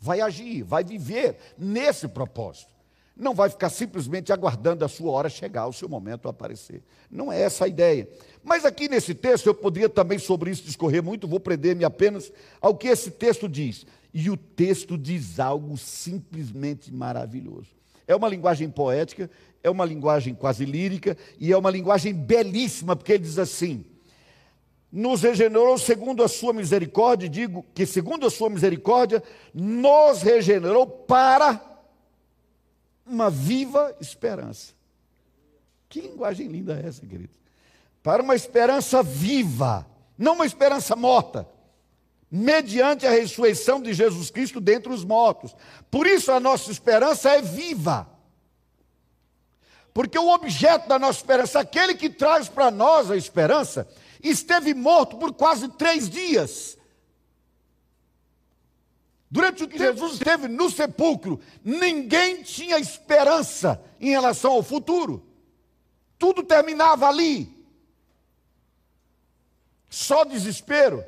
Vai 0.00 0.20
agir, 0.20 0.64
vai 0.64 0.82
viver 0.82 1.36
nesse 1.56 2.08
propósito. 2.08 2.72
Não 3.16 3.34
vai 3.34 3.50
ficar 3.50 3.68
simplesmente 3.68 4.32
aguardando 4.32 4.84
a 4.84 4.88
sua 4.88 5.12
hora 5.12 5.28
chegar, 5.28 5.68
o 5.68 5.72
seu 5.72 5.88
momento 5.88 6.28
aparecer. 6.28 6.82
Não 7.08 7.30
é 7.30 7.42
essa 7.42 7.66
a 7.66 7.68
ideia. 7.68 8.08
Mas 8.44 8.64
aqui 8.64 8.88
nesse 8.88 9.14
texto, 9.14 9.46
eu 9.46 9.54
poderia 9.54 9.88
também 9.88 10.18
sobre 10.18 10.50
isso 10.50 10.64
discorrer 10.64 11.02
muito, 11.02 11.28
vou 11.28 11.38
prender-me 11.38 11.84
apenas 11.84 12.32
ao 12.60 12.74
que 12.74 12.88
esse 12.88 13.10
texto 13.10 13.48
diz. 13.48 13.86
E 14.12 14.28
o 14.28 14.36
texto 14.36 14.98
diz 14.98 15.38
algo 15.38 15.76
simplesmente 15.78 16.92
maravilhoso. 16.92 17.68
É 18.06 18.14
uma 18.14 18.28
linguagem 18.28 18.68
poética, 18.68 19.30
é 19.62 19.70
uma 19.70 19.84
linguagem 19.84 20.34
quase 20.34 20.64
lírica 20.64 21.16
e 21.38 21.52
é 21.52 21.56
uma 21.56 21.70
linguagem 21.70 22.12
belíssima, 22.12 22.96
porque 22.96 23.12
ele 23.12 23.22
diz 23.22 23.38
assim: 23.38 23.84
nos 24.90 25.22
regenerou 25.22 25.78
segundo 25.78 26.22
a 26.22 26.28
sua 26.28 26.52
misericórdia, 26.52 27.28
digo 27.28 27.64
que 27.72 27.86
segundo 27.86 28.26
a 28.26 28.30
sua 28.30 28.50
misericórdia, 28.50 29.22
nos 29.54 30.20
regenerou 30.20 30.86
para 30.86 31.60
uma 33.06 33.30
viva 33.30 33.96
esperança. 34.00 34.74
Que 35.88 36.00
linguagem 36.00 36.48
linda 36.48 36.78
é 36.78 36.88
essa, 36.88 37.06
querido? 37.06 37.41
Para 38.02 38.22
uma 38.22 38.34
esperança 38.34 39.02
viva, 39.02 39.86
não 40.18 40.34
uma 40.34 40.46
esperança 40.46 40.96
morta, 40.96 41.48
mediante 42.30 43.06
a 43.06 43.10
ressurreição 43.10 43.80
de 43.80 43.92
Jesus 43.92 44.30
Cristo 44.30 44.60
dentre 44.60 44.92
os 44.92 45.04
mortos. 45.04 45.54
Por 45.90 46.06
isso 46.06 46.32
a 46.32 46.40
nossa 46.40 46.70
esperança 46.70 47.30
é 47.30 47.42
viva. 47.42 48.08
Porque 49.92 50.18
o 50.18 50.32
objeto 50.32 50.88
da 50.88 50.98
nossa 50.98 51.18
esperança, 51.18 51.60
aquele 51.60 51.94
que 51.94 52.08
traz 52.08 52.48
para 52.48 52.70
nós 52.70 53.10
a 53.10 53.16
esperança, 53.16 53.86
esteve 54.22 54.72
morto 54.72 55.18
por 55.18 55.34
quase 55.34 55.68
três 55.68 56.08
dias. 56.08 56.78
Durante 59.30 59.64
o 59.64 59.68
que 59.68 59.78
Jesus 59.78 60.14
esteve 60.14 60.48
no 60.48 60.70
sepulcro, 60.70 61.40
ninguém 61.64 62.42
tinha 62.42 62.78
esperança 62.78 63.82
em 64.00 64.10
relação 64.10 64.52
ao 64.52 64.62
futuro. 64.62 65.26
tudo 66.18 66.42
terminava 66.44 67.08
ali. 67.08 67.61
Só 69.92 70.24
desespero. 70.24 71.04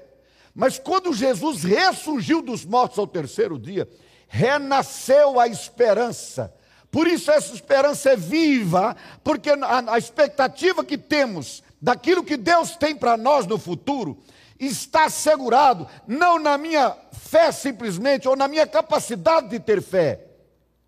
Mas 0.55 0.79
quando 0.79 1.15
Jesus 1.15 1.65
ressurgiu 1.65 2.43
dos 2.43 2.67
mortos 2.67 2.99
ao 2.99 3.07
terceiro 3.07 3.59
dia, 3.59 3.89
renasceu 4.29 5.41
a 5.41 5.49
esperança. 5.49 6.55
Por 6.91 7.07
isso 7.07 7.31
essa 7.31 7.55
esperança 7.55 8.11
é 8.11 8.17
viva, 8.17 8.95
porque 9.25 9.49
a, 9.49 9.95
a 9.95 9.99
expectativa 9.99 10.85
que 10.85 10.99
temos 10.99 11.63
daquilo 11.81 12.23
que 12.23 12.37
Deus 12.37 12.77
tem 12.77 12.95
para 12.95 13.17
nós 13.17 13.47
no 13.47 13.59
futuro 13.59 14.19
está 14.61 15.07
assegurado 15.07 15.89
não 16.07 16.39
na 16.39 16.59
minha 16.59 16.95
fé 17.11 17.51
simplesmente 17.53 18.29
ou 18.29 18.37
na 18.37 18.47
minha 18.47 18.67
capacidade 18.67 19.49
de 19.49 19.59
ter 19.59 19.81
fé. 19.81 20.27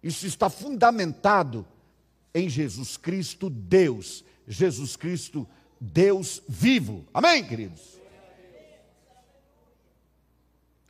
Isso 0.02 0.26
está 0.26 0.50
fundamentado 0.50 1.66
em 2.34 2.46
Jesus 2.46 2.98
Cristo, 2.98 3.48
Deus. 3.48 4.22
Jesus 4.46 4.96
Cristo, 4.96 5.48
Deus 5.80 6.42
vivo. 6.48 7.04
Amém, 7.12 7.44
queridos? 7.44 7.96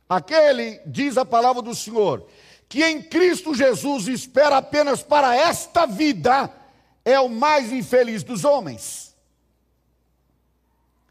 Aquele, 0.09 0.79
diz 0.85 1.17
a 1.17 1.25
palavra 1.25 1.61
do 1.61 1.75
Senhor, 1.75 2.27
que 2.69 2.83
em 2.83 3.01
Cristo 3.01 3.53
Jesus 3.53 4.07
espera 4.07 4.57
apenas 4.57 5.03
para 5.03 5.35
esta 5.35 5.85
vida, 5.85 6.51
é 7.03 7.19
o 7.19 7.29
mais 7.29 7.71
infeliz 7.71 8.23
dos 8.23 8.45
homens. 8.45 9.06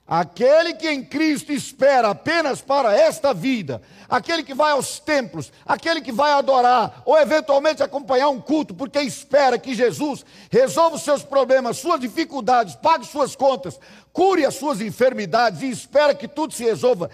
Aquele 0.08 0.74
que 0.74 0.88
em 0.88 1.04
Cristo 1.04 1.52
espera 1.52 2.10
apenas 2.10 2.60
para 2.60 2.96
esta 2.96 3.34
vida, 3.34 3.82
aquele 4.08 4.44
que 4.44 4.54
vai 4.54 4.70
aos 4.70 5.00
templos, 5.00 5.52
aquele 5.64 6.00
que 6.00 6.12
vai 6.12 6.30
adorar, 6.30 7.02
ou 7.04 7.18
eventualmente 7.18 7.82
acompanhar 7.82 8.28
um 8.28 8.40
culto, 8.40 8.72
porque 8.72 9.00
espera 9.00 9.58
que 9.58 9.74
Jesus 9.74 10.24
resolva 10.48 10.94
os 10.94 11.02
seus 11.02 11.24
problemas, 11.24 11.78
suas 11.78 11.98
dificuldades, 11.98 12.76
pague 12.76 13.04
suas 13.04 13.34
contas, 13.34 13.80
cure 14.12 14.46
as 14.46 14.54
suas 14.54 14.80
enfermidades 14.80 15.62
e 15.62 15.70
espera 15.70 16.14
que 16.14 16.28
tudo 16.28 16.54
se 16.54 16.62
resolva 16.62 17.10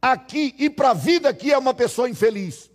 aqui 0.00 0.54
e 0.58 0.70
para 0.70 0.90
a 0.90 0.94
vida 0.94 1.28
aqui 1.28 1.52
é 1.52 1.58
uma 1.58 1.74
pessoa 1.74 2.08
infeliz. 2.08 2.70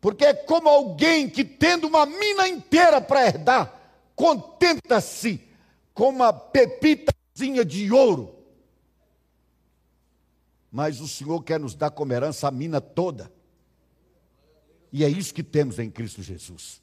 Porque 0.00 0.24
é 0.24 0.34
como 0.34 0.68
alguém 0.68 1.28
que, 1.28 1.44
tendo 1.44 1.86
uma 1.86 2.06
mina 2.06 2.48
inteira 2.48 3.00
para 3.00 3.24
herdar, 3.24 3.72
contenta-se 4.16 5.40
com 5.94 6.08
uma 6.08 6.32
pepitazinha 6.32 7.64
de 7.64 7.92
ouro. 7.92 8.35
Mas 10.76 11.00
o 11.00 11.08
Senhor 11.08 11.42
quer 11.42 11.58
nos 11.58 11.74
dar 11.74 11.90
como 11.90 12.12
herança 12.12 12.46
a 12.46 12.50
mina 12.50 12.82
toda. 12.82 13.32
E 14.92 15.06
é 15.06 15.08
isso 15.08 15.32
que 15.32 15.42
temos 15.42 15.78
em 15.78 15.88
Cristo 15.88 16.22
Jesus. 16.22 16.82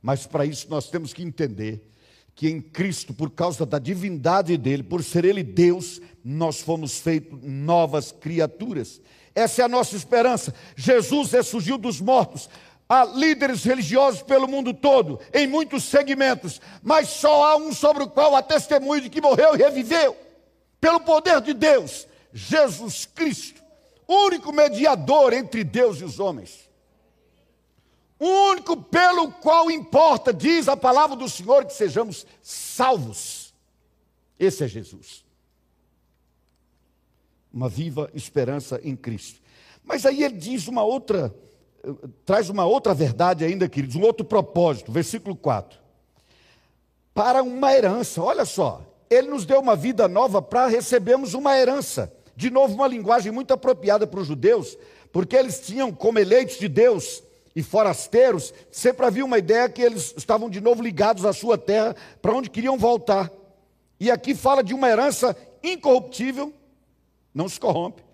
Mas 0.00 0.28
para 0.28 0.46
isso 0.46 0.68
nós 0.70 0.88
temos 0.88 1.12
que 1.12 1.24
entender 1.24 1.90
que 2.36 2.48
em 2.48 2.60
Cristo, 2.60 3.12
por 3.12 3.32
causa 3.32 3.66
da 3.66 3.80
divindade 3.80 4.56
dele, 4.56 4.84
por 4.84 5.02
ser 5.02 5.24
ele 5.24 5.42
Deus, 5.42 6.00
nós 6.24 6.60
fomos 6.60 7.00
feitos 7.00 7.40
novas 7.42 8.12
criaturas. 8.12 9.00
Essa 9.34 9.62
é 9.62 9.64
a 9.64 9.68
nossa 9.68 9.96
esperança. 9.96 10.54
Jesus 10.76 11.32
ressurgiu 11.32 11.76
dos 11.76 12.00
mortos. 12.00 12.48
Há 12.88 13.04
líderes 13.04 13.64
religiosos 13.64 14.22
pelo 14.22 14.46
mundo 14.46 14.72
todo, 14.72 15.18
em 15.34 15.48
muitos 15.48 15.82
segmentos, 15.82 16.60
mas 16.80 17.08
só 17.08 17.44
há 17.44 17.56
um 17.56 17.72
sobre 17.74 18.04
o 18.04 18.08
qual 18.08 18.36
há 18.36 18.42
testemunho 18.42 19.00
de 19.00 19.10
que 19.10 19.20
morreu 19.20 19.56
e 19.56 19.58
reviveu, 19.58 20.16
pelo 20.80 21.00
poder 21.00 21.40
de 21.40 21.52
Deus, 21.52 22.06
Jesus 22.36 23.06
Cristo, 23.06 23.62
único 24.06 24.52
mediador 24.52 25.32
entre 25.32 25.64
Deus 25.64 26.00
e 26.00 26.04
os 26.04 26.20
homens. 26.20 26.68
O 28.18 28.26
único 28.50 28.76
pelo 28.76 29.32
qual 29.32 29.70
importa, 29.70 30.32
diz 30.32 30.68
a 30.68 30.76
palavra 30.76 31.16
do 31.16 31.28
Senhor, 31.28 31.64
que 31.64 31.72
sejamos 31.72 32.26
salvos. 32.42 33.54
Esse 34.38 34.64
é 34.64 34.68
Jesus 34.68 35.26
uma 37.56 37.70
viva 37.70 38.10
esperança 38.12 38.78
em 38.84 38.94
Cristo. 38.94 39.40
Mas 39.82 40.04
aí 40.04 40.22
ele 40.22 40.36
diz 40.36 40.68
uma 40.68 40.84
outra, 40.84 41.34
traz 42.26 42.50
uma 42.50 42.66
outra 42.66 42.92
verdade 42.92 43.46
ainda, 43.46 43.66
queridos, 43.66 43.96
um 43.96 44.02
outro 44.02 44.26
propósito, 44.26 44.92
versículo 44.92 45.34
4. 45.34 45.80
Para 47.14 47.42
uma 47.42 47.72
herança, 47.72 48.22
olha 48.22 48.44
só, 48.44 48.82
ele 49.08 49.28
nos 49.28 49.46
deu 49.46 49.58
uma 49.58 49.74
vida 49.74 50.06
nova 50.06 50.42
para 50.42 50.66
recebermos 50.66 51.32
uma 51.32 51.56
herança. 51.56 52.12
De 52.36 52.50
novo, 52.50 52.74
uma 52.74 52.86
linguagem 52.86 53.32
muito 53.32 53.54
apropriada 53.54 54.06
para 54.06 54.20
os 54.20 54.26
judeus, 54.26 54.76
porque 55.10 55.34
eles 55.34 55.58
tinham, 55.58 55.90
como 55.90 56.18
eleitos 56.18 56.58
de 56.58 56.68
Deus 56.68 57.22
e 57.54 57.62
forasteiros, 57.62 58.52
sempre 58.70 59.06
havia 59.06 59.24
uma 59.24 59.38
ideia 59.38 59.66
que 59.70 59.80
eles 59.80 60.12
estavam 60.14 60.50
de 60.50 60.60
novo 60.60 60.82
ligados 60.82 61.24
à 61.24 61.32
sua 61.32 61.56
terra, 61.56 61.96
para 62.20 62.34
onde 62.34 62.50
queriam 62.50 62.76
voltar. 62.76 63.32
E 63.98 64.10
aqui 64.10 64.34
fala 64.34 64.62
de 64.62 64.74
uma 64.74 64.88
herança 64.88 65.34
incorruptível, 65.62 66.52
não 67.32 67.48
se 67.48 67.58
corrompe. 67.58 68.04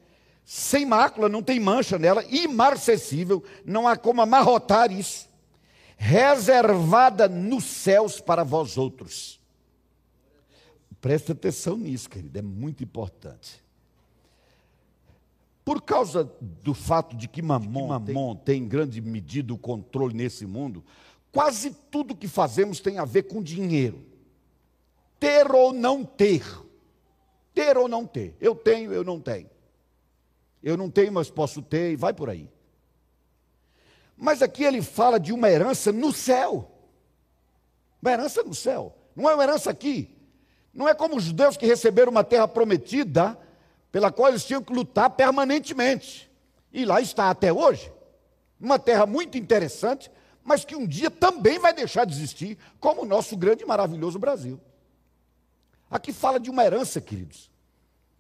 Sem 0.45 0.87
mácula, 0.87 1.29
não 1.29 1.43
tem 1.43 1.59
mancha 1.59 1.99
nela, 1.99 2.25
imarcessível, 2.31 3.43
não 3.65 3.89
há 3.89 3.97
como 3.97 4.23
amarrotar 4.23 4.93
isso. 4.93 5.29
Reservada 5.97 7.29
nos 7.29 7.65
céus 7.65 8.21
para 8.21 8.45
vós 8.45 8.77
outros. 8.77 9.41
Preste 11.01 11.33
atenção 11.33 11.77
nisso, 11.77 12.09
querido, 12.09 12.39
é 12.39 12.43
muito 12.43 12.85
importante. 12.85 13.62
Por 15.65 15.81
causa 15.81 16.25
do 16.41 16.75
fato 16.75 17.17
de 17.17 17.29
que 17.29 17.41
Mamon, 17.41 17.89
Mamon 17.89 18.35
tem, 18.35 18.63
em 18.63 18.69
grande 18.69 19.01
medida 19.01 19.55
o 19.55 19.59
controle 19.59 20.15
nesse 20.15 20.45
mundo, 20.45 20.85
quase 21.31 21.71
tudo 21.91 22.17
que 22.17 22.27
fazemos 22.27 22.81
tem 22.81 22.99
a 22.99 23.05
ver 23.05 23.25
com 23.25 23.43
dinheiro. 23.43 24.05
Ter 25.21 25.51
ou 25.53 25.73
não 25.73 26.05
ter. 26.05 26.45
Ter 27.55 27.77
ou 27.77 27.87
não 27.87 28.07
ter. 28.07 28.37
Eu 28.41 28.57
tenho, 28.57 28.93
eu 28.93 29.05
não 29.05 29.21
tenho. 29.21 29.49
Eu 30.63 30.77
não 30.77 30.91
tenho, 30.91 31.13
mas 31.13 31.31
posso 31.31 31.63
ter, 31.63 31.93
e 31.93 31.97
vai 31.97 32.13
por 32.13 32.29
aí. 32.29 32.49
Mas 34.17 34.43
aqui 34.43 34.65
ele 34.65 34.83
fala 34.83 35.19
de 35.19 35.33
uma 35.33 35.49
herança 35.51 35.93
no 35.93 36.13
céu. 36.13 36.71
Uma 38.01 38.13
herança 38.13 38.43
no 38.43 38.55
céu. 38.55 38.97
Não 39.15 39.29
é 39.29 39.35
uma 39.35 39.43
herança 39.43 39.71
aqui. 39.71 40.17
Não 40.73 40.89
é 40.89 40.95
como 40.95 41.17
os 41.17 41.25
judeus 41.25 41.57
que 41.57 41.67
receberam 41.67 42.11
uma 42.11 42.25
terra 42.25 42.49
prometida, 42.49 43.39
pela 43.93 44.11
qual 44.11 44.31
eles 44.31 44.45
tinham 44.45 44.63
que 44.63 44.73
lutar 44.73 45.11
permanentemente. 45.11 46.31
E 46.73 46.87
lá 46.87 47.01
está 47.01 47.29
até 47.29 47.53
hoje. 47.53 47.93
Uma 48.59 48.79
terra 48.79 49.05
muito 49.05 49.37
interessante, 49.37 50.11
mas 50.43 50.65
que 50.65 50.75
um 50.75 50.87
dia 50.87 51.11
também 51.11 51.59
vai 51.59 51.75
deixar 51.75 52.07
de 52.07 52.15
existir, 52.15 52.57
como 52.81 53.03
o 53.03 53.07
nosso 53.07 53.37
grande 53.37 53.63
e 53.63 53.67
maravilhoso 53.67 54.19
Brasil. 54.19 54.59
Aqui 55.91 56.11
fala 56.13 56.41
de 56.41 56.49
uma 56.49 56.65
herança, 56.65 57.01
queridos, 57.01 57.51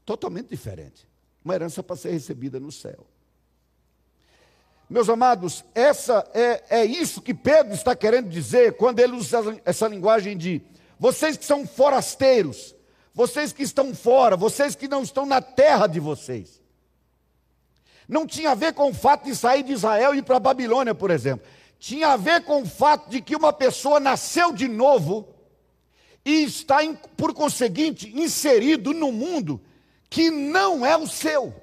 totalmente 0.04 0.48
diferente. 0.48 1.08
Uma 1.42 1.54
herança 1.54 1.82
para 1.82 1.96
ser 1.96 2.10
recebida 2.10 2.60
no 2.60 2.70
céu. 2.70 3.06
Meus 4.90 5.08
amados, 5.08 5.64
essa 5.74 6.28
é, 6.34 6.80
é 6.80 6.84
isso 6.84 7.22
que 7.22 7.32
Pedro 7.32 7.72
está 7.72 7.96
querendo 7.96 8.28
dizer 8.28 8.76
quando 8.76 9.00
ele 9.00 9.14
usa 9.14 9.58
essa 9.64 9.88
linguagem 9.88 10.36
de 10.36 10.60
vocês 10.98 11.36
que 11.36 11.46
são 11.46 11.66
forasteiros, 11.66 12.76
vocês 13.14 13.52
que 13.52 13.62
estão 13.62 13.94
fora, 13.94 14.36
vocês 14.36 14.74
que 14.74 14.88
não 14.88 15.02
estão 15.02 15.26
na 15.26 15.40
terra 15.40 15.86
de 15.86 16.00
vocês. 16.00 16.60
Não 18.08 18.26
tinha 18.26 18.50
a 18.50 18.54
ver 18.54 18.74
com 18.74 18.90
o 18.90 18.94
fato 18.94 19.24
de 19.24 19.36
sair 19.36 19.62
de 19.62 19.72
Israel 19.72 20.14
e 20.14 20.18
ir 20.18 20.22
para 20.22 20.36
a 20.36 20.40
Babilônia, 20.40 20.94
por 20.94 21.10
exemplo. 21.10 21.46
Tinha 21.78 22.08
a 22.08 22.16
ver 22.16 22.44
com 22.44 22.62
o 22.62 22.66
fato 22.66 23.10
de 23.10 23.20
que 23.20 23.36
uma 23.36 23.52
pessoa 23.52 23.98
nasceu 24.00 24.52
de 24.52 24.68
novo 24.68 25.28
e 26.24 26.44
está, 26.44 26.78
por 27.16 27.34
conseguinte, 27.34 28.12
inserido 28.14 28.92
no 28.92 29.10
mundo 29.10 29.60
que 30.08 30.30
não 30.30 30.84
é 30.84 30.96
o 30.96 31.06
seu. 31.06 31.54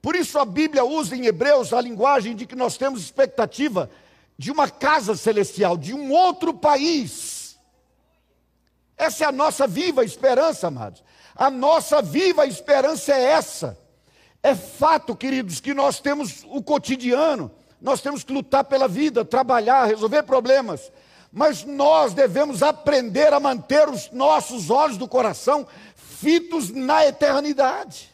Por 0.00 0.16
isso 0.16 0.38
a 0.38 0.44
Bíblia 0.44 0.84
usa 0.84 1.14
em 1.16 1.26
Hebreus 1.26 1.72
a 1.72 1.80
linguagem 1.80 2.34
de 2.34 2.46
que 2.46 2.56
nós 2.56 2.76
temos 2.76 3.02
expectativa 3.02 3.90
de 4.38 4.50
uma 4.50 4.70
casa 4.70 5.16
celestial, 5.16 5.76
de 5.76 5.92
um 5.92 6.10
outro 6.10 6.54
país. 6.54 7.37
Essa 8.98 9.24
é 9.24 9.26
a 9.28 9.32
nossa 9.32 9.66
viva 9.66 10.04
esperança, 10.04 10.66
amados. 10.66 11.02
A 11.34 11.48
nossa 11.48 12.02
viva 12.02 12.44
esperança 12.46 13.14
é 13.14 13.22
essa. 13.22 13.78
É 14.42 14.54
fato, 14.54 15.16
queridos, 15.16 15.60
que 15.60 15.72
nós 15.72 16.00
temos 16.00 16.44
o 16.48 16.62
cotidiano, 16.62 17.50
nós 17.80 18.00
temos 18.00 18.24
que 18.24 18.32
lutar 18.32 18.64
pela 18.64 18.88
vida, 18.88 19.24
trabalhar, 19.24 19.86
resolver 19.86 20.24
problemas 20.24 20.90
mas 21.32 21.64
nós 21.64 22.14
devemos 22.14 22.62
aprender 22.62 23.32
a 23.32 23.40
manter 23.40 23.88
os 23.88 24.10
nossos 24.10 24.70
olhos 24.70 24.96
do 24.96 25.06
coração 25.06 25.66
fitos 25.94 26.70
na 26.70 27.06
eternidade. 27.06 28.10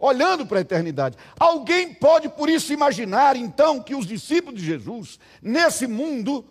Olhando 0.00 0.46
para 0.46 0.58
a 0.58 0.60
eternidade. 0.60 1.18
Alguém 1.38 1.92
pode, 1.92 2.28
por 2.28 2.48
isso, 2.48 2.72
imaginar, 2.72 3.34
então, 3.34 3.82
que 3.82 3.96
os 3.96 4.06
discípulos 4.06 4.60
de 4.60 4.64
Jesus, 4.64 5.18
nesse 5.42 5.88
mundo, 5.88 6.44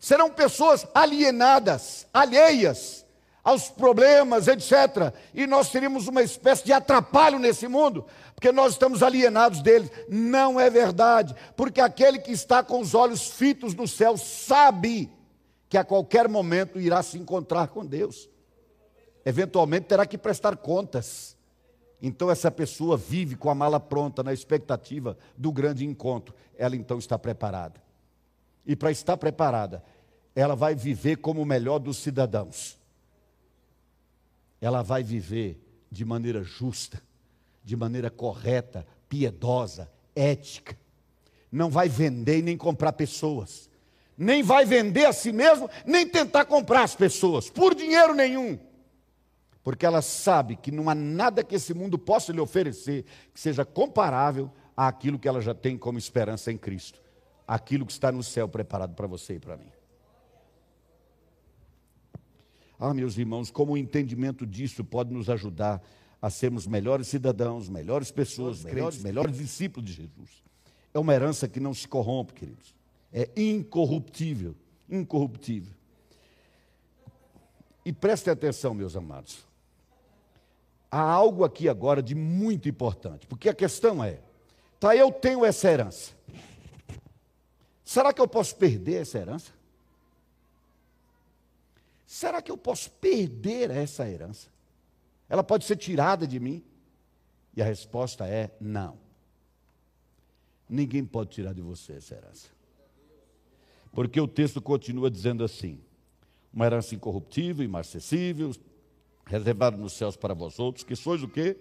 serão 0.00 0.30
pessoas 0.30 0.86
alienadas, 0.94 2.06
alheias 2.12 3.04
aos 3.44 3.68
problemas, 3.68 4.48
etc. 4.48 5.14
E 5.34 5.46
nós 5.46 5.70
teríamos 5.70 6.08
uma 6.08 6.22
espécie 6.22 6.64
de 6.64 6.72
atrapalho 6.72 7.38
nesse 7.38 7.68
mundo, 7.68 8.06
porque 8.34 8.50
nós 8.50 8.72
estamos 8.72 9.02
alienados 9.02 9.60
deles. 9.60 9.90
Não 10.08 10.58
é 10.58 10.68
verdade, 10.70 11.34
porque 11.56 11.80
aquele 11.80 12.18
que 12.18 12.32
está 12.32 12.62
com 12.62 12.80
os 12.80 12.94
olhos 12.94 13.28
fitos 13.28 13.74
no 13.74 13.86
céu 13.86 14.16
sabe 14.16 15.12
que 15.68 15.76
a 15.76 15.84
qualquer 15.84 16.28
momento 16.28 16.80
irá 16.80 17.02
se 17.02 17.18
encontrar 17.18 17.68
com 17.68 17.84
Deus. 17.84 18.28
Eventualmente 19.24 19.86
terá 19.86 20.06
que 20.06 20.18
prestar 20.18 20.56
contas. 20.56 21.36
Então 22.02 22.30
essa 22.30 22.50
pessoa 22.50 22.96
vive 22.96 23.36
com 23.36 23.50
a 23.50 23.54
mala 23.54 23.78
pronta 23.78 24.22
na 24.22 24.32
expectativa 24.32 25.16
do 25.36 25.52
grande 25.52 25.84
encontro. 25.84 26.34
Ela 26.56 26.74
então 26.74 26.98
está 26.98 27.18
preparada. 27.18 27.80
E 28.66 28.74
para 28.74 28.90
estar 28.90 29.16
preparada, 29.16 29.82
ela 30.34 30.54
vai 30.54 30.74
viver 30.74 31.16
como 31.16 31.42
o 31.42 31.46
melhor 31.46 31.78
dos 31.78 31.98
cidadãos. 31.98 32.78
Ela 34.60 34.82
vai 34.82 35.02
viver 35.02 35.60
de 35.90 36.04
maneira 36.04 36.42
justa, 36.42 37.02
de 37.64 37.76
maneira 37.76 38.10
correta, 38.10 38.86
piedosa, 39.08 39.90
ética. 40.14 40.78
Não 41.50 41.68
vai 41.68 41.88
vender 41.88 42.38
e 42.38 42.42
nem 42.42 42.56
comprar 42.56 42.92
pessoas. 42.92 43.68
Nem 44.16 44.42
vai 44.42 44.64
vender 44.64 45.06
a 45.06 45.12
si 45.12 45.32
mesmo, 45.32 45.68
nem 45.84 46.06
tentar 46.06 46.44
comprar 46.44 46.82
as 46.82 46.94
pessoas, 46.94 47.48
por 47.48 47.74
dinheiro 47.74 48.14
nenhum. 48.14 48.58
Porque 49.62 49.84
ela 49.84 50.02
sabe 50.02 50.56
que 50.56 50.70
não 50.70 50.88
há 50.88 50.94
nada 50.94 51.42
que 51.42 51.54
esse 51.54 51.72
mundo 51.72 51.98
possa 51.98 52.32
lhe 52.32 52.40
oferecer 52.40 53.04
que 53.32 53.40
seja 53.40 53.64
comparável 53.64 54.50
àquilo 54.76 55.18
que 55.18 55.28
ela 55.28 55.40
já 55.40 55.54
tem 55.54 55.76
como 55.76 55.98
esperança 55.98 56.52
em 56.52 56.58
Cristo. 56.58 57.00
Aquilo 57.48 57.84
que 57.84 57.92
está 57.92 58.12
no 58.12 58.22
céu 58.22 58.48
preparado 58.48 58.94
para 58.94 59.06
você 59.06 59.34
e 59.34 59.40
para 59.40 59.56
mim. 59.56 59.70
Ah, 62.80 62.94
meus 62.94 63.18
irmãos, 63.18 63.50
como 63.50 63.74
o 63.74 63.76
entendimento 63.76 64.46
disso 64.46 64.82
pode 64.82 65.12
nos 65.12 65.28
ajudar 65.28 65.82
a 66.20 66.30
sermos 66.30 66.66
melhores 66.66 67.08
cidadãos, 67.08 67.68
melhores 67.68 68.10
pessoas, 68.10 68.64
melhores, 68.64 69.02
melhores 69.02 69.36
discípulos 69.36 69.90
de 69.90 69.96
Jesus. 69.96 70.42
É 70.94 70.98
uma 70.98 71.12
herança 71.12 71.46
que 71.46 71.60
não 71.60 71.74
se 71.74 71.86
corrompe, 71.86 72.32
queridos. 72.32 72.74
É 73.12 73.28
incorruptível, 73.36 74.56
incorruptível. 74.88 75.74
E 77.84 77.92
prestem 77.92 78.32
atenção, 78.32 78.72
meus 78.72 78.96
amados. 78.96 79.44
Há 80.90 81.02
algo 81.02 81.44
aqui 81.44 81.68
agora 81.68 82.02
de 82.02 82.14
muito 82.14 82.66
importante, 82.66 83.26
porque 83.26 83.50
a 83.50 83.54
questão 83.54 84.02
é: 84.02 84.20
tá, 84.78 84.96
eu 84.96 85.12
tenho 85.12 85.44
essa 85.44 85.70
herança. 85.70 86.12
Será 87.84 88.10
que 88.10 88.22
eu 88.22 88.26
posso 88.26 88.56
perder 88.56 89.02
essa 89.02 89.18
herança? 89.18 89.59
Será 92.10 92.42
que 92.42 92.50
eu 92.50 92.58
posso 92.58 92.90
perder 92.90 93.70
essa 93.70 94.04
herança? 94.10 94.48
Ela 95.28 95.44
pode 95.44 95.64
ser 95.64 95.76
tirada 95.76 96.26
de 96.26 96.40
mim? 96.40 96.60
E 97.56 97.62
a 97.62 97.64
resposta 97.64 98.26
é 98.26 98.50
não. 98.60 98.98
Ninguém 100.68 101.04
pode 101.04 101.30
tirar 101.30 101.54
de 101.54 101.62
você 101.62 101.92
essa 101.92 102.16
herança. 102.16 102.48
Porque 103.92 104.20
o 104.20 104.26
texto 104.26 104.60
continua 104.60 105.08
dizendo 105.08 105.44
assim: 105.44 105.78
uma 106.52 106.66
herança 106.66 106.96
incorruptível, 106.96 107.64
imarcessível, 107.64 108.50
reservada 109.24 109.76
nos 109.76 109.92
céus 109.92 110.16
para 110.16 110.34
vós 110.34 110.58
outros, 110.58 110.82
que 110.82 110.96
sois 110.96 111.22
o 111.22 111.28
quê? 111.28 111.56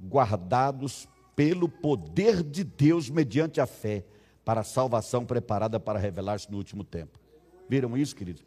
Guardados 0.00 1.06
pelo 1.36 1.68
poder 1.68 2.42
de 2.42 2.64
Deus 2.64 3.10
mediante 3.10 3.60
a 3.60 3.66
fé, 3.66 4.06
para 4.42 4.62
a 4.62 4.64
salvação 4.64 5.26
preparada 5.26 5.78
para 5.78 5.98
revelar-se 5.98 6.50
no 6.50 6.56
último 6.56 6.82
tempo. 6.82 7.20
Viram 7.68 7.94
isso, 7.94 8.16
queridos? 8.16 8.42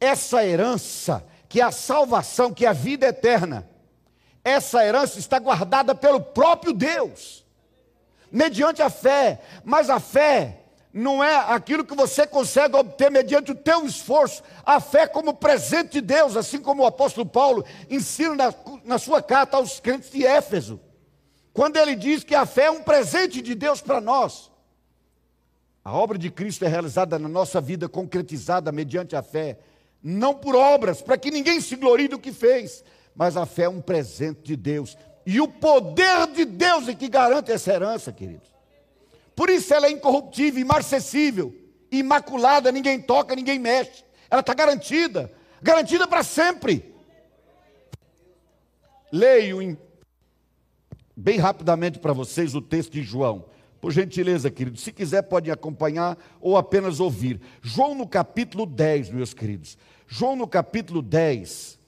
Essa 0.00 0.44
herança, 0.44 1.24
que 1.48 1.60
é 1.60 1.64
a 1.64 1.70
salvação, 1.70 2.52
que 2.52 2.64
é 2.64 2.68
a 2.68 2.72
vida 2.72 3.06
eterna, 3.06 3.68
essa 4.42 4.84
herança 4.84 5.18
está 5.18 5.38
guardada 5.38 5.94
pelo 5.94 6.20
próprio 6.20 6.72
Deus, 6.72 7.44
mediante 8.32 8.80
a 8.80 8.88
fé, 8.88 9.40
mas 9.62 9.90
a 9.90 10.00
fé 10.00 10.60
não 10.92 11.22
é 11.22 11.36
aquilo 11.36 11.84
que 11.84 11.94
você 11.94 12.26
consegue 12.26 12.74
obter 12.74 13.10
mediante 13.10 13.52
o 13.52 13.54
teu 13.54 13.84
esforço, 13.84 14.42
a 14.64 14.80
fé 14.80 15.06
como 15.06 15.34
presente 15.34 15.92
de 15.92 16.00
Deus, 16.00 16.36
assim 16.36 16.60
como 16.60 16.82
o 16.82 16.86
apóstolo 16.86 17.26
Paulo 17.26 17.64
ensina 17.88 18.34
na, 18.34 18.54
na 18.84 18.98
sua 18.98 19.22
carta 19.22 19.56
aos 19.56 19.78
crentes 19.78 20.10
de 20.10 20.26
Éfeso, 20.26 20.80
quando 21.52 21.76
ele 21.76 21.94
diz 21.94 22.24
que 22.24 22.34
a 22.34 22.46
fé 22.46 22.64
é 22.64 22.70
um 22.70 22.82
presente 22.82 23.40
de 23.42 23.54
Deus 23.54 23.80
para 23.80 24.00
nós. 24.00 24.50
A 25.84 25.92
obra 25.92 26.18
de 26.18 26.30
Cristo 26.30 26.64
é 26.64 26.68
realizada 26.68 27.18
na 27.18 27.28
nossa 27.28 27.60
vida, 27.60 27.88
concretizada 27.88 28.70
mediante 28.70 29.16
a 29.16 29.22
fé 29.22 29.58
não 30.02 30.34
por 30.34 30.54
obras, 30.56 31.02
para 31.02 31.18
que 31.18 31.30
ninguém 31.30 31.60
se 31.60 31.76
glorie 31.76 32.08
do 32.08 32.18
que 32.18 32.32
fez, 32.32 32.82
mas 33.14 33.36
a 33.36 33.44
fé 33.44 33.64
é 33.64 33.68
um 33.68 33.80
presente 33.80 34.42
de 34.42 34.56
Deus. 34.56 34.96
E 35.26 35.40
o 35.40 35.48
poder 35.48 36.26
de 36.28 36.44
Deus 36.44 36.88
é 36.88 36.94
que 36.94 37.08
garante 37.08 37.52
essa 37.52 37.72
herança, 37.72 38.12
queridos. 38.12 38.48
Por 39.36 39.50
isso 39.50 39.72
ela 39.72 39.86
é 39.86 39.90
incorruptível, 39.90 40.60
imarcessível, 40.60 41.54
imaculada, 41.90 42.72
ninguém 42.72 43.00
toca, 43.00 43.34
ninguém 43.34 43.58
mexe. 43.58 44.04
Ela 44.30 44.40
está 44.40 44.54
garantida, 44.54 45.30
garantida 45.62 46.06
para 46.06 46.22
sempre. 46.22 46.94
Leio 49.12 49.60
em, 49.60 49.76
bem 51.16 51.38
rapidamente 51.38 51.98
para 51.98 52.12
vocês 52.12 52.54
o 52.54 52.62
texto 52.62 52.92
de 52.92 53.02
João. 53.02 53.49
Por 53.80 53.92
gentileza, 53.92 54.50
queridos, 54.50 54.82
se 54.82 54.92
quiser 54.92 55.22
pode 55.22 55.50
acompanhar 55.50 56.18
ou 56.40 56.56
apenas 56.56 57.00
ouvir. 57.00 57.40
João 57.62 57.94
no 57.94 58.06
capítulo 58.06 58.66
10, 58.66 59.10
meus 59.10 59.32
queridos. 59.32 59.78
João 60.06 60.36
no 60.36 60.46
capítulo 60.46 61.00
10 61.00 61.78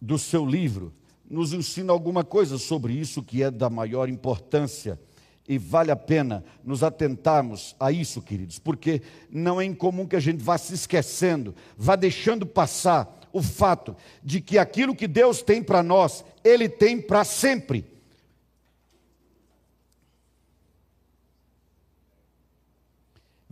do 0.00 0.18
seu 0.18 0.46
livro 0.46 0.92
nos 1.28 1.52
ensina 1.52 1.92
alguma 1.92 2.22
coisa 2.22 2.58
sobre 2.58 2.92
isso 2.92 3.22
que 3.22 3.42
é 3.42 3.50
da 3.50 3.68
maior 3.68 4.08
importância. 4.08 5.00
E 5.48 5.58
vale 5.58 5.90
a 5.90 5.96
pena 5.96 6.44
nos 6.62 6.84
atentarmos 6.84 7.74
a 7.80 7.90
isso, 7.90 8.22
queridos, 8.22 8.60
porque 8.60 9.02
não 9.28 9.60
é 9.60 9.64
incomum 9.64 10.06
que 10.06 10.14
a 10.14 10.20
gente 10.20 10.40
vá 10.40 10.56
se 10.56 10.72
esquecendo, 10.72 11.52
vá 11.76 11.96
deixando 11.96 12.46
passar 12.46 13.18
o 13.32 13.42
fato 13.42 13.96
de 14.22 14.40
que 14.40 14.56
aquilo 14.56 14.94
que 14.94 15.08
Deus 15.08 15.42
tem 15.42 15.62
para 15.62 15.82
nós, 15.82 16.24
Ele 16.44 16.68
tem 16.68 17.00
para 17.00 17.24
sempre. 17.24 17.91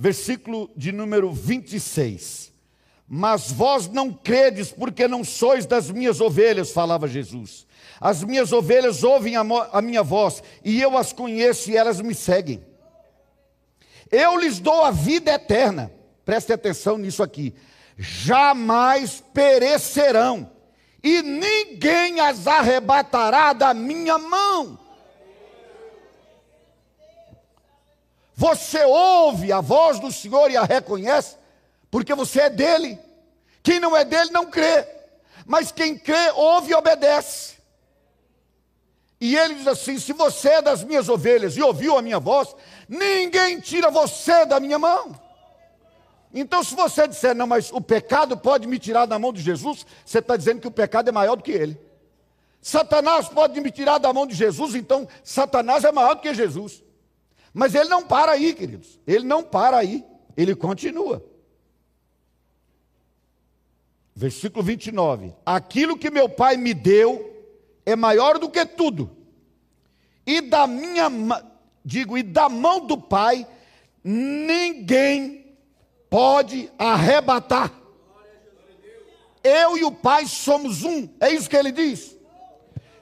Versículo 0.01 0.71
de 0.75 0.93
número 0.93 1.31
26. 1.31 2.51
Mas 3.07 3.53
vós 3.53 3.87
não 3.87 4.11
credes, 4.11 4.73
porque 4.73 5.07
não 5.07 5.23
sois 5.23 5.67
das 5.67 5.91
minhas 5.91 6.23
ovelhas, 6.23 6.71
falava 6.73 7.07
Jesus. 7.07 7.67
As 8.01 8.25
minhas 8.25 8.51
ovelhas 8.51 9.05
ouvem 9.05 9.37
a, 9.37 9.43
a 9.73 9.83
minha 9.83 10.03
voz, 10.03 10.43
e 10.65 10.81
eu 10.81 10.97
as 10.97 11.13
conheço 11.13 11.71
e 11.71 11.77
elas 11.77 12.01
me 12.01 12.15
seguem. 12.15 12.65
Eu 14.11 14.39
lhes 14.39 14.59
dou 14.59 14.85
a 14.85 14.91
vida 14.91 15.33
eterna, 15.33 15.93
preste 16.25 16.51
atenção 16.51 16.97
nisso 16.97 17.23
aqui, 17.23 17.55
jamais 17.99 19.23
perecerão, 19.35 20.51
e 21.03 21.21
ninguém 21.21 22.21
as 22.21 22.47
arrebatará 22.47 23.53
da 23.53 23.75
minha 23.75 24.17
mão. 24.17 24.79
Você 28.41 28.83
ouve 28.87 29.53
a 29.53 29.61
voz 29.61 30.01
do 30.01 30.11
Senhor 30.11 30.51
e 30.51 30.57
a 30.57 30.65
reconhece, 30.65 31.37
porque 31.91 32.15
você 32.15 32.41
é 32.41 32.49
dele. 32.49 32.99
Quem 33.63 33.79
não 33.79 33.95
é 33.95 34.03
dele 34.03 34.31
não 34.31 34.47
crê, 34.47 34.89
mas 35.45 35.71
quem 35.71 35.95
crê 35.95 36.31
ouve 36.35 36.73
e 36.73 36.75
obedece. 36.75 37.57
E 39.21 39.37
ele 39.37 39.57
diz 39.57 39.67
assim: 39.67 39.99
se 39.99 40.15
você 40.15 40.49
é 40.53 40.63
das 40.63 40.83
minhas 40.83 41.11
ovelhas 41.11 41.55
e 41.55 41.61
ouviu 41.61 41.99
a 41.99 42.01
minha 42.01 42.19
voz, 42.19 42.57
ninguém 42.89 43.61
tira 43.61 43.91
você 43.91 44.47
da 44.47 44.59
minha 44.59 44.79
mão. 44.79 45.15
Então, 46.33 46.65
se 46.65 46.75
você 46.75 47.07
disser, 47.07 47.35
não, 47.35 47.47
mas 47.47 47.71
o 47.71 47.81
pecado 47.83 48.39
pode 48.39 48.67
me 48.67 48.79
tirar 48.79 49.05
da 49.05 49.19
mão 49.19 49.35
de 49.35 49.43
Jesus, 49.43 49.85
você 50.03 50.21
está 50.21 50.35
dizendo 50.35 50.63
que 50.63 50.69
o 50.69 50.71
pecado 50.71 51.11
é 51.11 51.13
maior 51.13 51.37
do 51.37 51.43
que 51.43 51.53
ele. 51.53 51.79
Satanás 52.63 53.29
pode 53.29 53.61
me 53.61 53.71
tirar 53.71 53.99
da 53.99 54.11
mão 54.15 54.27
de 54.27 54.35
Jesus, 54.35 54.75
então 54.75 55.07
Satanás 55.23 55.85
é 55.85 55.93
maior 55.93 56.15
do 56.15 56.23
que 56.23 56.33
Jesus. 56.33 56.83
Mas 57.53 57.75
ele 57.75 57.89
não 57.89 58.03
para 58.03 58.33
aí, 58.33 58.55
queridos. 58.55 58.99
Ele 59.07 59.25
não 59.25 59.43
para 59.43 59.79
aí. 59.79 60.05
Ele 60.37 60.55
continua. 60.55 61.25
Versículo 64.15 64.63
29. 64.63 65.35
Aquilo 65.45 65.99
que 65.99 66.11
meu 66.11 66.29
pai 66.29 66.57
me 66.57 66.75
deu 66.75 67.31
é 67.85 67.97
maior 67.97 68.39
do 68.39 68.49
que 68.49 68.65
tudo. 68.65 69.17
E 70.27 70.41
da 70.41 70.67
minha, 70.67 71.11
digo, 71.85 72.17
e 72.17 72.23
da 72.23 72.49
mão 72.49 72.87
do 72.87 72.97
pai, 72.97 73.47
ninguém 74.05 75.57
pode 76.09 76.71
arrebatar. 76.79 77.73
Eu 79.43 79.79
e 79.79 79.85
o 79.85 79.91
pai 79.91 80.27
somos 80.27 80.85
um. 80.85 81.09
É 81.19 81.31
isso 81.31 81.49
que 81.49 81.57
ele 81.57 81.73
diz. 81.73 82.17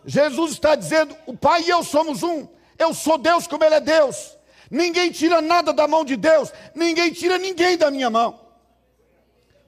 Jesus 0.06 0.52
está 0.52 0.74
dizendo: 0.74 1.16
o 1.26 1.36
pai 1.36 1.64
e 1.64 1.68
eu 1.68 1.82
somos 1.82 2.22
um. 2.22 2.46
Eu 2.78 2.94
sou 2.94 3.18
Deus 3.18 3.46
como 3.46 3.64
ele 3.64 3.74
é 3.74 3.80
Deus. 3.80 4.37
Ninguém 4.70 5.10
tira 5.10 5.40
nada 5.40 5.72
da 5.72 5.88
mão 5.88 6.04
de 6.04 6.16
Deus, 6.16 6.52
ninguém 6.74 7.12
tira 7.12 7.38
ninguém 7.38 7.76
da 7.76 7.90
minha 7.90 8.10
mão. 8.10 8.38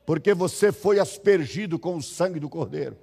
Porque 0.05 0.35
você 0.35 0.73
foi 0.73 0.99
aspergido 0.99 1.79
com 1.79 1.97
o 1.97 2.03
sangue 2.03 2.41
do 2.41 2.49
Cordeiro. 2.49 2.97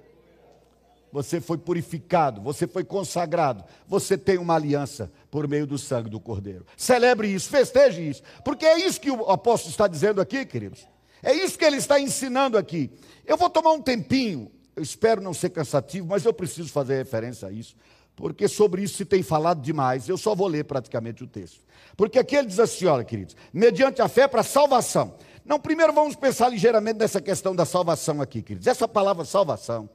Você 1.10 1.40
foi 1.40 1.56
purificado, 1.56 2.40
você 2.40 2.66
foi 2.66 2.84
consagrado, 2.84 3.64
você 3.86 4.18
tem 4.18 4.36
uma 4.36 4.54
aliança 4.54 5.10
por 5.30 5.48
meio 5.48 5.66
do 5.66 5.78
sangue 5.78 6.10
do 6.10 6.20
Cordeiro. 6.20 6.66
Celebre 6.76 7.28
isso, 7.28 7.48
festeje 7.48 8.06
isso, 8.06 8.22
porque 8.44 8.66
é 8.66 8.78
isso 8.78 9.00
que 9.00 9.10
o 9.10 9.30
apóstolo 9.30 9.70
está 9.70 9.88
dizendo 9.88 10.20
aqui, 10.20 10.44
queridos. 10.44 10.86
É 11.22 11.32
isso 11.32 11.58
que 11.58 11.64
ele 11.64 11.78
está 11.78 11.98
ensinando 11.98 12.58
aqui. 12.58 12.90
Eu 13.26 13.36
vou 13.36 13.48
tomar 13.48 13.72
um 13.72 13.80
tempinho, 13.80 14.50
eu 14.76 14.82
espero 14.82 15.20
não 15.20 15.32
ser 15.32 15.50
cansativo, 15.50 16.06
mas 16.06 16.24
eu 16.24 16.32
preciso 16.32 16.68
fazer 16.68 16.96
referência 16.96 17.48
a 17.48 17.52
isso, 17.52 17.74
porque 18.14 18.46
sobre 18.46 18.82
isso 18.82 18.98
se 18.98 19.04
tem 19.04 19.22
falado 19.22 19.62
demais. 19.62 20.08
Eu 20.08 20.18
só 20.18 20.34
vou 20.34 20.46
ler 20.46 20.64
praticamente 20.64 21.24
o 21.24 21.26
texto. 21.26 21.60
Porque 21.98 22.16
aqui 22.16 22.36
ele 22.36 22.46
diz 22.46 22.60
assim: 22.60 22.86
olha, 22.86 23.02
queridos, 23.02 23.34
mediante 23.52 24.00
a 24.00 24.06
fé 24.06 24.28
para 24.28 24.44
salvação. 24.44 25.16
Não, 25.44 25.58
primeiro 25.58 25.92
vamos 25.92 26.14
pensar 26.14 26.48
ligeiramente 26.48 26.96
nessa 26.96 27.20
questão 27.20 27.56
da 27.56 27.64
salvação 27.64 28.22
aqui, 28.22 28.40
queridos. 28.40 28.68
Essa 28.68 28.86
palavra 28.86 29.24
salvação 29.24 29.90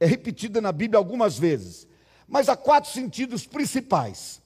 é 0.00 0.04
repetida 0.04 0.60
na 0.60 0.72
Bíblia 0.72 0.98
algumas 0.98 1.38
vezes, 1.38 1.86
mas 2.26 2.48
há 2.48 2.56
quatro 2.56 2.90
sentidos 2.90 3.46
principais. 3.46 4.42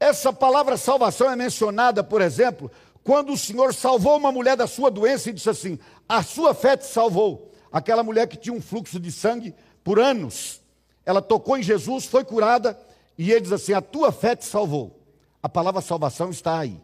Essa 0.00 0.32
palavra 0.32 0.78
salvação 0.78 1.30
é 1.30 1.36
mencionada, 1.36 2.02
por 2.02 2.22
exemplo, 2.22 2.70
quando 3.04 3.34
o 3.34 3.36
Senhor 3.36 3.74
salvou 3.74 4.16
uma 4.16 4.32
mulher 4.32 4.56
da 4.56 4.66
sua 4.66 4.90
doença 4.90 5.28
e 5.28 5.34
disse 5.34 5.50
assim: 5.50 5.78
A 6.08 6.22
sua 6.22 6.54
fé 6.54 6.74
te 6.74 6.86
salvou. 6.86 7.52
Aquela 7.70 8.02
mulher 8.02 8.26
que 8.26 8.38
tinha 8.38 8.54
um 8.54 8.62
fluxo 8.62 8.98
de 8.98 9.12
sangue 9.12 9.54
por 9.84 10.00
anos, 10.00 10.62
ela 11.04 11.20
tocou 11.20 11.58
em 11.58 11.62
Jesus, 11.62 12.06
foi 12.06 12.24
curada, 12.24 12.80
e 13.18 13.30
ele 13.30 13.42
diz 13.42 13.52
assim: 13.52 13.74
A 13.74 13.82
tua 13.82 14.10
fé 14.10 14.34
te 14.34 14.46
salvou. 14.46 14.97
A 15.42 15.48
palavra 15.48 15.80
salvação 15.80 16.30
está 16.30 16.58
aí. 16.58 16.80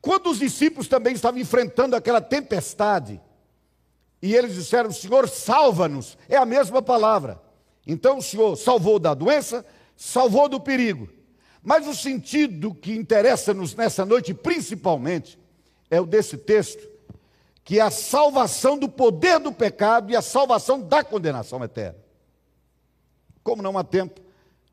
Quando 0.00 0.30
os 0.30 0.38
discípulos 0.38 0.88
também 0.88 1.14
estavam 1.14 1.40
enfrentando 1.40 1.96
aquela 1.96 2.20
tempestade, 2.20 3.20
e 4.22 4.34
eles 4.34 4.54
disseram: 4.54 4.90
Senhor, 4.92 5.28
salva-nos, 5.28 6.16
é 6.28 6.36
a 6.36 6.46
mesma 6.46 6.80
palavra. 6.80 7.40
Então 7.86 8.18
o 8.18 8.22
Senhor 8.22 8.56
salvou 8.56 8.98
da 8.98 9.14
doença, 9.14 9.64
salvou 9.96 10.48
do 10.48 10.60
perigo. 10.60 11.08
Mas 11.62 11.86
o 11.86 11.94
sentido 11.94 12.74
que 12.74 12.92
interessa-nos 12.94 13.74
nessa 13.74 14.04
noite, 14.04 14.32
principalmente, 14.32 15.38
é 15.90 16.00
o 16.00 16.06
desse 16.06 16.36
texto, 16.36 16.88
que 17.64 17.80
é 17.80 17.82
a 17.82 17.90
salvação 17.90 18.78
do 18.78 18.88
poder 18.88 19.40
do 19.40 19.52
pecado 19.52 20.12
e 20.12 20.16
a 20.16 20.22
salvação 20.22 20.80
da 20.80 21.02
condenação 21.02 21.62
eterna. 21.64 21.98
Como 23.42 23.62
não 23.62 23.76
há 23.76 23.82
tempo, 23.82 24.20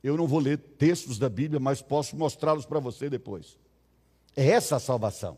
eu 0.04 0.18
não 0.18 0.28
vou 0.28 0.40
ler 0.40 0.58
textos 0.58 1.18
da 1.18 1.30
Bíblia, 1.30 1.60
mas 1.60 1.82
posso 1.82 2.16
mostrá-los 2.18 2.66
para 2.66 2.80
você 2.80 3.10
depois. 3.10 3.58
É 4.36 4.48
essa 4.50 4.76
a 4.76 4.80
salvação. 4.80 5.38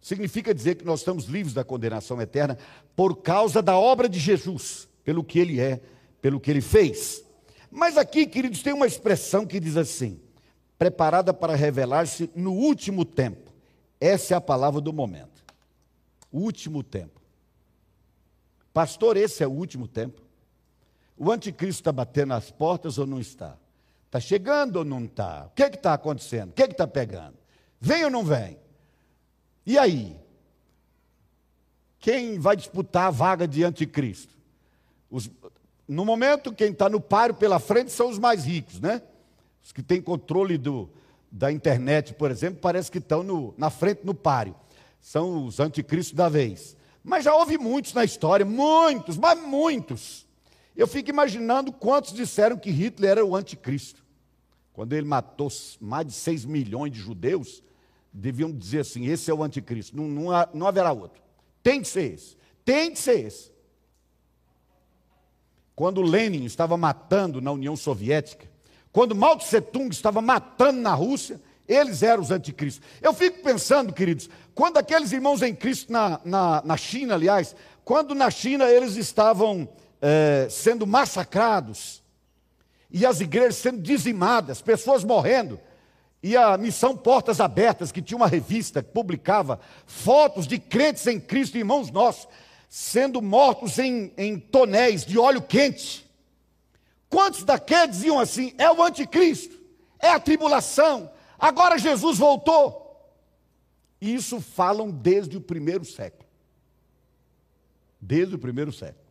Significa 0.00 0.54
dizer 0.54 0.76
que 0.76 0.84
nós 0.84 1.00
estamos 1.00 1.26
livres 1.26 1.52
da 1.52 1.64
condenação 1.64 2.20
eterna 2.20 2.56
por 2.96 3.16
causa 3.16 3.60
da 3.60 3.76
obra 3.76 4.08
de 4.08 4.18
Jesus, 4.18 4.88
pelo 5.04 5.22
que 5.22 5.38
ele 5.38 5.60
é, 5.60 5.80
pelo 6.22 6.40
que 6.40 6.50
ele 6.50 6.60
fez. 6.60 7.22
Mas 7.70 7.98
aqui, 7.98 8.26
queridos, 8.26 8.62
tem 8.62 8.72
uma 8.72 8.86
expressão 8.86 9.44
que 9.44 9.60
diz 9.60 9.76
assim: 9.76 10.20
preparada 10.78 11.34
para 11.34 11.54
revelar-se 11.54 12.30
no 12.34 12.52
último 12.52 13.04
tempo. 13.04 13.52
Essa 14.00 14.34
é 14.34 14.36
a 14.36 14.40
palavra 14.40 14.80
do 14.80 14.92
momento. 14.92 15.44
Último 16.32 16.82
tempo. 16.82 17.20
Pastor, 18.72 19.16
esse 19.16 19.42
é 19.42 19.46
o 19.46 19.50
último 19.50 19.88
tempo. 19.88 20.22
O 21.16 21.32
anticristo 21.32 21.80
está 21.80 21.90
batendo 21.90 22.34
as 22.34 22.50
portas 22.50 22.96
ou 22.96 23.06
não 23.06 23.18
está? 23.18 23.58
Está 24.08 24.18
chegando 24.18 24.76
ou 24.76 24.84
não 24.86 25.04
está? 25.04 25.46
O 25.46 25.50
que 25.50 25.62
é 25.62 25.68
está 25.68 25.92
acontecendo? 25.92 26.48
O 26.50 26.52
que 26.54 26.62
é 26.62 26.66
está 26.66 26.86
pegando? 26.86 27.36
Vem 27.78 28.04
ou 28.04 28.10
não 28.10 28.24
vem? 28.24 28.58
E 29.66 29.76
aí? 29.76 30.18
Quem 32.00 32.38
vai 32.38 32.56
disputar 32.56 33.08
a 33.08 33.10
vaga 33.10 33.46
de 33.46 33.62
anticristo? 33.62 34.34
Os, 35.10 35.30
no 35.86 36.06
momento, 36.06 36.54
quem 36.54 36.70
está 36.70 36.88
no 36.88 37.02
páreo 37.02 37.34
pela 37.34 37.58
frente 37.58 37.92
são 37.92 38.08
os 38.08 38.18
mais 38.18 38.46
ricos, 38.46 38.80
né? 38.80 39.02
Os 39.62 39.72
que 39.72 39.82
têm 39.82 40.00
controle 40.00 40.56
do, 40.56 40.88
da 41.30 41.52
internet, 41.52 42.14
por 42.14 42.30
exemplo, 42.30 42.60
parece 42.62 42.90
que 42.90 42.98
estão 42.98 43.54
na 43.58 43.68
frente 43.68 44.00
no 44.04 44.14
páreo. 44.14 44.54
São 45.02 45.44
os 45.44 45.60
anticristos 45.60 46.14
da 46.14 46.30
vez. 46.30 46.74
Mas 47.04 47.24
já 47.24 47.34
houve 47.34 47.58
muitos 47.58 47.92
na 47.92 48.04
história, 48.04 48.46
muitos, 48.46 49.18
mas 49.18 49.38
muitos. 49.38 50.26
Eu 50.78 50.86
fico 50.86 51.10
imaginando 51.10 51.72
quantos 51.72 52.12
disseram 52.12 52.56
que 52.56 52.70
Hitler 52.70 53.10
era 53.10 53.26
o 53.26 53.34
anticristo. 53.34 54.00
Quando 54.72 54.92
ele 54.92 55.04
matou 55.04 55.48
mais 55.80 56.06
de 56.06 56.12
6 56.12 56.44
milhões 56.44 56.92
de 56.92 57.00
judeus, 57.00 57.64
deviam 58.12 58.52
dizer 58.52 58.80
assim: 58.80 59.06
esse 59.06 59.28
é 59.28 59.34
o 59.34 59.42
anticristo. 59.42 59.96
Não, 59.96 60.06
não, 60.06 60.30
não 60.54 60.66
haverá 60.68 60.92
outro. 60.92 61.20
Tem 61.64 61.82
que 61.82 61.88
ser 61.88 62.14
esse. 62.14 62.36
Tem 62.64 62.92
que 62.92 62.98
ser 63.00 63.26
esse. 63.26 63.50
Quando 65.74 66.00
Lenin 66.00 66.44
estava 66.44 66.76
matando 66.76 67.40
na 67.40 67.50
União 67.50 67.74
Soviética, 67.74 68.48
quando 68.92 69.16
Mao 69.16 69.36
Tse 69.36 69.60
Tung 69.60 69.92
estava 69.92 70.22
matando 70.22 70.80
na 70.80 70.94
Rússia, 70.94 71.40
eles 71.66 72.04
eram 72.04 72.22
os 72.22 72.30
anticristos. 72.30 72.86
Eu 73.02 73.12
fico 73.12 73.42
pensando, 73.42 73.92
queridos, 73.92 74.30
quando 74.54 74.76
aqueles 74.76 75.10
irmãos 75.10 75.42
em 75.42 75.56
Cristo 75.56 75.92
na, 75.92 76.20
na, 76.24 76.62
na 76.64 76.76
China, 76.76 77.14
aliás, 77.14 77.56
quando 77.84 78.14
na 78.14 78.30
China 78.30 78.70
eles 78.70 78.94
estavam 78.94 79.68
é, 80.00 80.48
sendo 80.50 80.86
massacrados, 80.86 82.02
e 82.90 83.04
as 83.04 83.20
igrejas 83.20 83.56
sendo 83.56 83.80
dizimadas, 83.82 84.62
pessoas 84.62 85.04
morrendo, 85.04 85.60
e 86.22 86.36
a 86.36 86.56
missão 86.56 86.96
Portas 86.96 87.40
Abertas, 87.40 87.92
que 87.92 88.02
tinha 88.02 88.16
uma 88.16 88.26
revista 88.26 88.82
que 88.82 88.90
publicava 88.90 89.60
fotos 89.86 90.46
de 90.46 90.58
crentes 90.58 91.06
em 91.06 91.20
Cristo, 91.20 91.58
irmãos 91.58 91.90
nossos, 91.90 92.28
sendo 92.68 93.22
mortos 93.22 93.78
em, 93.78 94.12
em 94.16 94.38
tonéis 94.38 95.04
de 95.04 95.18
óleo 95.18 95.40
quente. 95.40 96.08
Quantos 97.08 97.44
daqueles 97.44 97.96
diziam 97.96 98.18
assim: 98.18 98.52
é 98.58 98.70
o 98.70 98.82
anticristo, 98.82 99.56
é 99.98 100.10
a 100.10 100.20
tribulação, 100.20 101.10
agora 101.38 101.78
Jesus 101.78 102.18
voltou? 102.18 102.86
E 104.00 104.14
isso 104.14 104.40
falam 104.40 104.90
desde 104.90 105.36
o 105.36 105.40
primeiro 105.40 105.84
século. 105.84 106.28
Desde 108.00 108.34
o 108.34 108.38
primeiro 108.38 108.72
século. 108.72 109.07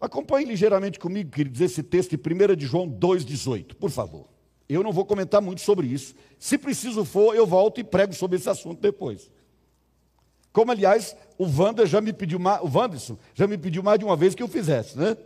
Acompanhe 0.00 0.46
ligeiramente 0.46 0.98
comigo, 0.98 1.30
queridos, 1.30 1.60
esse 1.60 1.82
texto 1.82 2.16
de 2.16 2.16
1 2.16 2.54
de 2.54 2.66
João 2.66 2.88
2,18, 2.88 3.74
por 3.74 3.90
favor. 3.90 4.28
Eu 4.68 4.82
não 4.82 4.92
vou 4.92 5.04
comentar 5.04 5.40
muito 5.40 5.60
sobre 5.60 5.86
isso. 5.86 6.14
Se 6.38 6.58
preciso 6.58 7.04
for, 7.04 7.34
eu 7.34 7.46
volto 7.46 7.80
e 7.80 7.84
prego 7.84 8.12
sobre 8.12 8.36
esse 8.36 8.48
assunto 8.48 8.80
depois. 8.80 9.30
Como, 10.52 10.72
aliás, 10.72 11.16
o 11.38 11.44
Wander 11.44 11.86
já 11.86 12.00
me 12.00 12.12
pediu 12.12 12.38
o 12.38 12.78
Wanderson 12.78 13.18
já 13.34 13.46
me 13.46 13.56
pediu 13.56 13.82
mais 13.82 13.98
de 13.98 14.04
uma 14.04 14.16
vez 14.16 14.34
que 14.34 14.42
eu 14.42 14.48
fizesse, 14.48 14.98
né? 14.98 15.16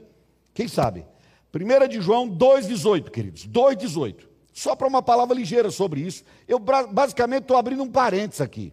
Quem 0.53 0.69
sabe? 0.69 1.07
1 1.55 1.89
de 1.89 2.01
João 2.01 2.29
2,18, 2.29 3.11
queridos. 3.11 3.47
2,18. 3.49 4.29
Só 4.53 4.77
para 4.77 4.87
uma 4.87 5.03
palavra 5.03 5.35
ligeira 5.35 5.71
sobre 5.71 6.01
isso. 6.01 6.25
Eu 6.47 6.59
basicamente 6.59 7.43
estou 7.43 7.57
abrindo 7.57 7.83
um 7.83 7.91
parênteses 7.91 8.41
aqui 8.41 8.73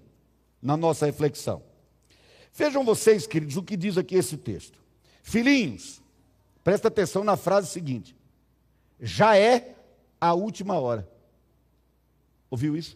na 0.61 0.75
nossa 0.75 1.05
reflexão. 1.05 1.61
Vejam 2.53 2.83
vocês, 2.83 3.27
queridos, 3.27 3.55
o 3.55 3.63
que 3.63 3.77
diz 3.77 3.97
aqui 3.97 4.15
esse 4.15 4.35
texto. 4.35 4.79
Filhinhos, 5.27 6.01
presta 6.63 6.87
atenção 6.87 7.21
na 7.21 7.35
frase 7.35 7.67
seguinte: 7.67 8.15
já 8.97 9.37
é 9.37 9.75
a 10.21 10.33
última 10.33 10.79
hora. 10.79 11.05
Ouviu 12.49 12.77
isso? 12.77 12.95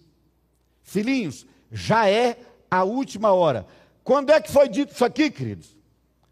Filhinhos, 0.82 1.46
já 1.70 2.10
é 2.10 2.38
a 2.70 2.86
última 2.86 3.34
hora. 3.34 3.68
Quando 4.02 4.30
é 4.30 4.40
que 4.40 4.50
foi 4.50 4.70
dito 4.70 4.94
isso 4.94 5.04
aqui, 5.04 5.30
queridos? 5.30 5.76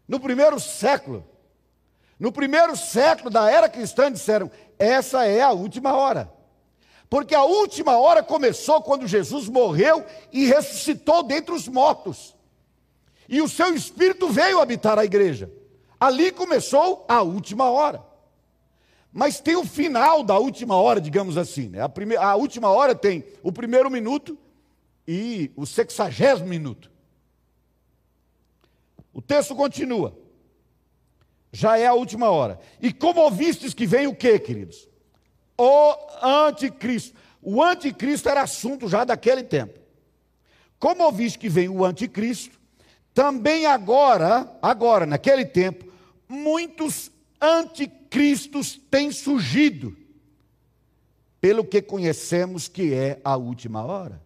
No 0.08 0.18
primeiro 0.18 0.58
século. 0.58 1.22
No 2.18 2.32
primeiro 2.32 2.74
século 2.78 3.28
da 3.28 3.50
era 3.50 3.68
cristã 3.68 4.10
disseram: 4.10 4.50
essa 4.78 5.26
é 5.26 5.42
a 5.42 5.50
última 5.50 5.92
hora. 5.92 6.32
Porque 7.10 7.34
a 7.34 7.44
última 7.44 7.98
hora 7.98 8.22
começou 8.22 8.80
quando 8.80 9.06
Jesus 9.06 9.50
morreu 9.50 10.06
e 10.32 10.46
ressuscitou 10.46 11.22
dentre 11.22 11.54
os 11.54 11.68
mortos. 11.68 12.34
E 13.28 13.42
o 13.42 13.48
seu 13.50 13.74
espírito 13.74 14.30
veio 14.30 14.62
habitar 14.62 14.98
a 14.98 15.04
igreja. 15.04 15.59
Ali 16.00 16.32
começou 16.32 17.04
a 17.06 17.20
última 17.20 17.70
hora. 17.70 18.02
Mas 19.12 19.38
tem 19.38 19.54
o 19.56 19.64
final 19.64 20.22
da 20.22 20.38
última 20.38 20.76
hora, 20.76 21.00
digamos 21.00 21.36
assim. 21.36 21.68
Né? 21.68 21.82
A, 21.82 21.88
primeira, 21.88 22.24
a 22.24 22.34
última 22.34 22.70
hora 22.70 22.94
tem 22.94 23.24
o 23.42 23.52
primeiro 23.52 23.90
minuto 23.90 24.38
e 25.06 25.52
o 25.54 25.66
sexagésimo 25.66 26.48
minuto. 26.48 26.90
O 29.12 29.20
texto 29.20 29.54
continua. 29.54 30.16
Já 31.52 31.76
é 31.76 31.86
a 31.86 31.94
última 31.94 32.30
hora. 32.30 32.58
E 32.80 32.92
como 32.92 33.20
ouvistes 33.20 33.74
que 33.74 33.86
vem 33.86 34.06
o 34.06 34.14
que, 34.14 34.38
queridos? 34.38 34.88
O 35.58 35.94
anticristo. 36.22 37.18
O 37.42 37.62
anticristo 37.62 38.28
era 38.28 38.42
assunto 38.42 38.88
já 38.88 39.04
daquele 39.04 39.42
tempo. 39.42 39.78
Como 40.78 41.04
ouviste 41.04 41.38
que 41.38 41.48
vem 41.48 41.68
o 41.68 41.84
anticristo, 41.84 42.58
também 43.12 43.66
agora, 43.66 44.50
agora, 44.62 45.04
naquele 45.04 45.44
tempo, 45.44 45.89
muitos 46.30 47.10
anticristos 47.40 48.80
têm 48.90 49.10
surgido, 49.10 49.96
pelo 51.40 51.64
que 51.64 51.82
conhecemos 51.82 52.68
que 52.68 52.94
é 52.94 53.20
a 53.24 53.36
última 53.36 53.84
hora. 53.84 54.22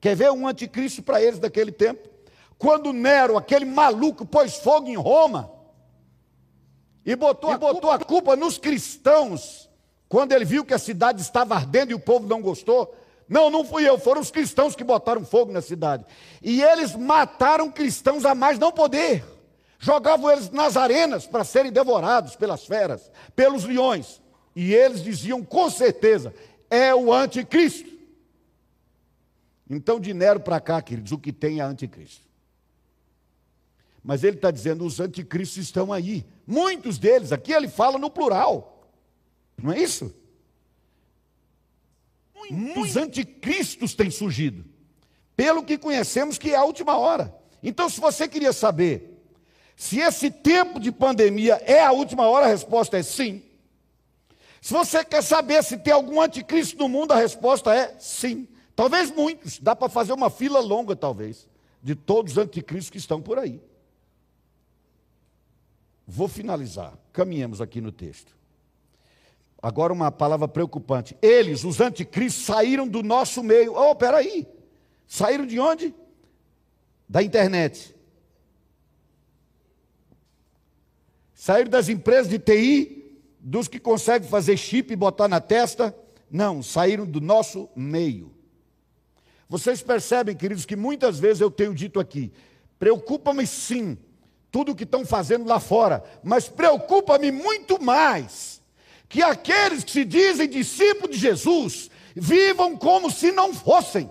Quer 0.00 0.16
ver 0.16 0.32
um 0.32 0.48
anticristo 0.48 1.02
para 1.02 1.22
eles 1.22 1.38
daquele 1.38 1.70
tempo? 1.70 2.08
Quando 2.58 2.92
Nero, 2.92 3.36
aquele 3.36 3.64
maluco, 3.64 4.26
pôs 4.26 4.56
fogo 4.56 4.88
em 4.88 4.96
Roma 4.96 5.50
e 7.04 7.14
botou, 7.14 7.50
e 7.50 7.54
a, 7.54 7.58
botou 7.58 7.80
culpa... 7.80 7.94
a 7.94 8.04
culpa 8.04 8.36
nos 8.36 8.58
cristãos, 8.58 9.68
quando 10.08 10.32
ele 10.32 10.44
viu 10.44 10.64
que 10.64 10.74
a 10.74 10.78
cidade 10.78 11.22
estava 11.22 11.54
ardendo 11.54 11.92
e 11.92 11.94
o 11.94 12.00
povo 12.00 12.26
não 12.26 12.40
gostou, 12.40 12.94
Não, 13.28 13.50
não 13.50 13.64
fui 13.64 13.88
eu, 13.88 13.98
foram 13.98 14.20
os 14.20 14.30
cristãos 14.30 14.76
que 14.76 14.84
botaram 14.84 15.24
fogo 15.24 15.52
na 15.52 15.62
cidade. 15.62 16.04
E 16.42 16.62
eles 16.62 16.94
mataram 16.94 17.70
cristãos 17.70 18.24
a 18.24 18.34
mais 18.34 18.58
não 18.58 18.70
poder. 18.70 19.24
Jogavam 19.82 20.30
eles 20.30 20.48
nas 20.48 20.76
arenas 20.76 21.26
para 21.26 21.42
serem 21.42 21.72
devorados 21.72 22.36
pelas 22.36 22.64
feras, 22.64 23.10
pelos 23.34 23.64
leões. 23.64 24.22
E 24.54 24.72
eles 24.72 25.02
diziam 25.02 25.42
com 25.42 25.68
certeza: 25.68 26.32
é 26.70 26.94
o 26.94 27.12
anticristo. 27.12 27.90
Então, 29.68 29.98
de 29.98 30.14
Nero 30.14 30.38
para 30.38 30.60
cá, 30.60 30.80
queridos, 30.80 31.10
o 31.10 31.18
que 31.18 31.32
tem 31.32 31.58
é 31.58 31.64
anticristo. 31.64 32.24
Mas 34.04 34.22
ele 34.22 34.36
está 34.36 34.52
dizendo: 34.52 34.86
os 34.86 35.00
anticristos 35.00 35.64
estão 35.64 35.92
aí. 35.92 36.24
Muitos 36.46 36.96
deles, 36.96 37.32
aqui 37.32 37.52
ele 37.52 37.66
fala 37.66 37.98
no 37.98 38.08
plural. 38.08 38.88
Não 39.60 39.72
é 39.72 39.80
isso? 39.80 40.14
Muitos 42.48 42.96
anticristos 42.96 43.94
têm 43.94 44.12
surgido. 44.12 44.64
Pelo 45.34 45.64
que 45.64 45.76
conhecemos 45.76 46.38
que 46.38 46.50
é 46.50 46.56
a 46.56 46.62
última 46.62 46.96
hora. 46.96 47.34
Então, 47.60 47.90
se 47.90 48.00
você 48.00 48.28
queria 48.28 48.52
saber 48.52 49.11
se 49.82 49.98
esse 49.98 50.30
tempo 50.30 50.78
de 50.78 50.92
pandemia 50.92 51.60
é 51.66 51.82
a 51.82 51.90
última 51.90 52.28
hora, 52.28 52.46
a 52.46 52.48
resposta 52.48 52.96
é 52.96 53.02
sim. 53.02 53.42
Se 54.60 54.72
você 54.72 55.04
quer 55.04 55.24
saber 55.24 55.60
se 55.64 55.76
tem 55.76 55.92
algum 55.92 56.20
anticristo 56.20 56.78
no 56.78 56.88
mundo, 56.88 57.10
a 57.10 57.16
resposta 57.16 57.74
é 57.74 57.92
sim. 57.98 58.46
Talvez 58.76 59.10
muitos, 59.10 59.58
dá 59.58 59.74
para 59.74 59.88
fazer 59.88 60.12
uma 60.12 60.30
fila 60.30 60.60
longa, 60.60 60.94
talvez, 60.94 61.48
de 61.82 61.96
todos 61.96 62.34
os 62.34 62.38
anticristos 62.38 62.90
que 62.90 62.96
estão 62.96 63.20
por 63.20 63.40
aí. 63.40 63.60
Vou 66.06 66.28
finalizar, 66.28 66.96
caminhemos 67.12 67.60
aqui 67.60 67.80
no 67.80 67.90
texto. 67.90 68.36
Agora 69.60 69.92
uma 69.92 70.12
palavra 70.12 70.46
preocupante. 70.46 71.16
Eles, 71.20 71.64
os 71.64 71.80
anticristos, 71.80 72.44
saíram 72.44 72.86
do 72.86 73.02
nosso 73.02 73.42
meio. 73.42 73.74
Oh, 73.74 73.96
peraí. 73.96 74.46
Saíram 75.08 75.44
de 75.44 75.58
onde? 75.58 75.92
Da 77.08 77.20
internet. 77.20 77.91
Saíram 81.42 81.70
das 81.70 81.88
empresas 81.88 82.28
de 82.28 82.38
TI, 82.38 83.20
dos 83.40 83.66
que 83.66 83.80
conseguem 83.80 84.28
fazer 84.28 84.56
chip 84.56 84.92
e 84.92 84.96
botar 84.96 85.26
na 85.26 85.40
testa. 85.40 85.92
Não, 86.30 86.62
saíram 86.62 87.04
do 87.04 87.20
nosso 87.20 87.68
meio. 87.74 88.32
Vocês 89.48 89.82
percebem, 89.82 90.36
queridos, 90.36 90.64
que 90.64 90.76
muitas 90.76 91.18
vezes 91.18 91.40
eu 91.40 91.50
tenho 91.50 91.74
dito 91.74 91.98
aqui: 91.98 92.32
preocupa-me 92.78 93.44
sim, 93.44 93.98
tudo 94.52 94.70
o 94.70 94.74
que 94.76 94.84
estão 94.84 95.04
fazendo 95.04 95.44
lá 95.44 95.58
fora, 95.58 96.04
mas 96.22 96.48
preocupa-me 96.48 97.32
muito 97.32 97.82
mais 97.82 98.62
que 99.08 99.20
aqueles 99.20 99.82
que 99.82 99.90
se 99.90 100.04
dizem 100.04 100.48
discípulos 100.48 101.16
de 101.16 101.22
Jesus 101.22 101.90
vivam 102.14 102.76
como 102.76 103.10
se 103.10 103.32
não 103.32 103.52
fossem. 103.52 104.08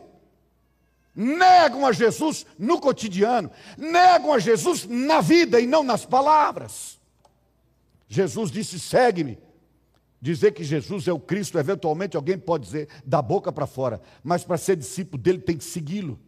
Negam 1.15 1.87
a 1.87 1.93
Jesus 1.93 2.45
no 2.59 2.77
cotidiano, 2.77 3.49
negam 3.77 4.33
a 4.33 4.39
Jesus 4.39 4.85
na 4.85 5.21
vida 5.21 5.61
e 5.61 5.65
não 5.65 5.81
nas 5.81 6.05
palavras. 6.05 6.99
Jesus 8.11 8.51
disse: 8.51 8.77
segue-me. 8.77 9.39
Dizer 10.21 10.51
que 10.51 10.63
Jesus 10.63 11.07
é 11.07 11.13
o 11.13 11.19
Cristo, 11.19 11.57
eventualmente 11.57 12.15
alguém 12.15 12.37
pode 12.37 12.65
dizer 12.65 12.87
da 13.03 13.23
boca 13.23 13.51
para 13.51 13.65
fora, 13.65 13.99
mas 14.23 14.43
para 14.43 14.55
ser 14.55 14.75
discípulo 14.75 15.19
dele 15.19 15.39
tem 15.39 15.57
que 15.57 15.63
segui-lo. 15.63 16.19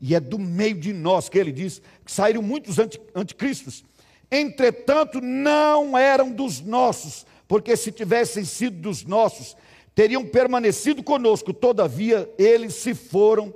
E 0.00 0.14
é 0.14 0.20
do 0.20 0.38
meio 0.38 0.78
de 0.78 0.92
nós 0.92 1.28
que 1.28 1.36
ele 1.36 1.50
diz 1.50 1.82
que 2.04 2.12
saíram 2.12 2.42
muitos 2.42 2.76
anticristos. 3.12 3.82
Entretanto, 4.30 5.20
não 5.20 5.98
eram 5.98 6.30
dos 6.30 6.60
nossos, 6.60 7.26
porque 7.48 7.76
se 7.76 7.90
tivessem 7.90 8.44
sido 8.44 8.76
dos 8.80 9.02
nossos, 9.02 9.56
teriam 9.96 10.24
permanecido 10.24 11.02
conosco, 11.02 11.52
todavia 11.52 12.32
eles 12.38 12.74
se 12.74 12.94
foram 12.94 13.52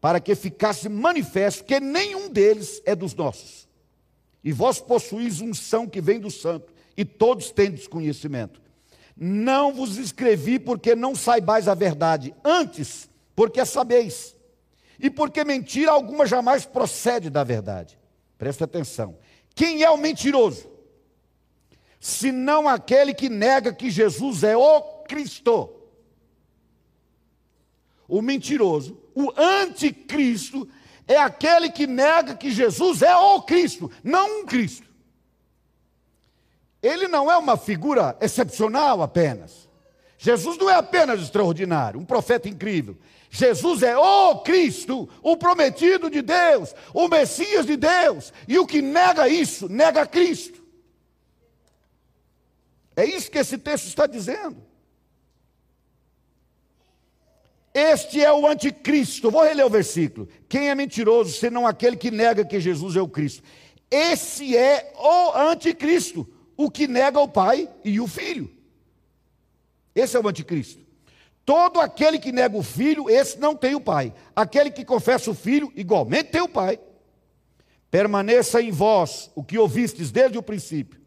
para 0.00 0.18
que 0.18 0.34
ficasse 0.34 0.88
manifesto 0.88 1.64
que 1.64 1.78
nenhum 1.78 2.28
deles 2.28 2.82
é 2.84 2.96
dos 2.96 3.14
nossos. 3.14 3.68
E 4.42 4.50
vós 4.52 4.80
possuís 4.80 5.40
unção 5.40 5.86
que 5.86 6.00
vem 6.00 6.18
do 6.18 6.32
santo, 6.32 6.74
e 6.96 7.04
todos 7.04 7.50
têm 7.50 7.70
desconhecimento. 7.70 8.60
Não 9.16 9.72
vos 9.72 9.96
escrevi 9.96 10.58
porque 10.58 10.94
não 10.94 11.14
saibais 11.14 11.68
a 11.68 11.74
verdade, 11.74 12.34
antes, 12.44 13.08
porque 13.34 13.60
a 13.60 13.66
sabeis, 13.66 14.34
e 14.98 15.10
porque 15.10 15.44
mentira 15.44 15.90
alguma 15.90 16.26
jamais 16.26 16.64
procede 16.64 17.30
da 17.30 17.44
verdade. 17.44 17.98
Presta 18.38 18.64
atenção. 18.64 19.16
Quem 19.54 19.82
é 19.82 19.90
o 19.90 19.96
mentiroso? 19.96 20.76
senão 22.06 22.68
aquele 22.68 23.12
que 23.12 23.28
nega 23.28 23.72
que 23.72 23.90
Jesus 23.90 24.44
é 24.44 24.56
o 24.56 24.80
Cristo. 25.08 25.72
O 28.06 28.22
mentiroso, 28.22 28.96
o 29.12 29.32
anticristo, 29.36 30.68
é 31.08 31.16
aquele 31.16 31.68
que 31.68 31.84
nega 31.84 32.36
que 32.36 32.52
Jesus 32.52 33.02
é 33.02 33.16
o 33.16 33.42
Cristo, 33.42 33.90
não 34.04 34.42
um 34.42 34.46
Cristo. 34.46 34.86
Ele 36.82 37.08
não 37.08 37.30
é 37.30 37.36
uma 37.36 37.56
figura 37.56 38.16
excepcional 38.20 39.02
apenas. 39.02 39.68
Jesus 40.18 40.56
não 40.58 40.70
é 40.70 40.74
apenas 40.74 41.20
extraordinário, 41.20 42.00
um 42.00 42.04
profeta 42.04 42.48
incrível. 42.48 42.96
Jesus 43.30 43.82
é 43.82 43.96
o 43.96 44.38
Cristo, 44.38 45.08
o 45.22 45.36
prometido 45.36 46.08
de 46.08 46.22
Deus, 46.22 46.74
o 46.94 47.08
Messias 47.08 47.66
de 47.66 47.76
Deus. 47.76 48.32
E 48.48 48.58
o 48.58 48.66
que 48.66 48.80
nega 48.80 49.28
isso, 49.28 49.68
nega 49.68 50.06
Cristo. 50.06 50.62
É 52.96 53.04
isso 53.04 53.30
que 53.30 53.38
esse 53.38 53.58
texto 53.58 53.86
está 53.86 54.06
dizendo. 54.06 54.56
Este 57.74 58.24
é 58.24 58.32
o 58.32 58.46
anticristo. 58.46 59.30
Vou 59.30 59.44
reler 59.44 59.66
o 59.66 59.70
versículo. 59.70 60.26
Quem 60.48 60.70
é 60.70 60.74
mentiroso 60.74 61.36
senão 61.36 61.66
aquele 61.66 61.94
que 61.94 62.10
nega 62.10 62.42
que 62.42 62.58
Jesus 62.58 62.96
é 62.96 63.02
o 63.02 63.08
Cristo? 63.08 63.42
Esse 63.90 64.56
é 64.56 64.94
o 64.96 65.36
anticristo, 65.36 66.26
o 66.56 66.70
que 66.70 66.86
nega 66.86 67.20
o 67.20 67.28
Pai 67.28 67.68
e 67.84 68.00
o 68.00 68.06
Filho. 68.06 68.50
Esse 69.94 70.16
é 70.16 70.20
o 70.20 70.28
anticristo. 70.28 70.84
Todo 71.44 71.80
aquele 71.80 72.18
que 72.18 72.32
nega 72.32 72.56
o 72.56 72.62
Filho, 72.62 73.08
esse 73.08 73.38
não 73.38 73.54
tem 73.54 73.74
o 73.74 73.80
Pai. 73.80 74.12
Aquele 74.34 74.70
que 74.70 74.84
confessa 74.84 75.30
o 75.30 75.34
Filho, 75.34 75.72
igualmente 75.76 76.30
tem 76.30 76.40
o 76.40 76.48
Pai. 76.48 76.78
Permaneça 77.90 78.60
em 78.60 78.70
vós 78.70 79.30
o 79.34 79.44
que 79.44 79.56
ouvistes 79.56 80.10
desde 80.10 80.36
o 80.36 80.42
princípio 80.42 81.06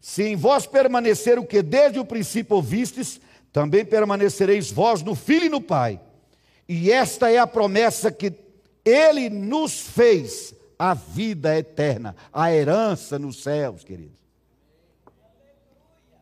se 0.00 0.22
em 0.22 0.36
vós 0.36 0.66
permanecer 0.66 1.38
o 1.38 1.44
que 1.44 1.62
desde 1.62 1.98
o 1.98 2.04
princípio 2.04 2.56
ouvistes, 2.56 3.20
também 3.52 3.84
permanecereis 3.84 4.70
vós 4.70 5.02
no 5.02 5.14
Filho 5.14 5.46
e 5.46 5.50
no 5.50 5.60
Pai. 5.60 6.00
E 6.68 6.90
esta 6.90 7.30
é 7.30 7.38
a 7.38 7.46
promessa 7.46 8.10
que 8.10 8.32
ele 8.84 9.28
nos 9.28 9.80
fez, 9.80 10.54
a 10.78 10.94
vida 10.94 11.58
eterna, 11.58 12.14
a 12.32 12.52
herança 12.52 13.18
nos 13.18 13.42
céus, 13.42 13.82
queridos. 13.82 14.18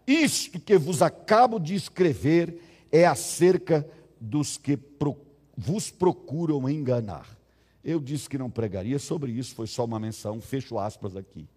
Isto 0.07 0.61
que 0.61 0.79
vos 0.79 1.03
acabo 1.03 1.59
de 1.59 1.75
escrever 1.75 2.63
é 2.93 3.05
acerca 3.05 3.89
dos 4.21 4.57
que 4.57 4.77
pro, 4.77 5.17
vos 5.57 5.91
procuram 5.91 6.69
enganar. 6.69 7.37
Eu 7.83 8.01
disse 8.01 8.29
que 8.29 8.39
não 8.39 8.51
pregaria 8.51 8.99
sobre 8.99 9.33
isso, 9.33 9.55
foi 9.55 9.67
só 9.67 9.85
uma 9.85 9.99
menção, 9.99 10.41
fecho 10.41 10.79
aspas 10.79 11.17
aqui. 11.17 11.49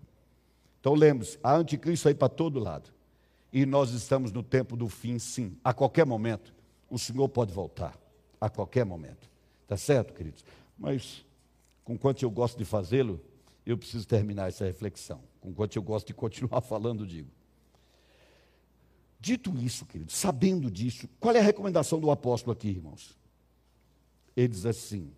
Então 0.79 0.93
lembre-se, 0.93 1.37
há 1.43 1.55
anticristo 1.55 2.07
aí 2.07 2.13
para 2.13 2.29
todo 2.29 2.59
lado. 2.59 2.89
E 3.51 3.65
nós 3.65 3.91
estamos 3.91 4.31
no 4.31 4.43
tempo 4.43 4.77
do 4.77 4.87
fim, 4.87 5.17
sim. 5.19 5.57
A 5.63 5.73
qualquer 5.73 6.05
momento, 6.05 6.53
o 6.89 6.97
Senhor 6.97 7.27
pode 7.29 7.51
voltar. 7.51 7.97
A 8.39 8.49
qualquer 8.49 8.85
momento. 8.85 9.29
Tá 9.67 9.75
certo, 9.75 10.13
queridos? 10.13 10.45
Mas, 10.77 11.25
com 11.83 11.97
quanto 11.97 12.23
eu 12.23 12.29
gosto 12.29 12.57
de 12.57 12.65
fazê-lo, 12.65 13.19
eu 13.65 13.77
preciso 13.77 14.07
terminar 14.07 14.47
essa 14.47 14.65
reflexão. 14.65 15.19
Com 15.41 15.53
quanto 15.53 15.75
eu 15.75 15.81
gosto 15.81 16.07
de 16.07 16.13
continuar 16.13 16.61
falando, 16.61 17.05
digo. 17.05 17.29
Dito 19.19 19.55
isso, 19.57 19.85
queridos, 19.85 20.15
sabendo 20.15 20.71
disso, 20.71 21.09
qual 21.19 21.35
é 21.35 21.39
a 21.39 21.43
recomendação 21.43 21.99
do 21.99 22.09
apóstolo 22.09 22.53
aqui, 22.53 22.69
irmãos? 22.69 23.17
Ele 24.35 24.47
diz 24.47 24.65
assim: 24.65 25.11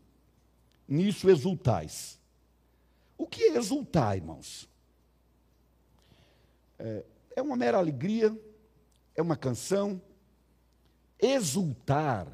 nisso 0.88 1.30
exultais. 1.30 2.20
O 3.18 3.28
que 3.28 3.43
é 3.43 3.58
exultar, 3.58 4.18
irmãos? 4.18 4.68
É, 6.80 7.04
é 7.36 7.41
uma 7.41 7.56
mera 7.56 7.78
alegria, 7.78 8.36
é 9.16 9.22
uma 9.22 9.36
canção. 9.36 10.02
Exultar 11.20 12.28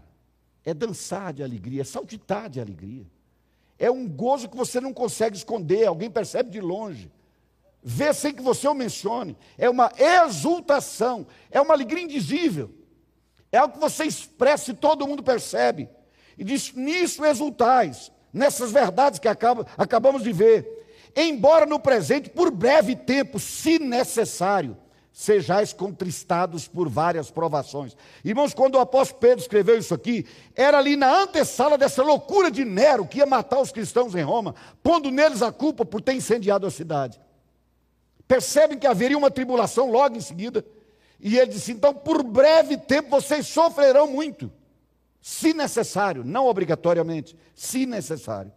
é 0.63 0.73
dançar 0.73 1.33
de 1.33 1.43
alegria, 1.43 1.81
é 1.81 1.85
saltitar 1.85 2.49
de 2.49 2.59
alegria. 2.59 3.05
É 3.77 3.91
um 3.91 4.07
gozo 4.07 4.49
que 4.49 4.57
você 4.57 4.81
não 4.81 4.93
consegue 4.93 5.37
esconder, 5.37 5.85
alguém 5.85 6.09
percebe 6.09 6.49
de 6.49 6.59
longe. 6.59 7.11
Vê 7.89 8.11
sem 8.13 8.33
que 8.33 8.41
você 8.41 8.67
o 8.67 8.73
mencione. 8.73 9.37
É 9.57 9.69
uma 9.69 9.89
exultação, 9.97 11.25
é 11.49 11.61
uma 11.61 11.73
alegria 11.73 12.03
indizível. 12.03 12.69
É 13.49 13.59
algo 13.59 13.75
que 13.75 13.79
você 13.79 14.03
expressa 14.03 14.71
e 14.71 14.73
todo 14.73 15.07
mundo 15.07 15.23
percebe. 15.23 15.87
E 16.37 16.43
diz: 16.43 16.73
nisso 16.73 17.23
exultais, 17.23 18.11
nessas 18.33 18.73
verdades 18.73 19.19
que 19.19 19.27
acaba, 19.29 19.65
acabamos 19.77 20.21
de 20.21 20.33
ver 20.33 20.77
embora 21.15 21.65
no 21.65 21.79
presente, 21.79 22.29
por 22.29 22.51
breve 22.51 22.93
tempo, 22.93 23.39
se 23.39 23.79
necessário, 23.79 24.77
sejais 25.11 25.73
contristados 25.73 26.67
por 26.67 26.87
várias 26.89 27.31
provações. 27.31 27.95
Irmãos, 28.23 28.53
quando 28.53 28.75
o 28.75 28.79
apóstolo 28.79 29.21
Pedro 29.21 29.39
escreveu 29.39 29.77
isso 29.77 29.93
aqui, 29.93 30.27
era 30.53 30.77
ali 30.77 30.95
na 30.95 31.23
antessala 31.23 31.77
dessa 31.77 32.03
loucura 32.03 32.51
de 32.51 32.63
Nero, 32.63 33.07
que 33.07 33.17
ia 33.19 33.25
matar 33.25 33.59
os 33.59 33.71
cristãos 33.71 34.13
em 34.13 34.21
Roma, 34.21 34.53
pondo 34.83 35.09
neles 35.09 35.41
a 35.41 35.51
culpa 35.51 35.83
por 35.83 36.01
ter 36.01 36.13
incendiado 36.13 36.67
a 36.67 36.71
cidade. 36.71 37.19
Percebem 38.27 38.77
que 38.77 38.87
haveria 38.87 39.17
uma 39.17 39.31
tribulação 39.31 39.89
logo 39.89 40.17
em 40.17 40.21
seguida. 40.21 40.65
E 41.19 41.37
ele 41.37 41.51
disse: 41.51 41.71
então, 41.71 41.93
por 41.93 42.23
breve 42.23 42.77
tempo 42.77 43.09
vocês 43.09 43.47
sofrerão 43.47 44.07
muito, 44.07 44.51
se 45.21 45.53
necessário, 45.53 46.23
não 46.23 46.47
obrigatoriamente, 46.47 47.35
se 47.55 47.85
necessário. 47.85 48.51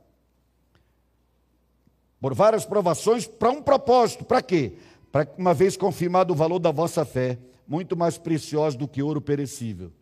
Por 2.21 2.35
várias 2.35 2.67
provações, 2.67 3.27
para 3.27 3.51
um 3.51 3.63
propósito, 3.63 4.25
para 4.25 4.43
quê? 4.43 4.75
para 5.11 5.27
que, 5.27 5.41
uma 5.41 5.53
vez 5.53 5.77
confirmado 5.77 6.33
o 6.33 6.37
valor 6.37 6.59
da 6.59 6.71
vossa 6.71 7.05
fé, 7.05 7.39
muito 7.67 7.97
mais 7.97 8.19
preciosa 8.19 8.77
do 8.77 8.89
que 8.89 9.03
ouro 9.03 9.21
perecível, 9.21 9.93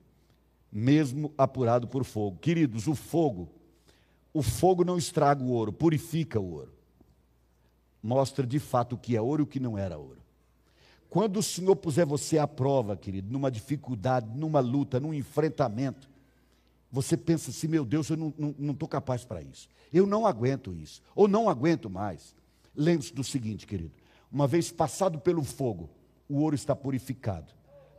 mesmo 0.71 1.33
apurado 1.37 1.87
por 1.87 2.05
fogo. 2.05 2.39
Queridos, 2.41 2.87
o 2.87 2.95
fogo, 2.95 3.49
o 4.33 4.43
fogo 4.43 4.85
não 4.85 4.99
estraga 4.99 5.43
o 5.43 5.51
ouro, 5.51 5.73
purifica 5.73 6.39
o 6.39 6.53
ouro. 6.53 6.73
Mostra 8.03 8.47
de 8.47 8.59
fato 8.59 8.95
o 8.95 8.99
que 8.99 9.17
é 9.17 9.21
ouro 9.21 9.43
e 9.43 9.45
o 9.45 9.47
que 9.47 9.61
não 9.61 9.77
era 9.77 9.99
ouro. 9.99 10.19
Quando 11.11 11.39
o 11.39 11.43
Senhor 11.43 11.75
puser 11.75 12.05
você 12.05 12.39
à 12.39 12.47
prova, 12.47 12.97
querido, 12.97 13.33
numa 13.33 13.51
dificuldade, 13.51 14.29
numa 14.37 14.61
luta, 14.61 15.01
num 15.01 15.15
enfrentamento, 15.15 16.09
você 16.91 17.17
pensa 17.17 17.51
assim: 17.51 17.67
meu 17.67 17.85
Deus, 17.85 18.11
eu 18.11 18.17
não 18.17 18.73
estou 18.73 18.89
capaz 18.89 19.25
para 19.25 19.43
isso. 19.43 19.69
Eu 19.93 20.07
não 20.07 20.27
aguento 20.27 20.75
isso. 20.75 21.01
Ou 21.15 21.27
não 21.27 21.49
aguento 21.49 21.89
mais. 21.89 22.35
Lembre-se 22.75 23.15
do 23.15 23.25
seguinte, 23.25 23.67
querido: 23.67 23.93
uma 24.31 24.47
vez 24.47 24.71
passado 24.71 25.19
pelo 25.19 25.43
fogo, 25.43 25.89
o 26.29 26.41
ouro 26.41 26.55
está 26.55 26.77
purificado. 26.77 27.53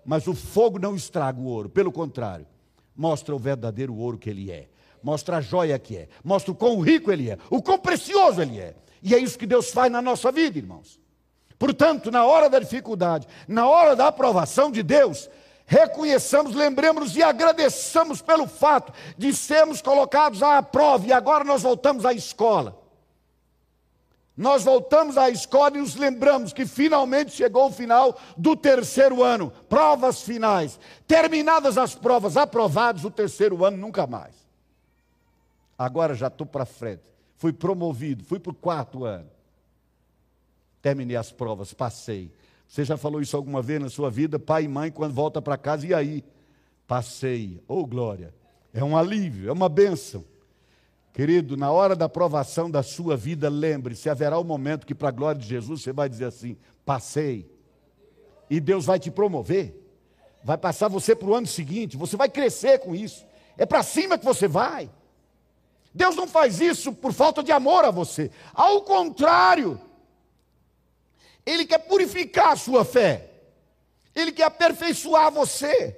Mas 0.06 0.28
o 0.28 0.34
fogo 0.34 0.80
não 0.80 0.96
estraga 0.96 1.40
o 1.40 1.46
ouro, 1.46 1.70
pelo 1.70 1.92
contrário, 1.92 2.48
mostra 2.96 3.36
o 3.36 3.40
verdadeiro 3.40 3.96
ouro 3.96 4.18
que 4.18 4.30
ele 4.30 4.52
é, 4.52 4.70
mostra 5.04 5.38
a 5.38 5.42
joia 5.42 5.78
que 5.80 5.98
é, 5.98 6.08
mostra 6.24 6.52
o 6.52 6.56
quão 6.56 6.80
rico 6.80 7.12
ele 7.12 7.30
é, 7.30 7.38
o 7.50 7.62
quão 7.62 7.78
precioso 7.78 8.42
ele 8.42 8.60
é. 8.60 8.76
E 9.02 9.16
é 9.16 9.18
isso 9.18 9.38
que 9.40 9.46
Deus 9.46 9.72
faz 9.72 9.92
na 9.92 10.02
nossa 10.02 10.32
vida, 10.32 10.58
irmãos. 10.58 11.00
Portanto, 11.58 12.12
na 12.12 12.26
hora 12.26 12.50
da 12.50 12.60
dificuldade, 12.60 13.28
na 13.48 13.68
hora 13.68 13.96
da 13.96 14.08
aprovação 14.08 14.72
de 14.72 14.84
Deus, 14.84 15.30
reconheçamos, 15.66 16.56
lembremos 16.56 17.16
e 17.16 17.24
agradeçamos 17.24 18.22
pelo 18.22 18.48
fato 18.48 18.94
de 19.18 19.34
sermos 19.34 19.82
colocados 19.82 20.42
à 20.42 20.62
prova 20.62 21.08
e 21.08 21.14
agora 21.14 21.44
nós 21.44 21.62
voltamos 21.62 22.06
à 22.06 22.14
escola 22.14 22.80
nós 24.40 24.64
voltamos 24.64 25.18
à 25.18 25.30
escola 25.30 25.76
e 25.76 25.82
nos 25.82 25.96
lembramos 25.96 26.54
que 26.54 26.66
finalmente 26.66 27.32
chegou 27.32 27.68
o 27.68 27.74
final 27.74 28.18
do 28.38 28.56
terceiro 28.56 29.22
ano, 29.22 29.52
provas 29.68 30.22
finais. 30.22 30.80
Terminadas 31.06 31.78
as 31.78 31.94
provas, 31.94 32.38
aprovados 32.38 33.04
o 33.04 33.12
terceiro 33.12 33.66
ano, 33.66 33.76
nunca 33.76 34.08
mais. 34.08 34.39
Agora 35.80 36.14
já 36.14 36.28
estou 36.28 36.46
para 36.46 36.66
frente. 36.66 37.10
Fui 37.38 37.54
promovido, 37.54 38.26
fui 38.26 38.38
para 38.38 38.52
o 38.52 38.54
quarto 38.54 39.06
ano. 39.06 39.30
Terminei 40.82 41.16
as 41.16 41.32
provas, 41.32 41.74
passei. 41.74 42.34
Você 42.68 42.84
já 42.84 42.98
falou 42.98 43.22
isso 43.22 43.38
alguma 43.38 43.62
vez 43.62 43.82
na 43.82 43.90
sua 43.90 44.12
vida? 44.12 44.38
Pai 44.38 44.66
e 44.66 44.68
mãe, 44.68 44.92
quando 44.92 45.14
volta 45.14 45.42
para 45.42 45.58
casa, 45.58 45.88
e 45.88 45.94
aí? 45.94 46.22
Passei. 46.86 47.64
Oh, 47.66 47.86
glória. 47.86 48.34
É 48.74 48.84
um 48.84 48.98
alívio, 48.98 49.50
é 49.50 49.54
uma 49.54 49.70
bênção. 49.70 50.26
Querido, 51.14 51.56
na 51.56 51.72
hora 51.72 51.96
da 51.96 52.06
aprovação 52.06 52.70
da 52.70 52.84
sua 52.84 53.16
vida, 53.16 53.50
lembre-se: 53.50 54.10
haverá 54.10 54.38
um 54.38 54.44
momento 54.44 54.86
que, 54.86 54.94
para 54.94 55.08
a 55.08 55.12
glória 55.12 55.40
de 55.40 55.48
Jesus, 55.48 55.82
você 55.82 55.94
vai 55.94 56.10
dizer 56.10 56.26
assim: 56.26 56.58
passei. 56.86 57.50
E 58.50 58.60
Deus 58.60 58.86
vai 58.86 59.00
te 59.00 59.10
promover. 59.10 59.82
Vai 60.44 60.58
passar 60.58 60.90
você 60.90 61.16
para 61.16 61.28
o 61.30 61.36
ano 61.36 61.48
seguinte, 61.48 61.96
você 61.96 62.18
vai 62.18 62.28
crescer 62.28 62.80
com 62.80 62.94
isso. 62.94 63.26
É 63.58 63.66
para 63.66 63.82
cima 63.82 64.18
que 64.18 64.26
você 64.26 64.48
vai. 64.48 64.90
Deus 65.94 66.16
não 66.16 66.28
faz 66.28 66.62
isso 66.62 66.94
por 66.94 67.14
falta 67.14 67.42
de 67.42 67.52
amor 67.52 67.86
a 67.86 67.92
você. 67.92 68.32
Ao 68.54 68.82
contrário, 68.82 69.80
Ele 71.46 71.66
quer 71.66 71.80
purificar 71.80 72.54
a 72.54 72.56
sua 72.56 72.86
fé. 72.86 73.30
Ele 74.16 74.32
quer 74.32 74.44
aperfeiçoar 74.44 75.32
você. 75.32 75.96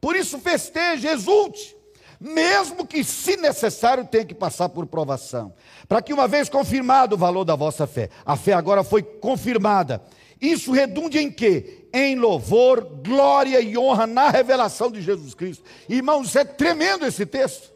Por 0.00 0.16
isso 0.16 0.38
festeje, 0.38 1.06
exulte 1.06 1.78
mesmo 2.20 2.86
que, 2.86 3.04
se 3.04 3.36
necessário, 3.36 4.04
tenha 4.04 4.24
que 4.24 4.34
passar 4.34 4.68
por 4.68 4.86
provação, 4.86 5.54
para 5.88 6.02
que, 6.02 6.12
uma 6.12 6.26
vez 6.26 6.48
confirmado 6.48 7.14
o 7.14 7.18
valor 7.18 7.44
da 7.44 7.54
vossa 7.54 7.86
fé, 7.86 8.10
a 8.26 8.36
fé 8.36 8.52
agora 8.52 8.82
foi 8.82 9.02
confirmada, 9.02 10.02
isso 10.40 10.72
redunde 10.72 11.18
em 11.18 11.30
quê? 11.30 11.86
Em 11.92 12.16
louvor, 12.16 12.84
glória 13.04 13.60
e 13.60 13.78
honra 13.78 14.06
na 14.06 14.30
revelação 14.30 14.90
de 14.90 15.00
Jesus 15.00 15.34
Cristo. 15.34 15.64
Irmãos, 15.88 16.34
é 16.36 16.44
tremendo 16.44 17.06
esse 17.06 17.24
texto. 17.24 17.72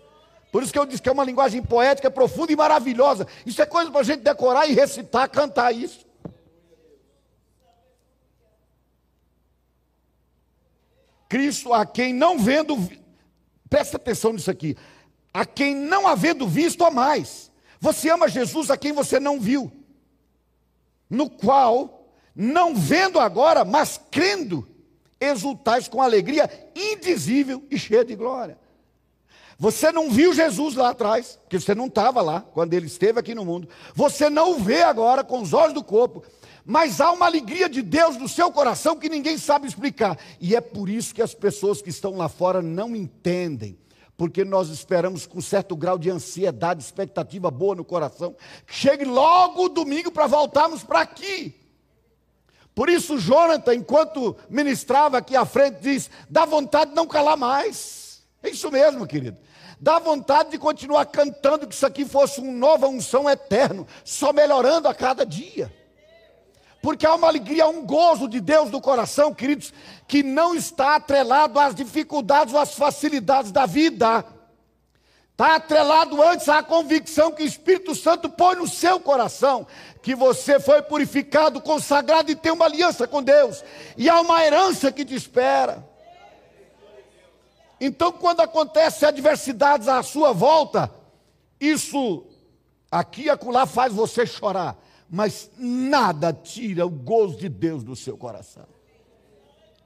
Por 0.53 0.63
isso 0.63 0.73
que 0.73 0.79
eu 0.79 0.87
disse 0.87 1.03
que 1.03 1.09
é 1.09 1.13
uma 1.13 1.25
linguagem 1.25 1.63
poética 1.63 2.11
profunda 2.11 2.53
e 2.53 2.57
maravilhosa. 2.57 3.27
Isso 3.45 3.61
é 3.61 3.67
coisa 3.67 3.91
para 3.91 4.03
a 4.03 4.05
gente 4.05 4.21
decorar 4.21 4.67
e 4.67 4.75
recitar, 4.75 5.29
cantar 5.29 5.75
isso. 5.75 6.07
Cristo, 11.29 11.73
a 11.73 11.87
quem 11.87 12.13
não 12.13 12.39
vendo, 12.39 12.77
Presta 13.73 13.97
atenção 13.97 14.35
nisso 14.35 14.51
aqui. 14.51 14.77
A 15.33 15.47
quem 15.47 15.75
não 15.75 16.07
havendo 16.07 16.47
visto, 16.47 16.85
a 16.85 16.91
mais. 16.91 17.51
Você 17.81 18.11
ama 18.11 18.29
Jesus 18.29 18.71
a 18.71 18.77
quem 18.77 18.93
você 18.93 19.19
não 19.19 19.41
viu. 19.41 19.73
No 21.09 21.31
qual, 21.31 22.07
não 22.37 22.75
vendo 22.75 23.19
agora, 23.19 23.65
mas 23.65 23.99
crendo, 24.11 24.69
exultais 25.19 25.89
com 25.89 26.03
alegria 26.03 26.51
indizível 26.77 27.67
e 27.71 27.79
cheia 27.79 28.05
de 28.05 28.15
glória. 28.15 28.59
Você 29.59 29.93
não 29.93 30.11
viu 30.11 30.33
Jesus 30.35 30.75
lá 30.75 30.91
atrás, 30.91 31.39
porque 31.43 31.61
você 31.61 31.75
não 31.75 31.87
estava 31.87 32.21
lá 32.21 32.41
quando 32.41 32.75
ele 32.75 32.87
esteve 32.87 33.19
aqui 33.19 33.35
no 33.35 33.45
mundo. 33.45 33.69
Você 33.95 34.29
não 34.29 34.53
o 34.53 34.59
vê 34.59 34.83
agora 34.83 35.23
com 35.23 35.41
os 35.41 35.53
olhos 35.53 35.75
do 35.75 35.85
corpo 35.85 36.23
mas 36.65 37.01
há 37.01 37.11
uma 37.11 37.27
alegria 37.27 37.69
de 37.69 37.83
Deus 37.83 38.17
no 38.17 38.29
seu 38.29 38.51
coração 38.53 38.97
que 38.97 39.09
ninguém 39.09 39.37
sabe 39.37 39.67
explicar. 39.67 40.19
E 40.41 40.55
é 40.55 40.61
por 40.61 40.89
isso 40.89 41.15
que 41.15 41.23
as 41.23 41.35
pessoas 41.35 41.83
que 41.83 41.91
estão 41.91 42.17
lá 42.17 42.29
fora 42.29 42.63
não 42.63 42.95
entendem. 42.95 43.77
Porque 44.17 44.45
nós 44.45 44.69
esperamos 44.69 45.27
com 45.27 45.41
certo 45.41 45.75
grau 45.75 45.99
de 45.99 46.11
ansiedade, 46.11 46.83
expectativa 46.83 47.51
boa 47.51 47.75
no 47.75 47.85
coração, 47.85 48.37
que 48.67 48.75
chegue 48.75 49.05
logo 49.05 49.65
o 49.65 49.69
domingo 49.69 50.13
para 50.13 50.27
voltarmos 50.27 50.85
para 50.85 51.01
aqui. 51.01 51.55
Por 52.75 52.89
isso, 52.89 53.19
Jonathan, 53.19 53.75
enquanto 53.75 54.37
ministrava 54.49 55.19
aqui 55.19 55.35
à 55.35 55.45
frente, 55.45 55.81
diz: 55.81 56.09
dá 56.31 56.45
vontade 56.45 56.91
de 56.91 56.97
não 56.97 57.07
calar 57.07 57.37
mais. 57.37 58.02
É 58.43 58.51
isso 58.51 58.71
mesmo, 58.71 59.07
querido. 59.07 59.39
Dá 59.81 59.99
vontade 59.99 60.51
de 60.51 60.59
continuar 60.59 61.07
cantando 61.07 61.67
que 61.67 61.75
isso 61.75 61.87
aqui 61.87 62.05
fosse 62.05 62.41
uma 62.41 62.53
nova 62.53 62.89
unção 62.89 63.29
eterno, 63.29 63.87
só 64.05 64.33
melhorando 64.33 64.89
a 64.89 64.95
cada 64.95 65.25
dia 65.25 65.73
porque 66.83 67.07
há 67.07 67.15
uma 67.15 67.29
alegria, 67.29 67.69
um 67.69 67.87
gozo 67.87 68.29
de 68.29 68.41
Deus 68.41 68.69
no 68.71 68.81
coração, 68.81 69.33
queridos, 69.33 69.73
que 70.09 70.25
não 70.25 70.53
está 70.53 70.97
atrelado 70.97 71.59
às 71.61 71.77
dificuldades 71.77 72.53
ou 72.53 72.61
às 72.61 72.75
facilidades 72.75 73.53
da 73.53 73.65
vida. 73.65 74.27
Está 75.31 75.55
atrelado 75.55 76.21
antes 76.21 76.49
à 76.49 76.61
convicção 76.61 77.31
que 77.31 77.45
o 77.45 77.47
Espírito 77.47 77.95
Santo 77.95 78.29
põe 78.29 78.57
no 78.57 78.67
seu 78.67 78.99
coração, 78.99 79.65
que 80.03 80.15
você 80.15 80.59
foi 80.59 80.83
purificado, 80.83 81.61
consagrado 81.61 82.33
e 82.33 82.37
tem 82.37 82.51
uma 82.51 82.65
aliança 82.65 83.07
com 83.07 83.23
Deus, 83.23 83.65
e 83.97 84.11
há 84.11 84.21
uma 84.21 84.45
herança 84.45 84.91
que 84.91 85.05
te 85.05 85.15
espera. 85.15 85.89
Então, 87.85 88.13
quando 88.13 88.41
acontecem 88.41 89.09
adversidades 89.09 89.89
à 89.89 90.03
sua 90.03 90.33
volta, 90.33 90.91
isso 91.61 92.25
aqui 92.91 93.25
e 93.25 93.31
acolá 93.31 93.67
faz 93.67 93.93
você 93.93 94.25
chorar 94.25 94.79
mas 95.15 95.51
nada 95.59 96.33
tira 96.33 96.87
o 96.87 96.91
gozo 96.91 97.37
de 97.37 97.47
Deus 97.47 97.85
do 97.85 97.95
seu 97.95 98.17
coração. 98.17 98.65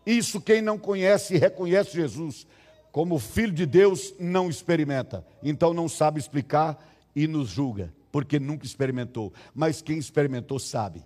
Isso 0.07 0.41
quem 0.41 0.63
não 0.63 0.79
conhece 0.79 1.35
e 1.35 1.39
reconhece 1.39 1.95
Jesus 1.95 2.47
como 2.93 3.19
filho 3.19 3.53
de 3.53 3.67
Deus 3.67 4.15
não 4.21 4.49
experimenta. 4.49 5.27
Então 5.43 5.75
não 5.75 5.89
sabe 5.89 6.21
explicar 6.21 6.79
e 7.15 7.27
nos 7.27 7.49
julga, 7.49 7.93
porque 8.13 8.39
nunca 8.39 8.65
experimentou. 8.65 9.33
Mas 9.53 9.83
quem 9.83 9.99
experimentou 9.99 10.61
sabe. 10.61 11.05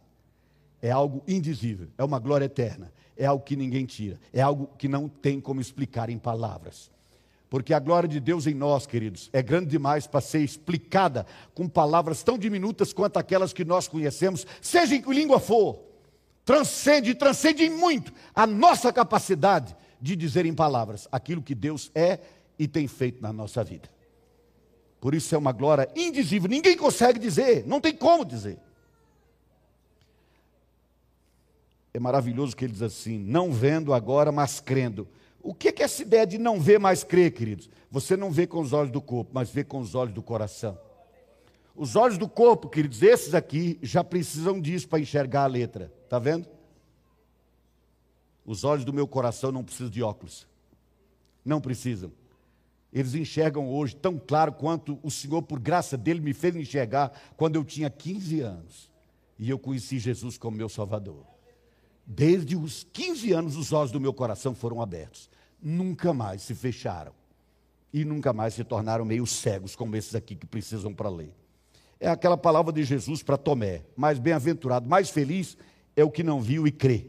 É 0.82 0.90
algo 0.90 1.22
indizível, 1.28 1.88
é 1.98 2.04
uma 2.04 2.18
glória 2.18 2.46
eterna, 2.46 2.92
é 3.16 3.26
algo 3.26 3.44
que 3.44 3.54
ninguém 3.54 3.84
tira, 3.84 4.18
é 4.32 4.40
algo 4.40 4.70
que 4.78 4.88
não 4.88 5.08
tem 5.08 5.40
como 5.40 5.60
explicar 5.60 6.08
em 6.08 6.18
palavras. 6.18 6.90
Porque 7.50 7.74
a 7.74 7.80
glória 7.80 8.08
de 8.08 8.20
Deus 8.20 8.46
em 8.46 8.54
nós, 8.54 8.86
queridos, 8.86 9.28
é 9.32 9.42
grande 9.42 9.66
demais 9.66 10.06
para 10.06 10.20
ser 10.20 10.40
explicada 10.40 11.26
com 11.52 11.68
palavras 11.68 12.22
tão 12.22 12.38
diminutas 12.38 12.92
quanto 12.92 13.18
aquelas 13.18 13.52
que 13.52 13.64
nós 13.64 13.88
conhecemos, 13.88 14.46
seja 14.62 14.94
em 14.94 15.02
que 15.02 15.12
língua 15.12 15.40
for. 15.40 15.80
Transcende, 16.44 17.14
transcende 17.14 17.68
muito 17.68 18.12
a 18.34 18.46
nossa 18.46 18.92
capacidade 18.92 19.76
de 20.00 20.14
dizer 20.16 20.46
em 20.46 20.54
palavras 20.54 21.08
aquilo 21.10 21.42
que 21.42 21.54
Deus 21.54 21.90
é 21.94 22.20
e 22.58 22.68
tem 22.68 22.86
feito 22.86 23.20
na 23.20 23.32
nossa 23.32 23.64
vida. 23.64 23.88
Por 25.00 25.14
isso 25.14 25.34
é 25.34 25.38
uma 25.38 25.52
glória 25.52 25.88
indizível, 25.96 26.48
ninguém 26.48 26.76
consegue 26.76 27.18
dizer, 27.18 27.66
não 27.66 27.80
tem 27.80 27.94
como 27.94 28.24
dizer. 28.24 28.58
É 31.92 31.98
maravilhoso 31.98 32.56
que 32.56 32.64
ele 32.64 32.72
diz 32.72 32.82
assim: 32.82 33.18
não 33.18 33.52
vendo 33.52 33.92
agora, 33.92 34.30
mas 34.30 34.60
crendo. 34.60 35.08
O 35.42 35.54
que 35.54 35.68
é 35.68 35.82
essa 35.82 36.02
ideia 36.02 36.26
de 36.26 36.38
não 36.38 36.60
ver, 36.60 36.78
mais 36.78 37.02
crer, 37.02 37.32
queridos? 37.32 37.70
Você 37.90 38.16
não 38.16 38.30
vê 38.30 38.46
com 38.46 38.60
os 38.60 38.72
olhos 38.72 38.92
do 38.92 39.00
corpo, 39.00 39.30
mas 39.32 39.50
vê 39.50 39.64
com 39.64 39.78
os 39.78 39.94
olhos 39.94 40.14
do 40.14 40.22
coração. 40.22 40.78
Os 41.74 41.96
olhos 41.96 42.18
do 42.18 42.28
corpo, 42.28 42.68
queridos, 42.68 43.02
esses 43.02 43.34
aqui 43.34 43.78
já 43.80 44.04
precisam 44.04 44.60
disso 44.60 44.86
para 44.88 45.00
enxergar 45.00 45.44
a 45.44 45.46
letra. 45.46 45.92
Está 46.04 46.18
vendo? 46.18 46.46
Os 48.44 48.64
olhos 48.64 48.84
do 48.84 48.92
meu 48.92 49.08
coração 49.08 49.50
não 49.50 49.64
precisam 49.64 49.88
de 49.88 50.02
óculos. 50.02 50.46
Não 51.44 51.60
precisam. 51.60 52.12
Eles 52.92 53.14
enxergam 53.14 53.68
hoje 53.70 53.96
tão 53.96 54.18
claro 54.18 54.52
quanto 54.52 54.98
o 55.02 55.10
Senhor, 55.10 55.42
por 55.42 55.58
graça 55.58 55.96
dele, 55.96 56.20
me 56.20 56.34
fez 56.34 56.54
enxergar 56.54 57.12
quando 57.36 57.56
eu 57.56 57.64
tinha 57.64 57.88
15 57.88 58.40
anos. 58.40 58.90
E 59.38 59.48
eu 59.48 59.58
conheci 59.58 59.98
Jesus 59.98 60.36
como 60.36 60.56
meu 60.56 60.68
Salvador. 60.68 61.24
Desde 62.12 62.56
os 62.56 62.84
15 62.92 63.30
anos, 63.30 63.56
os 63.56 63.72
olhos 63.72 63.92
do 63.92 64.00
meu 64.00 64.12
coração 64.12 64.52
foram 64.52 64.82
abertos. 64.82 65.30
Nunca 65.62 66.12
mais 66.12 66.42
se 66.42 66.56
fecharam. 66.56 67.12
E 67.92 68.04
nunca 68.04 68.32
mais 68.32 68.54
se 68.54 68.64
tornaram 68.64 69.04
meio 69.04 69.24
cegos, 69.28 69.76
como 69.76 69.94
esses 69.94 70.16
aqui 70.16 70.34
que 70.34 70.44
precisam 70.44 70.92
para 70.92 71.08
ler. 71.08 71.32
É 72.00 72.08
aquela 72.08 72.36
palavra 72.36 72.72
de 72.72 72.82
Jesus 72.82 73.22
para 73.22 73.36
Tomé: 73.36 73.84
mais 73.96 74.18
bem-aventurado, 74.18 74.88
mais 74.88 75.08
feliz 75.08 75.56
é 75.94 76.02
o 76.02 76.10
que 76.10 76.24
não 76.24 76.40
viu 76.40 76.66
e 76.66 76.72
crê. 76.72 77.06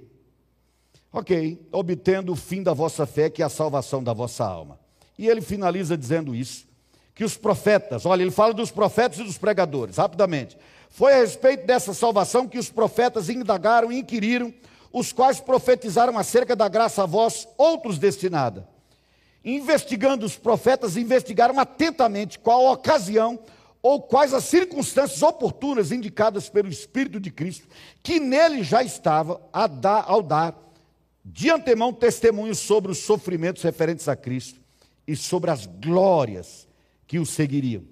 Ok, 1.11 1.59
obtendo 1.71 2.31
o 2.31 2.35
fim 2.35 2.61
da 2.61 2.71
vossa 2.71 3.07
fé, 3.07 3.27
que 3.27 3.41
é 3.41 3.45
a 3.45 3.49
salvação 3.49 4.03
da 4.03 4.13
vossa 4.13 4.45
alma. 4.45 4.79
E 5.17 5.27
ele 5.27 5.41
finaliza 5.41 5.97
dizendo 5.97 6.35
isso: 6.35 6.67
que 7.15 7.23
os 7.23 7.35
profetas, 7.35 8.05
olha, 8.05 8.21
ele 8.21 8.29
fala 8.29 8.53
dos 8.53 8.69
profetas 8.69 9.17
e 9.17 9.23
dos 9.23 9.39
pregadores, 9.39 9.97
rapidamente. 9.97 10.55
Foi 10.91 11.13
a 11.13 11.17
respeito 11.21 11.65
dessa 11.65 11.91
salvação 11.91 12.47
que 12.47 12.59
os 12.59 12.69
profetas 12.69 13.29
indagaram 13.29 13.91
e 13.91 13.97
inquiriram, 13.97 14.53
os 14.91 15.13
quais 15.13 15.39
profetizaram 15.39 16.17
acerca 16.17 16.55
da 16.55 16.67
graça 16.67 17.03
a 17.03 17.05
vós, 17.05 17.47
outros 17.57 17.97
destinada. 17.97 18.67
Investigando 19.43 20.25
os 20.25 20.37
profetas, 20.37 20.97
investigaram 20.97 21.59
atentamente 21.59 22.37
qual 22.37 22.67
a 22.67 22.71
ocasião 22.73 23.39
ou 23.81 24.01
quais 24.01 24.33
as 24.33 24.43
circunstâncias 24.43 25.23
oportunas 25.23 25.91
indicadas 25.91 26.47
pelo 26.47 26.67
Espírito 26.67 27.19
de 27.19 27.31
Cristo, 27.31 27.67
que 28.03 28.19
nele 28.19 28.63
já 28.63 28.83
estava 28.83 29.41
dar, 29.79 30.05
ao 30.07 30.21
dar 30.21 30.55
de 31.25 31.49
antemão 31.49 31.91
testemunho 31.91 32.53
sobre 32.53 32.91
os 32.91 32.99
sofrimentos 32.99 33.63
referentes 33.63 34.07
a 34.07 34.15
Cristo 34.15 34.59
e 35.07 35.15
sobre 35.15 35.49
as 35.49 35.65
glórias 35.65 36.67
que 37.07 37.17
o 37.17 37.25
seguiriam. 37.25 37.83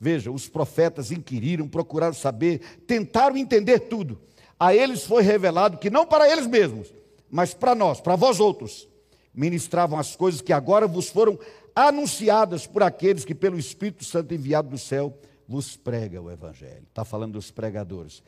Veja, 0.00 0.30
os 0.30 0.48
profetas 0.48 1.10
inquiriram, 1.10 1.68
procuraram 1.68 2.14
saber, 2.14 2.60
tentaram 2.86 3.36
entender 3.36 3.80
tudo. 3.80 4.18
A 4.60 4.74
eles 4.74 5.06
foi 5.06 5.22
revelado 5.22 5.78
que 5.78 5.88
não 5.88 6.06
para 6.06 6.30
eles 6.30 6.46
mesmos, 6.46 6.92
mas 7.30 7.54
para 7.54 7.74
nós, 7.74 7.98
para 7.98 8.14
vós 8.14 8.38
outros, 8.38 8.86
ministravam 9.32 9.98
as 9.98 10.14
coisas 10.14 10.42
que 10.42 10.52
agora 10.52 10.86
vos 10.86 11.08
foram 11.08 11.38
anunciadas 11.74 12.66
por 12.66 12.82
aqueles 12.82 13.24
que, 13.24 13.34
pelo 13.34 13.58
Espírito 13.58 14.04
Santo 14.04 14.34
enviado 14.34 14.68
do 14.68 14.76
céu, 14.76 15.18
vos 15.48 15.78
prega 15.78 16.20
o 16.20 16.30
Evangelho. 16.30 16.84
Está 16.88 17.06
falando 17.06 17.32
dos 17.32 17.50
pregadores. 17.50 18.22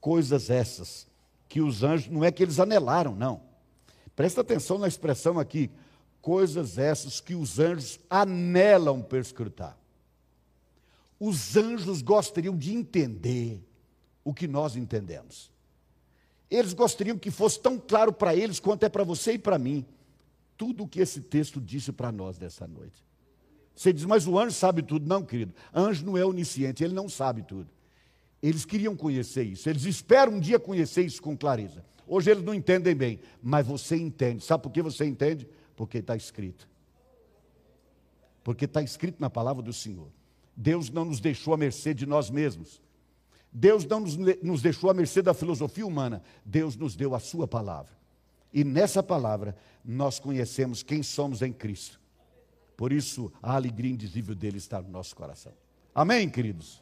Coisas 0.00 0.50
essas 0.50 1.06
que 1.48 1.60
os 1.60 1.82
anjos, 1.82 2.08
não 2.08 2.24
é 2.24 2.30
que 2.30 2.42
eles 2.42 2.60
anelaram, 2.60 3.14
não. 3.16 3.42
Presta 4.14 4.40
atenção 4.40 4.78
na 4.78 4.86
expressão 4.86 5.38
aqui. 5.38 5.70
Coisas 6.20 6.78
essas 6.78 7.20
que 7.20 7.34
os 7.34 7.58
anjos 7.58 7.98
anelam 8.08 9.02
perscrutar. 9.02 9.76
Os 11.18 11.56
anjos 11.56 12.02
gostariam 12.02 12.56
de 12.56 12.72
entender 12.72 13.60
o 14.24 14.32
que 14.32 14.46
nós 14.46 14.76
entendemos. 14.76 15.51
Eles 16.52 16.74
gostariam 16.74 17.16
que 17.16 17.30
fosse 17.30 17.58
tão 17.58 17.78
claro 17.78 18.12
para 18.12 18.36
eles 18.36 18.60
quanto 18.60 18.84
é 18.84 18.88
para 18.90 19.02
você 19.02 19.32
e 19.32 19.38
para 19.38 19.58
mim 19.58 19.86
tudo 20.54 20.84
o 20.84 20.88
que 20.88 21.00
esse 21.00 21.22
texto 21.22 21.58
disse 21.58 21.90
para 21.90 22.12
nós 22.12 22.36
dessa 22.36 22.68
noite. 22.68 23.02
Você 23.74 23.90
diz, 23.90 24.04
mas 24.04 24.26
o 24.26 24.38
anjo 24.38 24.54
sabe 24.54 24.82
tudo. 24.82 25.08
Não, 25.08 25.24
querido. 25.24 25.54
Anjo 25.74 26.04
não 26.04 26.18
é 26.18 26.24
onisciente, 26.24 26.84
ele 26.84 26.92
não 26.92 27.08
sabe 27.08 27.42
tudo. 27.42 27.70
Eles 28.42 28.66
queriam 28.66 28.94
conhecer 28.94 29.44
isso, 29.44 29.68
eles 29.68 29.84
esperam 29.84 30.34
um 30.34 30.40
dia 30.40 30.58
conhecer 30.58 31.02
isso 31.02 31.22
com 31.22 31.34
clareza. 31.34 31.82
Hoje 32.06 32.30
eles 32.30 32.44
não 32.44 32.52
entendem 32.52 32.94
bem, 32.94 33.20
mas 33.42 33.66
você 33.66 33.96
entende. 33.96 34.44
Sabe 34.44 34.62
por 34.62 34.70
que 34.70 34.82
você 34.82 35.06
entende? 35.06 35.48
Porque 35.74 35.98
está 35.98 36.14
escrito. 36.14 36.68
Porque 38.44 38.66
está 38.66 38.82
escrito 38.82 39.20
na 39.20 39.30
palavra 39.30 39.62
do 39.62 39.72
Senhor. 39.72 40.08
Deus 40.54 40.90
não 40.90 41.06
nos 41.06 41.18
deixou 41.18 41.54
à 41.54 41.56
mercê 41.56 41.94
de 41.94 42.04
nós 42.04 42.28
mesmos. 42.28 42.82
Deus 43.52 43.84
não 43.84 44.00
nos, 44.00 44.62
deixou 44.62 44.90
à 44.90 44.94
mercê 44.94 45.20
da 45.20 45.34
filosofia 45.34 45.86
humana. 45.86 46.22
Deus 46.44 46.74
nos 46.76 46.96
deu 46.96 47.14
a 47.14 47.20
sua 47.20 47.46
palavra. 47.46 47.92
E 48.52 48.64
nessa 48.64 49.02
palavra 49.02 49.56
nós 49.84 50.18
conhecemos 50.18 50.82
quem 50.82 51.02
somos 51.02 51.42
em 51.42 51.52
Cristo. 51.52 52.00
Por 52.76 52.92
isso 52.92 53.32
a 53.42 53.54
alegria 53.54 53.92
indizível 53.92 54.34
dele 54.34 54.58
está 54.58 54.80
no 54.80 54.88
nosso 54.88 55.14
coração. 55.14 55.52
Amém, 55.94 56.28
queridos? 56.28 56.81